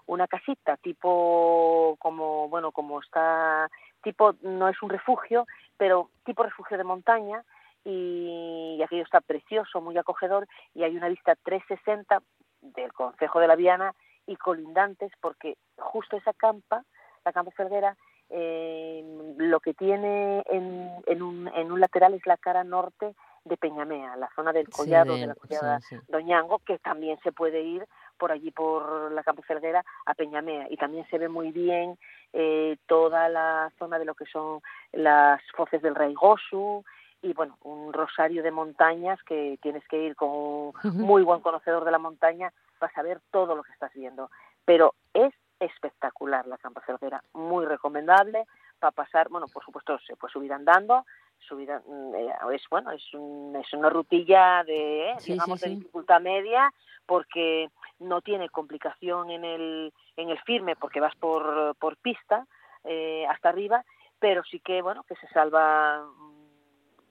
una 0.07 0.27
casita 0.27 0.77
tipo 0.77 1.97
como 1.99 2.49
bueno 2.49 2.73
como 2.73 3.01
está 3.01 3.71
tipo 4.03 4.35
no 4.43 4.69
es 4.69 4.83
un 4.83 4.91
refugio 4.91 5.47
pero 5.77 6.11
tipo 6.25 6.43
refugio 6.43 6.79
de 6.79 6.85
montaña 6.85 7.45
y, 7.83 8.81
aquello 8.85 9.05
está 9.05 9.21
precioso 9.21 9.81
muy 9.81 9.97
acogedor 9.97 10.47
y 10.75 10.83
hay 10.83 10.97
una 10.97 11.09
vista 11.09 11.35
360 11.35 12.23
del 12.61 12.93
concejo 12.93 13.41
de 13.41 13.49
la 13.49 13.57
Viana 13.57 13.95
y 14.27 14.37
colindantes 14.37 15.13
porque 15.21 15.57
justo 15.77 16.17
esa 16.17 16.33
campa 16.33 16.85
la 17.25 17.33
campa 17.33 17.51
Ferguera 17.53 17.97
eh, 18.31 19.03
lo 19.39 19.61
que 19.61 19.75
tiene 19.75 20.43
en, 20.47 20.91
en, 21.07 21.23
un, 21.23 21.49
en 21.49 21.73
un 21.73 21.81
lateral 21.81 22.15
es 22.15 22.25
la 22.27 22.37
cara 22.37 22.63
norte 22.63 23.15
de 23.45 23.57
Peñamea, 23.57 24.17
la 24.17 24.31
zona 24.37 24.53
del 24.53 24.69
collado 24.69 25.17
de 25.17 25.27
la 25.27 25.35
collada 25.35 25.81
Doñango, 26.09 26.61
que 26.61 26.79
también 26.79 27.19
se 27.23 27.33
puede 27.33 27.63
ir 27.63 27.87
por 28.21 28.31
allí 28.31 28.51
por 28.51 29.11
la 29.13 29.25
Campo 29.25 29.43
Felguera 29.43 29.83
a 30.05 30.15
Peñamea 30.15 30.67
y 30.71 30.77
también 30.77 31.07
se 31.09 31.19
ve 31.19 31.29
muy 31.29 31.51
bien 31.51 31.99
eh, 32.35 32.77
toda 32.87 33.29
la 33.31 33.73
zona 33.79 33.99
de 33.99 34.05
lo 34.05 34.15
que 34.15 34.27
son 34.27 34.61
las 34.93 35.41
foces 35.57 35.81
del 35.81 35.95
Raigosu 35.95 36.85
y 37.23 37.33
bueno, 37.33 37.57
un 37.63 37.93
rosario 37.93 38.43
de 38.43 38.51
montañas 38.51 39.19
que 39.25 39.59
tienes 39.63 39.87
que 39.89 40.03
ir 40.03 40.17
con 40.17 40.29
un 40.31 40.73
muy 40.95 41.23
buen 41.23 41.41
conocedor 41.41 41.85
de 41.85 41.91
la 41.91 41.99
montaña 41.99 42.53
para 42.79 42.93
saber 42.93 43.21
todo 43.31 43.55
lo 43.57 43.63
que 43.63 43.73
estás 43.73 43.93
viendo. 43.95 44.31
Pero 44.65 44.95
es 45.13 45.35
espectacular 45.59 46.47
la 46.47 46.59
Campa 46.59 46.81
Felguera, 46.83 47.23
muy 47.35 47.67
recomendable 47.67 48.45
para 48.79 48.93
pasar, 48.93 49.29
bueno, 49.29 49.47
por 49.53 49.65
supuesto 49.65 49.99
se 50.07 50.17
puede 50.17 50.33
subir 50.33 50.53
andando, 50.53 51.05
subida 51.41 51.83
mm, 51.87 52.15
eh, 52.15 52.35
es 52.55 52.63
bueno 52.71 52.91
es, 52.93 53.03
es 53.05 53.73
una 53.73 53.91
rutilla 53.91 54.65
de 54.65 55.11
eh, 55.11 55.17
digamos 55.25 55.61
de 55.61 55.71
dificultad 55.71 56.21
media 56.21 56.73
porque 57.07 57.71
no 57.99 58.21
tiene 58.21 58.49
complicación 58.49 59.31
en 59.31 59.45
el 59.45 59.93
en 60.17 60.31
el 60.31 60.39
firme 60.41 60.77
porque 60.77 61.01
vas 61.01 61.15
por 61.17 61.75
por 61.77 61.97
pista 61.97 62.47
eh, 62.85 63.27
hasta 63.29 63.49
arriba 63.49 63.85
pero 64.19 64.43
sí 64.45 64.61
que 64.61 64.83
bueno 64.83 65.03
que 65.05 65.17
se 65.17 65.29
salva 65.29 66.03
un 66.03 66.41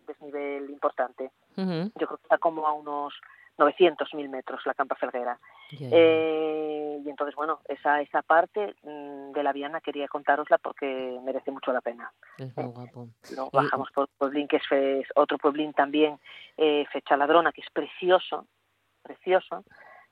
desnivel 0.09 0.69
importante. 0.69 1.31
Yo 1.55 2.07
creo 2.07 2.17
que 2.17 2.23
está 2.23 2.37
como 2.37 2.67
a 2.67 2.73
unos 2.73 3.13
900.000 3.59 4.29
metros 4.29 4.65
la 4.65 4.73
Campa 4.73 4.95
Ferguera. 4.95 5.37
Eh, 5.79 7.01
y 7.03 7.09
entonces, 7.09 7.35
bueno, 7.35 7.59
esa, 7.67 8.01
esa 8.01 8.21
parte 8.21 8.75
mm, 8.83 9.31
de 9.33 9.43
la 9.43 9.53
Viana 9.53 9.81
quería 9.81 10.07
contárosla 10.07 10.57
porque 10.57 11.19
merece 11.23 11.51
mucho 11.51 11.71
la 11.73 11.81
pena. 11.81 12.11
Es 12.37 12.55
muy 12.55 12.65
guapo. 12.67 13.09
Luego 13.35 13.49
bajamos 13.51 13.91
por 13.91 14.07
Pueblín, 14.17 14.47
que 14.47 14.57
es, 14.57 15.07
otro 15.15 15.37
Pueblín 15.37 15.73
también, 15.73 16.19
eh, 16.57 16.85
Fecha 16.91 17.17
Ladrona, 17.17 17.51
que 17.51 17.61
es 17.61 17.69
precioso, 17.71 18.47
precioso, 19.03 19.63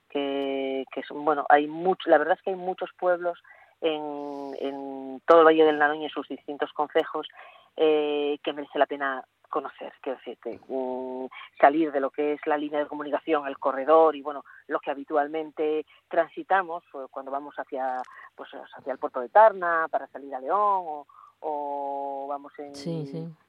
que, 0.10 0.86
que 0.92 1.00
es, 1.00 1.08
bueno, 1.10 1.46
hay 1.50 1.68
mucho, 1.68 2.10
la 2.10 2.18
verdad 2.18 2.36
es 2.38 2.42
que 2.42 2.52
hay 2.52 2.56
muchos 2.56 2.90
pueblos 3.00 3.42
en, 3.82 4.56
en 4.60 5.22
todo 5.26 5.40
el 5.40 5.46
Valle 5.46 5.64
del 5.64 5.80
Nalón 5.80 6.02
y 6.02 6.06
en 6.06 6.10
sus 6.10 6.28
distintos 6.28 6.74
concejos 6.74 7.28
eh, 7.76 8.40
que 8.44 8.54
merece 8.54 8.80
la 8.80 8.88
pena 8.88 9.24
conocer, 9.50 9.94
quiero 10.02 10.18
decir, 10.20 10.38
que, 10.42 10.60
mm, 10.68 11.28
salir 11.60 11.92
de 11.92 12.00
lo 12.00 12.10
que 12.10 12.34
es 12.34 12.42
la 12.46 12.58
línea 12.58 12.80
de 12.80 12.88
comunicación, 12.88 13.48
el 13.48 13.58
corredor 13.58 14.16
y 14.16 14.22
bueno, 14.22 14.44
lo 14.68 14.80
que 14.80 14.92
habitualmente 14.92 15.86
transitamos 16.08 16.84
pues, 16.92 17.08
cuando 17.10 17.32
vamos 17.32 17.56
hacia 17.58 18.02
pues 18.36 18.50
hacia 18.54 18.94
el 18.94 19.00
puerto 19.00 19.20
de 19.20 19.30
Tarna 19.30 19.88
para 19.90 20.08
salir 20.08 20.34
a 20.36 20.40
León 20.40 21.06
o 21.40 22.26
vamos 22.28 22.52
en, 22.60 22.76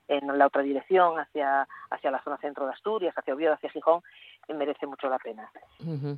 en 0.09 0.39
la 0.39 0.47
otra 0.47 0.63
dirección 0.63 1.19
hacia 1.19 1.69
hacia 1.91 2.11
la 2.11 2.23
zona 2.23 2.37
centro 2.39 2.67
de 2.67 2.73
Asturias, 2.73 3.15
hacia 3.17 3.35
Oviedo, 3.35 3.55
hacia 3.55 3.71
Gijón, 3.71 4.03
merece 4.55 4.87
mucho 4.87 5.09
la 5.09 5.19
pena. 5.19 5.51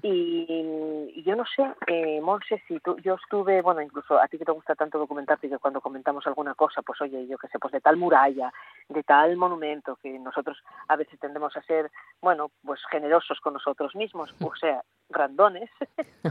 y, 0.02 1.22
yo 1.22 1.36
no 1.36 1.44
sé, 1.44 1.74
eh, 1.86 2.20
Monse, 2.20 2.62
si 2.66 2.78
tú, 2.80 2.96
yo 2.98 3.14
estuve, 3.14 3.62
bueno, 3.62 3.80
incluso 3.80 4.20
a 4.20 4.28
ti 4.28 4.38
que 4.38 4.44
te 4.44 4.52
gusta 4.52 4.74
tanto 4.74 4.98
documentarte 4.98 5.48
que 5.48 5.58
cuando 5.58 5.80
comentamos 5.80 6.26
alguna 6.26 6.54
cosa, 6.54 6.82
pues 6.82 7.00
oye, 7.00 7.26
yo 7.26 7.38
qué 7.38 7.48
sé, 7.48 7.58
pues 7.58 7.72
de 7.72 7.80
tal 7.80 7.96
muralla, 7.96 8.52
de 8.88 9.02
tal 9.02 9.36
monumento, 9.36 9.96
que 9.96 10.18
nosotros 10.18 10.58
a 10.88 10.96
veces 10.96 11.18
tendemos 11.18 11.56
a 11.56 11.62
ser, 11.62 11.90
bueno, 12.20 12.50
pues 12.64 12.80
generosos 12.90 13.40
con 13.40 13.54
nosotros 13.54 13.94
mismos, 13.96 14.34
o 14.40 14.54
sea, 14.54 14.82
grandones, 15.08 15.70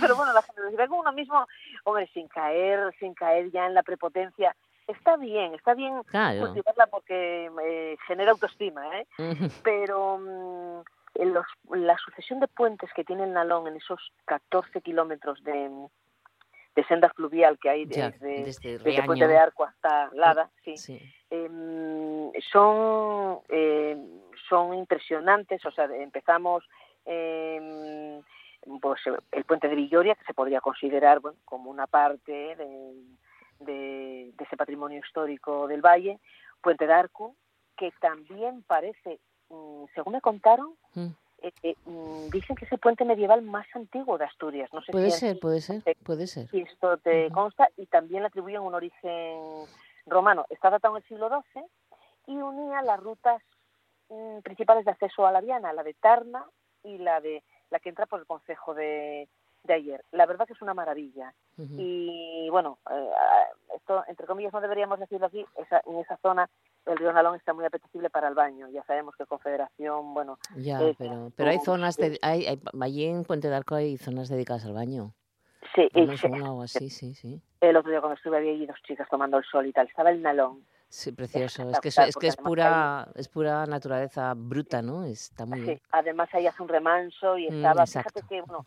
pero, 0.00 0.16
bueno, 0.16 0.32
la 0.32 0.42
generosidad 0.42 0.88
con 0.88 1.00
uno 1.00 1.12
mismo, 1.12 1.46
hombre, 1.84 2.08
sin 2.14 2.28
caer, 2.28 2.94
sin 2.98 3.14
caer 3.14 3.50
ya 3.50 3.66
en 3.66 3.74
la 3.74 3.82
prepotencia, 3.82 4.54
está 4.86 5.16
bien, 5.16 5.54
está 5.54 5.74
bien 5.74 6.02
cultivarla 6.02 6.86
porque 6.90 7.50
eh, 7.62 7.96
genera 8.06 8.32
autoestima, 8.32 8.98
¿eh? 8.98 9.06
Pero 9.62 10.18
mm, 10.18 10.82
en 11.14 11.34
los, 11.34 11.46
la 11.70 11.96
sucesión 11.98 12.40
de 12.40 12.48
puentes 12.48 12.90
que 12.94 13.04
tiene 13.04 13.24
el 13.24 13.32
Nalón 13.32 13.66
en 13.66 13.76
esos 13.76 14.12
14 14.26 14.80
kilómetros 14.82 15.42
de, 15.44 15.70
de 16.74 16.84
senda 16.84 17.08
fluvial 17.10 17.58
que 17.58 17.70
hay 17.70 17.84
desde, 17.86 18.44
desde, 18.44 19.02
Puente 19.04 19.26
de 19.26 19.38
Arco 19.38 19.64
hasta 19.64 20.10
Lada, 20.12 20.50
sí, 20.64 20.98
em, 21.30 22.32
son, 22.52 23.40
em, 23.48 24.20
son 24.48 24.74
impresionantes, 24.74 25.64
o 25.64 25.70
sea, 25.70 25.84
empezamos... 25.84 26.64
Eh, 27.06 28.20
pues 28.80 29.00
el 29.32 29.44
puente 29.44 29.68
de 29.68 29.74
Villoria, 29.74 30.14
que 30.14 30.24
se 30.24 30.32
podría 30.32 30.62
considerar 30.62 31.20
bueno, 31.20 31.36
como 31.44 31.70
una 31.70 31.86
parte 31.86 32.32
de, 32.56 32.94
de, 33.64 34.32
ese 34.38 34.56
patrimonio 34.56 34.98
histórico 34.98 35.66
del 35.66 35.80
valle, 35.80 36.20
Puente 36.60 36.86
de 36.86 36.92
Arco, 36.92 37.34
que 37.76 37.92
también 38.00 38.62
parece, 38.62 39.20
mm, 39.48 39.84
según 39.94 40.14
me 40.14 40.20
contaron, 40.20 40.74
mm. 40.94 41.08
Eh, 41.42 41.52
eh, 41.62 41.74
mm, 41.84 42.30
dicen 42.30 42.56
que 42.56 42.64
es 42.64 42.72
el 42.72 42.78
puente 42.78 43.04
medieval 43.04 43.42
más 43.42 43.66
antiguo 43.74 44.16
de 44.16 44.24
Asturias. 44.24 44.72
No 44.72 44.80
sé 44.80 44.92
puede 44.92 45.10
ser, 45.10 45.38
puede 45.38 45.60
ser, 45.60 45.82
puede 46.02 46.26
ser. 46.26 46.48
Y 46.52 46.62
esto 46.62 46.96
te 46.96 47.30
consta 47.32 47.68
y 47.76 47.84
también 47.84 48.22
le 48.22 48.28
atribuyen 48.28 48.62
un 48.62 48.74
origen 48.74 49.66
romano. 50.06 50.46
Está 50.48 50.70
datado 50.70 50.96
en 50.96 51.02
el 51.02 51.08
siglo 51.08 51.28
XII 51.28 51.62
y 52.28 52.36
unía 52.36 52.80
las 52.80 52.98
rutas 52.98 53.42
principales 54.42 54.86
de 54.86 54.92
acceso 54.92 55.26
a 55.26 55.32
la 55.32 55.42
Viana, 55.42 55.74
la 55.74 55.82
de 55.82 55.92
Tarna 55.92 56.46
y 56.82 56.96
la 56.96 57.20
de 57.20 57.42
la 57.68 57.78
que 57.78 57.90
entra 57.90 58.06
por 58.06 58.20
el 58.20 58.26
concejo 58.26 58.72
de, 58.72 59.28
de 59.64 59.74
ayer. 59.74 60.04
La 60.12 60.26
verdad 60.26 60.46
que 60.46 60.52
es 60.52 60.62
una 60.62 60.74
maravilla. 60.74 61.34
Y 61.56 62.48
bueno, 62.50 62.78
eh, 62.90 63.10
esto 63.76 64.04
entre 64.08 64.26
comillas 64.26 64.52
no 64.52 64.60
deberíamos 64.60 64.98
decirlo 65.00 65.26
aquí, 65.26 65.44
esa, 65.56 65.82
en 65.86 65.98
esa 65.98 66.16
zona 66.18 66.48
el 66.86 66.96
río 66.98 67.12
Nalón 67.12 67.36
está 67.36 67.54
muy 67.54 67.64
apetecible 67.64 68.10
para 68.10 68.28
el 68.28 68.34
baño. 68.34 68.68
Ya 68.68 68.84
sabemos 68.84 69.14
que 69.16 69.26
Confederación, 69.26 70.14
bueno... 70.14 70.38
Ya, 70.56 70.80
pero, 70.98 71.32
pero 71.36 71.50
hay 71.50 71.58
zonas, 71.60 71.96
de, 71.96 72.18
hay, 72.22 72.46
hay, 72.46 72.60
allí 72.80 73.04
en 73.04 73.24
Puente 73.24 73.48
de 73.48 73.56
Arco 73.56 73.74
hay 73.74 73.96
zonas 73.96 74.28
dedicadas 74.28 74.64
al 74.66 74.74
baño. 74.74 75.14
Sí, 75.74 75.88
y, 75.94 76.16
sí, 76.16 76.28
así, 76.62 76.90
sí, 76.90 77.14
sí. 77.14 77.42
El 77.60 77.76
otro 77.76 77.90
día 77.90 78.00
cuando 78.00 78.16
estuve 78.16 78.36
había 78.36 78.52
allí 78.52 78.66
dos 78.66 78.80
chicas 78.86 79.08
tomando 79.08 79.38
el 79.38 79.44
sol 79.44 79.66
y 79.66 79.72
tal, 79.72 79.88
estaba 79.88 80.10
el 80.10 80.22
Nalón. 80.22 80.64
Sí, 80.88 81.10
precioso. 81.10 81.68
Es 81.70 81.80
que, 81.80 81.88
es, 81.88 82.16
que 82.16 82.28
es 82.28 82.36
pura 82.36 83.08
es 83.16 83.28
pura 83.28 83.66
naturaleza 83.66 84.32
bruta, 84.36 84.80
¿no? 84.80 85.04
Está 85.04 85.44
muy 85.44 85.64
sí. 85.64 85.82
Además 85.90 86.28
ahí 86.32 86.46
hace 86.46 86.62
un 86.62 86.68
remanso 86.68 87.36
y 87.36 87.50
mm, 87.50 87.54
estaba, 87.54 87.86
fíjate 87.86 88.22
que, 88.28 88.42
bueno, 88.42 88.64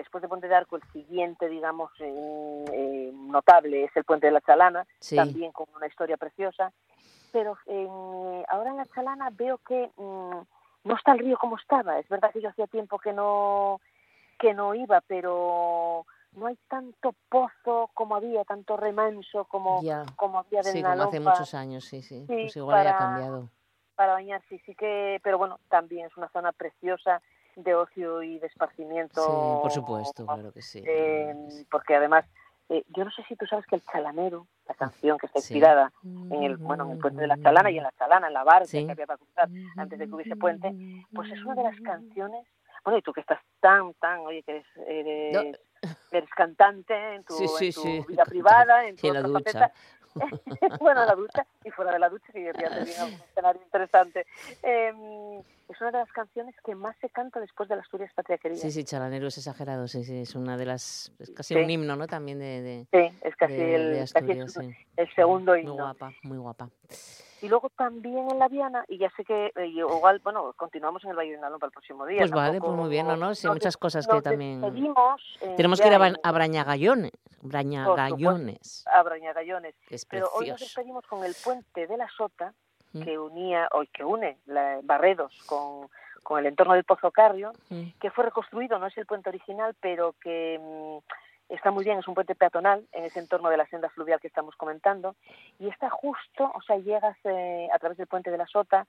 después 0.00 0.22
de 0.22 0.28
Puente 0.28 0.48
de 0.48 0.54
Arco, 0.54 0.76
el 0.76 0.82
siguiente, 0.92 1.48
digamos, 1.48 1.90
eh, 2.00 3.10
notable 3.14 3.84
es 3.84 3.96
el 3.96 4.04
Puente 4.04 4.26
de 4.26 4.32
la 4.32 4.40
Chalana, 4.40 4.86
también 5.14 5.52
con 5.52 5.66
una 5.74 5.86
historia 5.86 6.16
preciosa. 6.16 6.72
Pero 7.32 7.56
ahora 8.48 8.70
en 8.70 8.76
la 8.76 8.86
Chalana 8.86 9.30
veo 9.30 9.58
que 9.58 9.90
mm, 9.96 10.38
no 10.84 10.96
está 10.96 11.12
el 11.12 11.20
río 11.20 11.38
como 11.38 11.56
estaba. 11.56 11.98
Es 11.98 12.08
verdad 12.08 12.32
que 12.32 12.40
yo 12.40 12.48
hacía 12.48 12.66
tiempo 12.66 12.98
que 12.98 13.12
no 13.12 13.80
que 14.38 14.54
no 14.54 14.74
iba, 14.74 15.02
pero 15.02 16.06
no 16.32 16.46
hay 16.46 16.56
tanto 16.68 17.14
pozo 17.28 17.90
como 17.92 18.16
había, 18.16 18.42
tanto 18.44 18.76
remanso 18.76 19.44
como, 19.44 19.82
como 20.16 20.38
había 20.38 20.62
de 20.62 20.72
Sí, 20.72 20.82
como 20.82 21.02
hace 21.02 21.20
muchos 21.20 21.54
años, 21.54 21.84
sí, 21.84 22.02
sí. 22.02 22.24
pues 22.26 22.56
igual 22.56 22.84
ya 22.84 22.94
ha 22.94 22.98
cambiado. 22.98 23.50
Para 23.94 24.14
bañar, 24.14 24.40
sí, 24.48 24.58
sí 24.64 24.74
que, 24.74 25.20
pero 25.22 25.36
bueno, 25.36 25.60
también 25.68 26.06
es 26.06 26.16
una 26.16 26.30
zona 26.30 26.52
preciosa 26.52 27.20
de 27.62 27.74
ocio 27.74 28.22
y 28.22 28.38
de 28.38 28.46
esparcimiento. 28.46 29.22
Sí, 29.22 29.62
por 29.62 29.70
supuesto, 29.70 30.26
claro 30.26 30.52
que 30.52 30.62
sí. 30.62 30.82
Eh, 30.86 31.34
porque 31.70 31.94
además, 31.94 32.24
eh, 32.68 32.84
yo 32.88 33.04
no 33.04 33.10
sé 33.10 33.22
si 33.28 33.36
tú 33.36 33.46
sabes 33.46 33.66
que 33.66 33.76
el 33.76 33.84
Chalanero, 33.84 34.46
la 34.68 34.74
canción 34.74 35.18
que 35.18 35.26
está 35.26 35.38
inspirada 35.38 35.92
en 36.04 36.42
el 36.42 36.56
bueno 36.56 36.84
en 36.84 36.92
el 36.92 36.98
puente 36.98 37.20
de 37.20 37.26
la 37.26 37.38
Chalana 37.38 37.70
y 37.70 37.78
en 37.78 37.84
la 37.84 37.92
Chalana, 37.92 38.28
en 38.28 38.32
la 38.32 38.44
barca 38.44 38.70
que 38.70 38.90
había 38.90 39.06
para 39.06 39.18
cruzar 39.18 39.48
antes 39.76 39.98
de 39.98 40.06
que 40.06 40.14
hubiese 40.14 40.36
puente, 40.36 40.74
pues 41.12 41.30
es 41.30 41.42
una 41.44 41.54
de 41.54 41.64
las 41.64 41.80
canciones 41.80 42.46
bueno, 42.84 42.98
y 42.98 43.02
tú 43.02 43.12
que 43.12 43.20
estás 43.20 43.40
tan, 43.60 43.94
tan, 43.94 44.20
oye, 44.20 44.42
que 44.42 44.62
eres, 44.86 45.56
eres, 46.10 46.30
cantante 46.30 46.94
en 47.14 47.24
tu, 47.24 47.36
vida 48.08 48.24
privada, 48.24 48.86
en 48.86 48.96
tu 48.96 49.12
la 49.12 49.22
ducha. 49.22 49.72
bueno, 50.80 51.04
la 51.04 51.14
ducha 51.14 51.46
y 51.64 51.70
fuera 51.70 51.92
de 51.92 51.98
la 51.98 52.08
ducha, 52.08 52.32
que 52.32 52.44
ya 52.44 52.52
tenía 52.52 53.04
un 53.04 53.12
escenario 53.12 53.62
interesante. 53.62 54.26
Em, 54.62 55.38
es 55.38 55.80
una 55.80 55.92
de 55.92 55.98
las 55.98 56.12
canciones 56.12 56.54
que 56.64 56.74
más 56.74 56.96
se 57.00 57.08
canta 57.10 57.40
después 57.40 57.68
de 57.68 57.76
las 57.76 57.84
Asturias 57.84 58.12
Patria 58.14 58.38
Querida. 58.38 58.60
Sí, 58.60 58.70
sí, 58.70 58.84
Chalanero 58.84 59.28
es 59.28 59.38
exagerado, 59.38 59.86
sí, 59.88 60.04
sí, 60.04 60.22
es 60.22 60.34
una 60.34 60.56
de 60.56 60.66
las, 60.66 61.12
es 61.18 61.30
casi 61.30 61.54
un 61.54 61.70
himno, 61.70 61.96
¿no? 61.96 62.06
También 62.06 62.38
de, 62.38 62.86
sí, 62.90 63.18
es 63.22 63.36
casi, 63.36 63.54
el, 63.54 64.04
el, 64.96 65.14
segundo 65.14 65.56
himno. 65.56 65.74
Muy 65.74 65.82
guapa, 65.82 66.12
muy 66.22 66.38
guapa. 66.38 66.68
Y 67.42 67.48
luego 67.48 67.70
también 67.70 68.30
en 68.30 68.38
la 68.38 68.48
Viana, 68.48 68.84
y 68.88 68.98
ya 68.98 69.10
sé 69.16 69.24
que 69.24 69.52
eh, 69.56 69.66
igual, 69.66 70.20
bueno, 70.22 70.52
continuamos 70.56 71.02
en 71.04 71.10
el 71.10 71.16
Valle 71.16 71.32
de 71.32 71.38
Nalón 71.38 71.58
para 71.58 71.68
el 71.68 71.72
próximo 71.72 72.04
día. 72.04 72.18
Pues 72.18 72.30
vale, 72.30 72.60
pues 72.60 72.72
muy 72.72 72.90
bien, 72.90 73.06
¿no? 73.06 73.16
no? 73.16 73.34
Sí, 73.34 73.48
muchas 73.48 73.76
cosas 73.76 74.06
que 74.06 74.20
también... 74.20 74.60
Tenemos 75.56 75.80
que 75.80 75.88
ir 75.88 75.94
a, 75.94 76.12
a 76.22 76.32
Brañagallones. 76.32 77.12
Brañagallones. 77.40 78.84
A 78.92 79.02
Brañagallones. 79.02 79.74
Pero 80.08 80.28
hoy 80.34 80.50
nos 80.50 80.60
despedimos 80.60 81.06
con 81.06 81.24
el 81.24 81.34
puente 81.42 81.86
de 81.86 81.96
la 81.96 82.08
Sota, 82.08 82.52
mm. 82.92 83.02
que 83.02 83.18
unía, 83.18 83.68
hoy 83.72 83.86
que 83.88 84.04
une 84.04 84.38
la, 84.46 84.80
Barredos 84.82 85.42
con, 85.46 85.88
con 86.22 86.40
el 86.40 86.46
entorno 86.46 86.74
del 86.74 86.84
Pozo 86.84 87.10
Carrio, 87.10 87.52
mm. 87.70 87.98
que 88.00 88.10
fue 88.10 88.24
reconstruido, 88.24 88.78
no 88.78 88.86
es 88.86 88.98
el 88.98 89.06
puente 89.06 89.30
original, 89.30 89.74
pero 89.80 90.14
que... 90.20 90.58
Mm, 90.60 90.98
está 91.50 91.70
muy 91.70 91.84
bien, 91.84 91.98
es 91.98 92.08
un 92.08 92.14
puente 92.14 92.34
peatonal 92.34 92.86
en 92.92 93.04
ese 93.04 93.20
entorno 93.20 93.50
de 93.50 93.56
la 93.56 93.66
senda 93.66 93.88
fluvial 93.90 94.20
que 94.20 94.28
estamos 94.28 94.56
comentando, 94.56 95.16
y 95.58 95.68
está 95.68 95.90
justo, 95.90 96.50
o 96.54 96.62
sea, 96.62 96.76
llegas 96.78 97.16
eh, 97.24 97.68
a 97.72 97.78
través 97.78 97.98
del 97.98 98.06
puente 98.06 98.30
de 98.30 98.38
la 98.38 98.46
Sota 98.46 98.86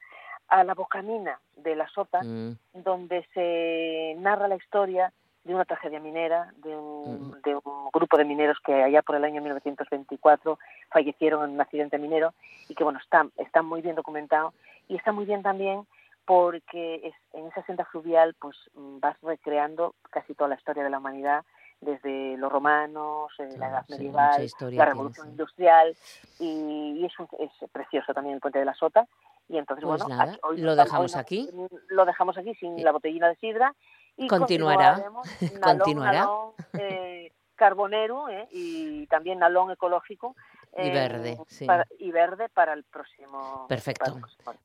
a 0.47 0.63
la 0.63 0.73
bocamina 0.73 1.39
de 1.57 1.75
la 1.75 1.87
Sota, 1.89 2.21
mm. 2.23 2.57
donde 2.73 3.25
se 3.33 4.15
narra 4.19 4.47
la 4.47 4.55
historia 4.55 5.11
de 5.43 5.55
una 5.55 5.65
tragedia 5.65 5.99
minera, 5.99 6.53
de 6.57 6.75
un, 6.75 7.29
mm. 7.29 7.41
de 7.43 7.55
un, 7.55 7.89
grupo 7.91 8.17
de 8.17 8.25
mineros 8.25 8.57
que 8.63 8.83
allá 8.83 9.01
por 9.01 9.15
el 9.15 9.23
año 9.23 9.41
1924 9.41 10.59
fallecieron 10.89 11.43
en 11.43 11.51
un 11.51 11.61
accidente 11.61 11.97
minero 11.97 12.33
y 12.69 12.75
que, 12.75 12.83
bueno, 12.83 12.99
está, 12.99 13.27
está 13.37 13.61
muy 13.61 13.81
bien 13.81 13.95
documentado 13.95 14.53
y 14.87 14.95
está 14.95 15.11
muy 15.11 15.25
bien 15.25 15.41
también 15.41 15.85
porque 16.25 17.11
en 17.33 17.47
esa 17.47 17.63
senda 17.63 17.83
fluvial 17.85 18.35
pues 18.39 18.55
vas 18.73 19.19
recreando 19.21 19.95
casi 20.11 20.33
toda 20.35 20.49
la 20.49 20.55
historia 20.55 20.83
de 20.83 20.89
la 20.89 20.99
humanidad 20.99 21.43
desde 21.81 22.37
los 22.37 22.51
romanos, 22.51 23.31
eh, 23.39 23.49
la 23.57 23.69
edad 23.69 23.85
medieval, 23.89 24.47
la 24.71 24.85
revolución 24.85 25.29
industrial 25.29 25.95
y, 26.39 27.03
es, 27.05 27.13
es, 27.39 27.69
precioso 27.71 28.13
también 28.13 28.35
el 28.35 28.41
puente 28.41 28.59
de 28.59 28.65
la 28.65 28.75
Sota. 28.75 29.07
Y 29.49 29.57
entonces, 29.57 29.83
pues 29.83 30.01
bueno, 30.03 30.15
nada, 30.15 30.39
lo 30.55 30.75
dejamos 30.75 31.15
aquí. 31.15 31.49
Lo 31.89 32.05
dejamos 32.05 32.37
aquí 32.37 32.53
sin 32.55 32.81
la 32.81 32.91
botellina 32.91 33.27
de 33.27 33.35
sidra. 33.35 33.75
Y 34.15 34.27
continuará. 34.27 35.03
continuará. 35.61 36.29
Eh, 36.73 37.33
carbonero 37.55 38.29
eh, 38.29 38.47
y 38.51 39.05
también 39.07 39.39
nalón 39.39 39.71
ecológico 39.71 40.35
y 40.77 40.89
verde, 40.89 41.37
sí. 41.47 41.67
y 41.99 42.11
verde 42.11 42.47
para 42.49 42.73
el 42.73 42.83
próximo. 42.83 43.65
Perfecto. 43.67 44.19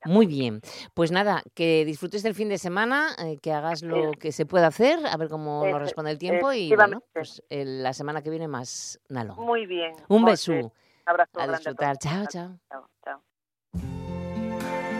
Muy 0.05 0.25
bien. 0.25 0.61
Pues 0.93 1.11
nada, 1.11 1.43
que 1.53 1.83
disfrutes 1.85 2.23
del 2.23 2.33
fin 2.33 2.49
de 2.49 2.57
semana, 2.57 3.09
eh, 3.19 3.37
que 3.41 3.51
hagas 3.51 3.81
lo 3.81 4.11
que 4.13 4.31
se 4.31 4.45
pueda 4.45 4.67
hacer, 4.67 4.99
a 5.05 5.17
ver 5.17 5.29
cómo 5.29 5.65
nos 5.65 5.81
responde 5.81 6.11
el 6.11 6.17
tiempo 6.17 6.53
y 6.53 6.73
bueno, 6.75 7.03
pues 7.13 7.43
la 7.49 7.93
semana 7.93 8.21
que 8.21 8.29
viene 8.29 8.47
más 8.47 8.99
Nalo. 9.09 9.35
Muy 9.35 9.65
bien. 9.65 9.93
Un 10.07 10.25
beso. 10.25 10.71
Abrazo 11.05 11.39
a 11.39 11.47
disfrutar. 11.47 11.97
Chao, 11.97 12.25
chao. 12.27 12.59
Chao, 12.69 13.21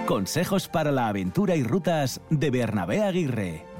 Consejos 0.06 0.70
para 0.70 0.90
la 0.90 1.10
aventura 1.10 1.56
y 1.56 1.64
rutas 1.64 2.22
de 2.30 2.50
Bernabé 2.50 3.04
Aguirre. 3.04 3.77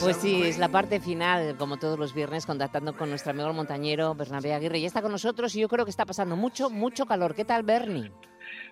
Pues 0.00 0.16
sí, 0.18 0.42
es 0.42 0.58
la 0.58 0.68
parte 0.68 1.00
final, 1.00 1.56
como 1.56 1.76
todos 1.78 1.98
los 1.98 2.14
viernes, 2.14 2.46
contactando 2.46 2.96
con 2.96 3.08
nuestro 3.10 3.30
amigo 3.30 3.52
montañero 3.52 4.14
Bernabé 4.14 4.52
Aguirre. 4.52 4.80
Ya 4.80 4.86
está 4.86 5.02
con 5.02 5.12
nosotros 5.12 5.54
y 5.54 5.60
yo 5.60 5.68
creo 5.68 5.84
que 5.84 5.90
está 5.90 6.04
pasando 6.04 6.36
mucho, 6.36 6.70
mucho 6.70 7.06
calor. 7.06 7.34
¿Qué 7.34 7.44
tal, 7.44 7.62
Bernie? 7.62 8.12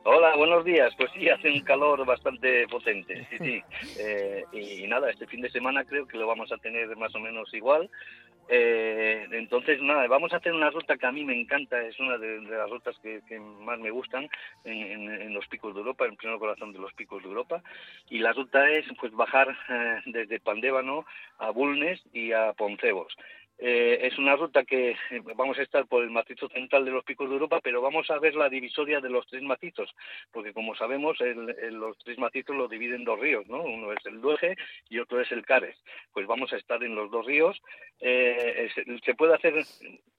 Hola, 0.08 0.36
buenos 0.36 0.64
días. 0.64 0.94
Pues 0.96 1.10
sí, 1.14 1.28
hace 1.28 1.50
un 1.50 1.62
calor 1.62 2.06
bastante 2.06 2.68
potente. 2.68 3.26
Sí, 3.28 3.38
sí. 3.40 3.62
Eh, 3.98 4.44
y 4.52 4.86
nada, 4.86 5.10
este 5.10 5.26
fin 5.26 5.40
de 5.40 5.50
semana 5.50 5.84
creo 5.84 6.06
que 6.06 6.16
lo 6.16 6.28
vamos 6.28 6.52
a 6.52 6.58
tener 6.58 6.96
más 6.96 7.12
o 7.16 7.18
menos 7.18 7.52
igual. 7.52 7.90
Eh, 8.48 9.26
entonces, 9.32 9.82
nada, 9.82 10.06
vamos 10.06 10.32
a 10.32 10.36
hacer 10.36 10.52
una 10.52 10.70
ruta 10.70 10.96
que 10.96 11.06
a 11.06 11.10
mí 11.10 11.24
me 11.24 11.36
encanta, 11.36 11.82
es 11.82 11.98
una 11.98 12.18
de, 12.18 12.40
las 12.42 12.70
rutas 12.70 12.96
que, 13.00 13.40
más 13.40 13.80
me 13.80 13.90
gustan 13.90 14.28
en, 14.62 15.34
los 15.34 15.48
picos 15.48 15.74
de 15.74 15.80
Europa, 15.80 16.04
en 16.04 16.12
el 16.12 16.16
primer 16.16 16.38
corazón 16.38 16.72
de 16.72 16.78
los 16.78 16.92
picos 16.92 17.20
de 17.24 17.28
Europa. 17.28 17.60
Y 18.08 18.20
la 18.20 18.32
ruta 18.32 18.70
es 18.70 18.86
pues 19.00 19.12
bajar 19.12 19.58
eh, 19.68 20.02
desde 20.06 20.38
Pandévano 20.38 21.04
a 21.38 21.50
Bulnes 21.50 22.00
y 22.12 22.30
a 22.30 22.52
Poncebos. 22.52 23.12
Eh, 23.58 24.00
es 24.02 24.18
una 24.18 24.36
ruta 24.36 24.64
que 24.64 24.90
eh, 24.90 25.20
vamos 25.34 25.58
a 25.58 25.62
estar 25.62 25.86
por 25.86 26.02
el 26.02 26.10
macizo 26.10 26.48
central 26.48 26.84
de 26.84 26.90
los 26.90 27.04
picos 27.04 27.28
de 27.28 27.34
Europa, 27.34 27.60
pero 27.62 27.80
vamos 27.80 28.10
a 28.10 28.18
ver 28.18 28.34
la 28.34 28.48
divisoria 28.48 29.00
de 29.00 29.08
los 29.08 29.26
tres 29.26 29.42
macizos, 29.42 29.94
porque 30.30 30.52
como 30.52 30.74
sabemos, 30.74 31.18
los 31.70 31.96
tres 31.98 32.18
macizos 32.18 32.54
los 32.54 32.70
dividen 32.70 33.04
dos 33.04 33.18
ríos, 33.18 33.46
¿no? 33.46 33.62
Uno 33.62 33.92
es 33.92 34.04
el 34.06 34.20
Dueje 34.20 34.56
y 34.88 34.98
otro 34.98 35.20
es 35.20 35.32
el 35.32 35.44
Cares. 35.44 35.76
Pues 36.12 36.26
vamos 36.26 36.52
a 36.52 36.56
estar 36.56 36.82
en 36.82 36.94
los 36.94 37.10
dos 37.10 37.24
ríos. 37.24 37.60
Eh, 38.00 38.68
se 39.04 39.14
puede 39.14 39.34
hacer 39.34 39.54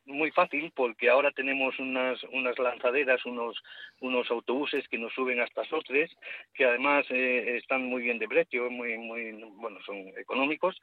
muy 0.07 0.31
fácil 0.31 0.71
porque 0.75 1.09
ahora 1.09 1.31
tenemos 1.31 1.77
unas, 1.79 2.21
unas 2.31 2.57
lanzaderas, 2.57 3.25
unos, 3.25 3.61
unos 3.99 4.29
autobuses 4.31 4.87
que 4.87 4.97
nos 4.97 5.13
suben 5.13 5.41
hasta 5.41 5.65
Sotres, 5.65 6.11
que 6.53 6.65
además 6.65 7.05
están 7.09 7.83
muy 7.83 8.01
bien 8.01 8.17
de 8.19 8.27
precio, 8.27 8.69
muy, 8.71 8.97
muy, 8.97 9.33
bueno, 9.57 9.79
son 9.85 9.97
económicos, 10.17 10.75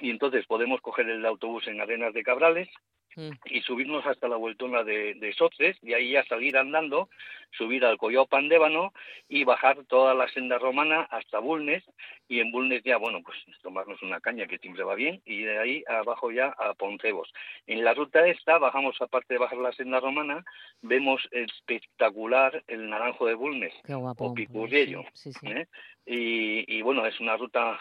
y 0.00 0.10
entonces 0.10 0.46
podemos 0.46 0.80
coger 0.80 1.08
el 1.08 1.26
autobús 1.26 1.66
en 1.68 1.78
de 2.12 2.22
Cabrales 2.22 2.68
mm. 3.16 3.30
y 3.46 3.60
subirnos 3.62 4.06
hasta 4.06 4.28
la 4.28 4.36
vueltona 4.36 4.84
de, 4.84 5.14
de 5.14 5.32
Sotres 5.32 5.76
y 5.82 5.94
ahí 5.94 6.12
ya 6.12 6.24
salir 6.24 6.56
andando, 6.56 7.08
subir 7.52 7.84
al 7.84 7.98
Collao 7.98 8.26
Pandébano 8.26 8.92
y 9.28 9.44
bajar 9.44 9.84
toda 9.84 10.14
la 10.14 10.28
senda 10.28 10.58
romana 10.58 11.02
hasta 11.10 11.38
Bulnes 11.38 11.84
y 12.28 12.38
en 12.38 12.52
Bulnes 12.52 12.82
ya, 12.84 12.96
bueno, 12.96 13.20
pues 13.24 13.36
tomarnos 13.62 14.00
una 14.02 14.20
caña 14.20 14.46
que 14.46 14.58
siempre 14.58 14.84
va 14.84 14.94
bien 14.94 15.20
y 15.24 15.42
de 15.42 15.58
ahí 15.58 15.84
abajo 15.88 16.30
ya 16.30 16.54
a 16.58 16.74
Poncebos. 16.74 17.32
En 17.66 17.84
la 17.84 17.92
ruta 17.92 18.26
esta, 18.26 18.58
bajamos 18.58 18.96
aparte 19.00 19.34
de 19.34 19.40
bajar 19.40 19.58
la 19.58 19.72
senda 19.72 19.98
romana, 19.98 20.44
vemos 20.80 21.28
espectacular 21.32 22.62
el 22.68 22.88
Naranjo 22.88 23.26
de 23.26 23.34
Bulnes 23.34 23.74
o 23.88 24.34
Picurriello. 24.34 25.02
¿eh? 25.42 25.66
Y, 26.06 26.82
bueno, 26.82 27.06
es 27.06 27.18
una 27.20 27.36
ruta 27.36 27.78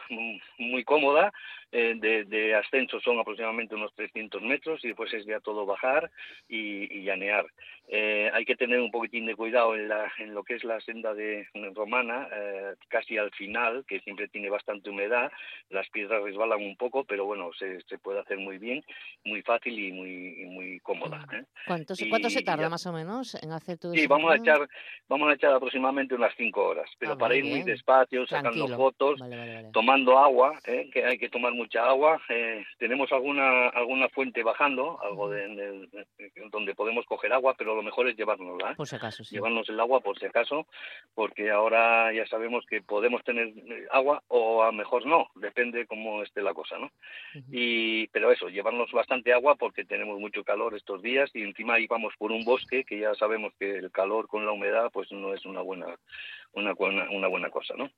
muy 0.57 0.83
cómoda, 0.83 1.31
eh, 1.71 1.95
de, 1.99 2.55
ascenso 2.55 2.99
son 2.99 3.19
aproximadamente 3.19 3.75
unos 3.75 3.93
300 3.93 4.41
metros 4.41 4.83
y 4.83 4.87
después 4.87 5.13
es 5.13 5.25
ya 5.25 5.39
todo 5.39 5.65
bajar 5.65 6.11
y, 6.47 7.03
llanear. 7.03 7.45
Eh, 7.87 8.29
hay 8.33 8.45
que 8.45 8.55
tener 8.55 8.79
un 8.79 8.91
poquitín 8.91 9.25
de 9.25 9.35
cuidado 9.35 9.75
en, 9.75 9.87
la, 9.87 10.11
en 10.19 10.33
lo 10.33 10.43
que 10.43 10.55
es 10.55 10.63
la 10.63 10.79
senda 10.81 11.13
de 11.13 11.47
romana, 11.73 12.27
eh, 12.31 12.75
casi 12.87 13.17
al 13.17 13.31
final, 13.31 13.83
que 13.87 13.99
siempre 14.01 14.27
tiene 14.27 14.49
bastante 14.49 14.89
humedad, 14.89 15.31
las 15.69 15.89
piedras 15.89 16.23
resbalan 16.23 16.61
un 16.61 16.75
poco, 16.75 17.03
pero 17.03 17.25
bueno, 17.25 17.51
se, 17.57 17.81
se 17.81 17.97
puede 17.97 18.19
hacer 18.19 18.37
muy 18.37 18.57
bien, 18.57 18.83
muy 19.23 19.41
fácil 19.41 19.79
y 19.79 19.91
muy, 19.91 20.45
muy 20.45 20.79
cómoda. 20.81 21.25
¿Cuánto, 21.65 21.93
¿Cuánto, 22.09 22.29
se 22.29 22.43
tarda 22.43 22.69
más 22.69 22.85
o 22.85 22.93
menos 22.93 23.35
en 23.41 23.51
hacer 23.51 23.77
todo 23.77 23.93
Sí, 23.93 24.05
vamos 24.05 24.31
a, 24.31 24.35
echar, 24.35 24.67
vamos 25.07 25.29
a 25.29 25.33
echar 25.33 25.53
aproximadamente 25.53 26.13
unas 26.13 26.33
5 26.35 26.61
horas, 26.61 26.89
pero 26.99 27.13
ah, 27.13 27.17
para 27.17 27.35
ir 27.35 27.45
muy 27.45 27.63
despacio 27.63 28.08
despacio, 28.09 28.27
sacando 28.27 28.67
fotos, 28.75 29.19
tomando 29.71 30.17
agua, 30.17 30.59
¿eh? 30.65 30.89
que 30.91 31.05
hay 31.05 31.17
que 31.17 31.29
tomar 31.29 31.53
mucha 31.53 31.85
agua. 31.85 32.21
Eh, 32.29 32.63
tenemos 32.77 33.11
alguna 33.11 33.69
alguna 33.69 34.09
fuente 34.09 34.43
bajando, 34.43 34.99
algo 35.01 35.29
de, 35.29 35.87
donde 36.51 36.75
podemos 36.75 37.05
coger 37.05 37.33
agua, 37.33 37.55
pero 37.57 37.75
lo 37.75 37.83
mejor 37.83 38.07
es 38.07 38.15
llevárnosla. 38.15 38.71
¿eh? 38.71 38.75
Por 38.75 38.87
si 38.87 38.95
acaso, 38.95 39.23
sí. 39.23 39.35
Llevarnos 39.35 39.69
el 39.69 39.79
agua 39.79 40.01
por 40.01 40.17
si 40.19 40.25
acaso, 40.25 40.65
porque 41.13 41.51
ahora 41.51 42.11
ya 42.13 42.25
sabemos 42.27 42.65
que 42.65 42.81
podemos 42.81 43.23
tener 43.23 43.53
agua 43.91 44.23
o 44.27 44.63
a 44.63 44.67
lo 44.67 44.73
mejor 44.73 45.05
no, 45.05 45.27
depende 45.35 45.85
cómo 45.85 46.23
esté 46.23 46.41
la 46.41 46.53
cosa, 46.53 46.77
¿no? 46.77 46.91
Y 47.51 48.07
pero 48.07 48.31
eso, 48.31 48.49
llevarnos 48.49 48.91
bastante 48.91 49.33
agua 49.33 49.55
porque 49.55 49.85
tenemos 49.85 50.19
mucho 50.19 50.43
calor 50.43 50.75
estos 50.75 51.01
días 51.01 51.29
y 51.33 51.43
encima 51.43 51.75
ahí 51.75 51.87
vamos 51.87 52.13
por 52.17 52.31
un 52.31 52.43
bosque 52.43 52.83
que 52.83 52.99
ya 52.99 53.13
sabemos 53.15 53.53
que 53.59 53.77
el 53.77 53.91
calor 53.91 54.27
con 54.27 54.45
la 54.45 54.51
humedad 54.51 54.89
pues 54.91 55.11
no 55.11 55.33
es 55.33 55.45
una 55.45 55.61
buena 55.61 55.95
una, 56.53 56.73
una 57.11 57.27
buena 57.27 57.49
cosa, 57.49 57.75
¿no? 57.77 57.89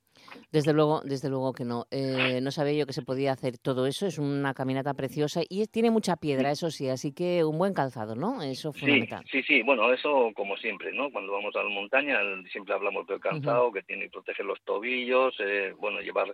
Desde 0.52 0.74
luego, 0.74 1.02
desde 1.04 1.30
luego 1.30 1.54
que 1.54 1.66
no. 1.66 1.86
Eh, 1.91 2.39
no 2.41 2.52
sabía 2.52 2.74
yo 2.74 2.86
que 2.86 2.93
se 2.93 3.02
podía 3.02 3.32
hacer 3.32 3.58
todo 3.58 3.86
eso. 3.86 4.06
Es 4.06 4.18
una 4.18 4.54
caminata 4.54 4.93
preciosa 4.93 5.41
y 5.47 5.66
tiene 5.68 5.91
mucha 5.91 6.16
piedra, 6.18 6.52
eso 6.52 6.70
sí. 6.70 6.89
Así 6.89 7.14
que 7.14 7.43
un 7.43 7.58
buen 7.58 7.74
calzado, 7.74 8.16
¿no? 8.16 8.41
Eso 8.41 8.74
fundamental. 8.74 9.24
Sí, 9.32 9.43
sí, 9.43 9.62
Bueno, 9.62 9.91
eso 9.93 10.32
como 10.36 10.58
siempre, 10.58 10.93
¿no? 10.93 11.10
Cuando 11.12 11.32
vamos 11.32 11.56
a 11.56 11.64
la 11.64 11.70
montaña 11.70 12.20
siempre 12.52 12.74
hablamos 12.74 13.08
del 13.08 13.20
calzado, 13.20 13.72
que 13.72 13.84
tiene 13.84 14.04
que 14.06 14.12
proteger 14.12 14.45
los 14.45 14.62
tobillos, 14.62 15.36
eh, 15.39 15.74
bueno, 15.80 16.02
llevar 16.02 16.34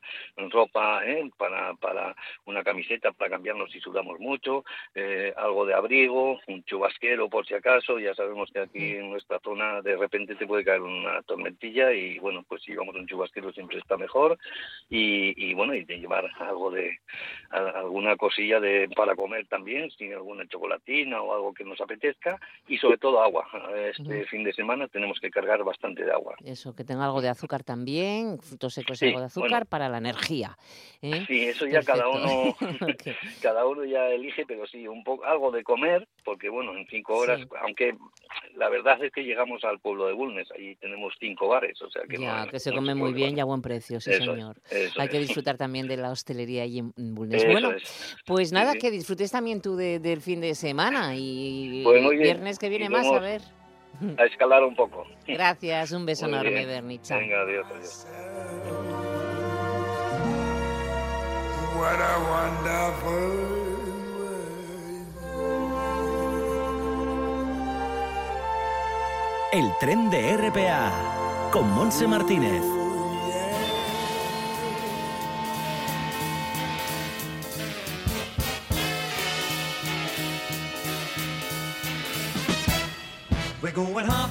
ropa 0.50 1.06
¿eh? 1.06 1.30
para, 1.38 1.74
para 1.76 2.16
una 2.46 2.64
camiseta 2.64 3.12
para 3.12 3.32
cambiarnos 3.32 3.72
si 3.72 3.80
sudamos 3.80 4.20
mucho, 4.20 4.64
eh, 4.96 5.34
algo 5.38 5.66
de 5.66 5.74
abrigo, 5.74 6.40
un 6.48 6.64
chubasquero 6.64 7.30
por 7.30 7.46
si 7.46 7.54
acaso. 7.54 8.00
Ya 8.00 8.16
sabemos 8.16 8.50
que 8.52 8.60
aquí 8.60 8.92
en 8.96 9.12
nuestra 9.12 9.40
zona 9.44 9.82
de 9.82 9.96
repente 9.96 10.36
te 10.36 10.48
puede 10.48 10.64
caer 10.64 10.82
una 10.82 11.22
tormentilla 11.24 11.94
y 11.94 12.18
y 12.18 12.20
bueno, 12.20 12.44
pues 12.48 12.64
si 12.64 12.74
vamos 12.76 12.96
a 12.96 13.00
un 13.00 13.08
chubasquero 13.08 13.52
siempre 13.58 13.80
está 13.80 13.98
mejor 13.98 14.38
y, 14.90 15.54
bueno, 15.54 15.74
y 15.74 15.84
de 15.84 16.00
llevar 16.00 16.30
algo 16.40 16.72
de 16.72 17.00
alguna 17.50 18.16
cosilla 18.16 18.60
de 18.60 18.88
para 18.96 19.16
comer 19.16 19.48
también, 19.48 19.90
sin 19.92 20.14
alguna 20.14 20.48
chocolatina 20.48 21.22
o 21.22 21.34
algo 21.34 21.54
que 21.54 21.66
nos 21.66 21.82
apetezca 21.82 22.40
y 22.68 22.78
sobre 22.78 22.98
todo 22.98 23.22
agua. 23.22 23.48
Este 23.76 24.26
fin 24.26 24.44
de 24.44 24.54
semana 24.54 24.88
tenemos 24.88 25.20
que 25.20 25.30
cargar 25.30 25.64
bastante 25.64 26.06
de 26.06 26.12
agua. 26.12 26.36
Eso, 26.46 26.76
que 26.76 26.84
tenga 26.84 27.06
algo 27.06 27.22
de 27.22 27.30
azúcar 27.30 27.64
también, 27.64 28.40
frutos 28.40 28.76
secos 28.76 29.02
y 29.02 29.08
algo 29.08 29.20
de 29.20 29.26
azúcar 29.26 29.66
para 29.66 29.90
la 29.90 29.98
energía. 29.98 30.58
¿eh? 31.02 31.26
Sí, 31.28 31.46
eso 31.46 31.66
ya 31.66 31.82
cada 31.82 32.08
uno 32.08 32.56
cada 33.42 33.66
uno 33.66 33.84
ya 33.84 34.08
elige, 34.10 34.46
pero 34.46 34.68
sí, 34.68 34.88
un 34.88 35.04
poco 35.04 35.26
algo 35.26 35.52
de 35.52 35.64
comer, 35.64 36.08
porque 36.24 36.50
bueno, 36.50 36.78
en 36.78 36.88
cinco 36.88 37.18
horas, 37.18 37.42
aunque 37.62 37.98
la 38.56 38.70
verdad 38.70 39.04
es 39.04 39.12
que 39.12 39.24
llegamos 39.24 39.64
al 39.64 39.80
pueblo 39.80 40.08
de 40.08 40.14
Bulnes, 40.14 40.50
ahí 40.52 40.76
tenemos 40.76 41.14
cinco 41.20 41.48
bares, 41.50 41.82
o 41.82 41.90
sea 41.90 42.04
que, 42.10 42.18
ya, 42.18 42.48
que 42.48 42.60
se 42.60 42.72
come 42.72 42.96
muy 42.96 43.14
bien 43.14 43.38
y 43.38 43.42
a 43.42 43.46
buen 43.48 43.62
precio, 43.62 44.00
sí 44.00 44.14
señor. 44.14 44.62
Hay 44.98 45.08
que 45.10 45.20
disfrutar 45.20 45.58
también 45.58 45.88
de 45.88 45.98
la 45.98 46.12
hostelería 46.12 46.64
allí 46.64 46.80
en 46.80 47.16
Bulnes. 47.16 47.46
bueno, 47.46 47.72
pues 48.26 48.52
nada, 48.52 48.76
que 48.76 48.92
disfrutes 48.92 49.32
también 49.32 49.62
tú 49.62 49.76
del 49.76 50.22
fin 50.22 50.42
de 50.42 50.56
semana 50.56 51.16
y 51.16 51.84
el 51.86 52.18
viernes 52.18 52.60
que 52.60 52.70
viene 52.70 52.90
más, 52.90 53.08
a 53.08 53.20
ver. 53.20 53.42
A 54.18 54.26
escalar 54.26 54.64
un 54.64 54.76
poco. 54.76 55.06
Gracias, 55.28 55.92
un 55.92 56.06
beso 56.06 56.28
enorme, 56.28 56.66
Bernie. 56.66 57.00
Venga, 57.10 57.42
adiós, 57.42 57.66
adiós. 57.72 58.08
El 69.54 69.72
tren 69.80 70.10
de 70.10 70.38
RPA 70.38 70.92
con 71.52 71.72
Monse 71.72 72.08
Martínez. 72.08 72.77
huh? 84.10 84.27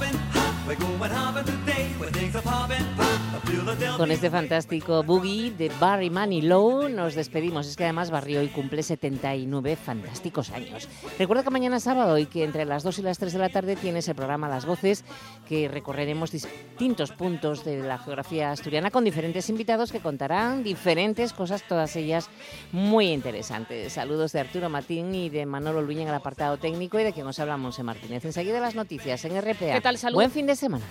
Con 3.96 4.10
este 4.10 4.30
fantástico 4.30 5.02
boogie 5.02 5.50
de 5.50 5.70
Barry 5.80 6.10
Manilow 6.10 6.88
nos 6.88 7.14
despedimos. 7.14 7.66
Es 7.66 7.76
que 7.76 7.84
además 7.84 8.10
Barry 8.10 8.36
hoy 8.36 8.48
cumple 8.48 8.82
79 8.82 9.76
fantásticos 9.76 10.50
años. 10.50 10.88
Recuerda 11.18 11.44
que 11.44 11.50
mañana 11.50 11.80
sábado 11.80 12.18
y 12.18 12.26
que 12.26 12.44
entre 12.44 12.64
las 12.64 12.82
2 12.82 12.98
y 12.98 13.02
las 13.02 13.18
3 13.18 13.32
de 13.32 13.38
la 13.38 13.48
tarde 13.48 13.76
tienes 13.76 14.08
el 14.08 14.14
programa 14.14 14.48
Las 14.48 14.66
Voces, 14.66 15.04
que 15.48 15.68
recorreremos 15.68 16.30
distintos 16.30 17.12
puntos 17.12 17.64
de 17.64 17.82
la 17.82 17.98
geografía 17.98 18.50
asturiana 18.50 18.90
con 18.90 19.04
diferentes 19.04 19.48
invitados 19.48 19.92
que 19.92 20.00
contarán 20.00 20.62
diferentes 20.62 21.32
cosas, 21.32 21.62
todas 21.62 21.96
ellas 21.96 22.28
muy 22.72 23.12
interesantes. 23.12 23.92
Saludos 23.92 24.32
de 24.32 24.40
Arturo 24.40 24.68
Matín 24.68 25.14
y 25.14 25.30
de 25.30 25.46
Manolo 25.46 25.80
Luña 25.82 26.02
en 26.02 26.08
el 26.08 26.14
apartado 26.14 26.58
técnico 26.58 26.98
y 27.00 27.04
de 27.04 27.12
quien 27.12 27.26
nos 27.26 27.38
hablamos 27.38 27.78
en 27.78 27.86
Martínez. 27.86 28.24
Enseguida 28.24 28.60
las 28.60 28.74
noticias 28.74 29.24
en 29.24 29.40
RPA. 29.40 29.76
¿Qué 29.86 29.90
tal, 29.90 29.98
salud? 29.98 30.16
Buen 30.16 30.32
fin 30.32 30.46
de 30.48 30.56
semana. 30.56 30.84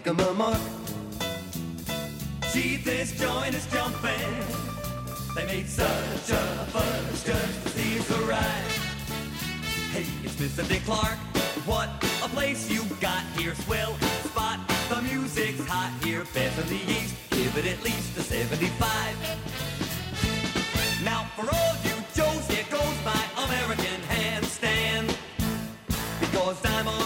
make 0.04 0.18
him 0.18 0.26
a 0.26 0.34
mark. 0.34 0.58
See 2.48 2.76
this 2.76 3.12
joint 3.12 3.54
is 3.54 3.66
jumping. 3.66 4.44
They 5.34 5.46
made 5.46 5.68
such 5.68 6.30
a 6.30 6.66
fuss 6.70 7.24
just 7.24 7.62
to 7.62 7.68
see 7.68 7.98
us 7.98 8.10
arrive. 8.20 8.66
Hey, 9.92 10.06
it's 10.24 10.36
Mr. 10.36 10.66
Dick 10.68 10.84
Clark. 10.84 11.18
What 11.66 11.88
a 12.24 12.28
place 12.28 12.70
you 12.70 12.84
got 13.00 13.24
here. 13.36 13.54
Swell 13.54 13.94
spot. 14.24 14.58
The 14.88 15.02
music's 15.02 15.66
hot 15.66 15.92
here. 16.02 16.24
Best 16.34 16.58
in 16.58 16.68
the 16.68 16.82
East. 16.92 17.14
Give 17.30 17.56
it 17.56 17.66
at 17.66 17.82
least 17.82 18.16
a 18.18 18.22
75. 18.22 19.16
Now 21.04 21.24
for 21.36 21.42
all 21.42 21.76
you 21.84 21.94
Joes, 22.14 22.46
here 22.48 22.66
goes 22.70 22.98
by 23.04 23.24
American 23.44 24.00
handstand. 24.08 25.16
Because 26.20 26.58
I'm 26.64 26.88
on 26.88 27.01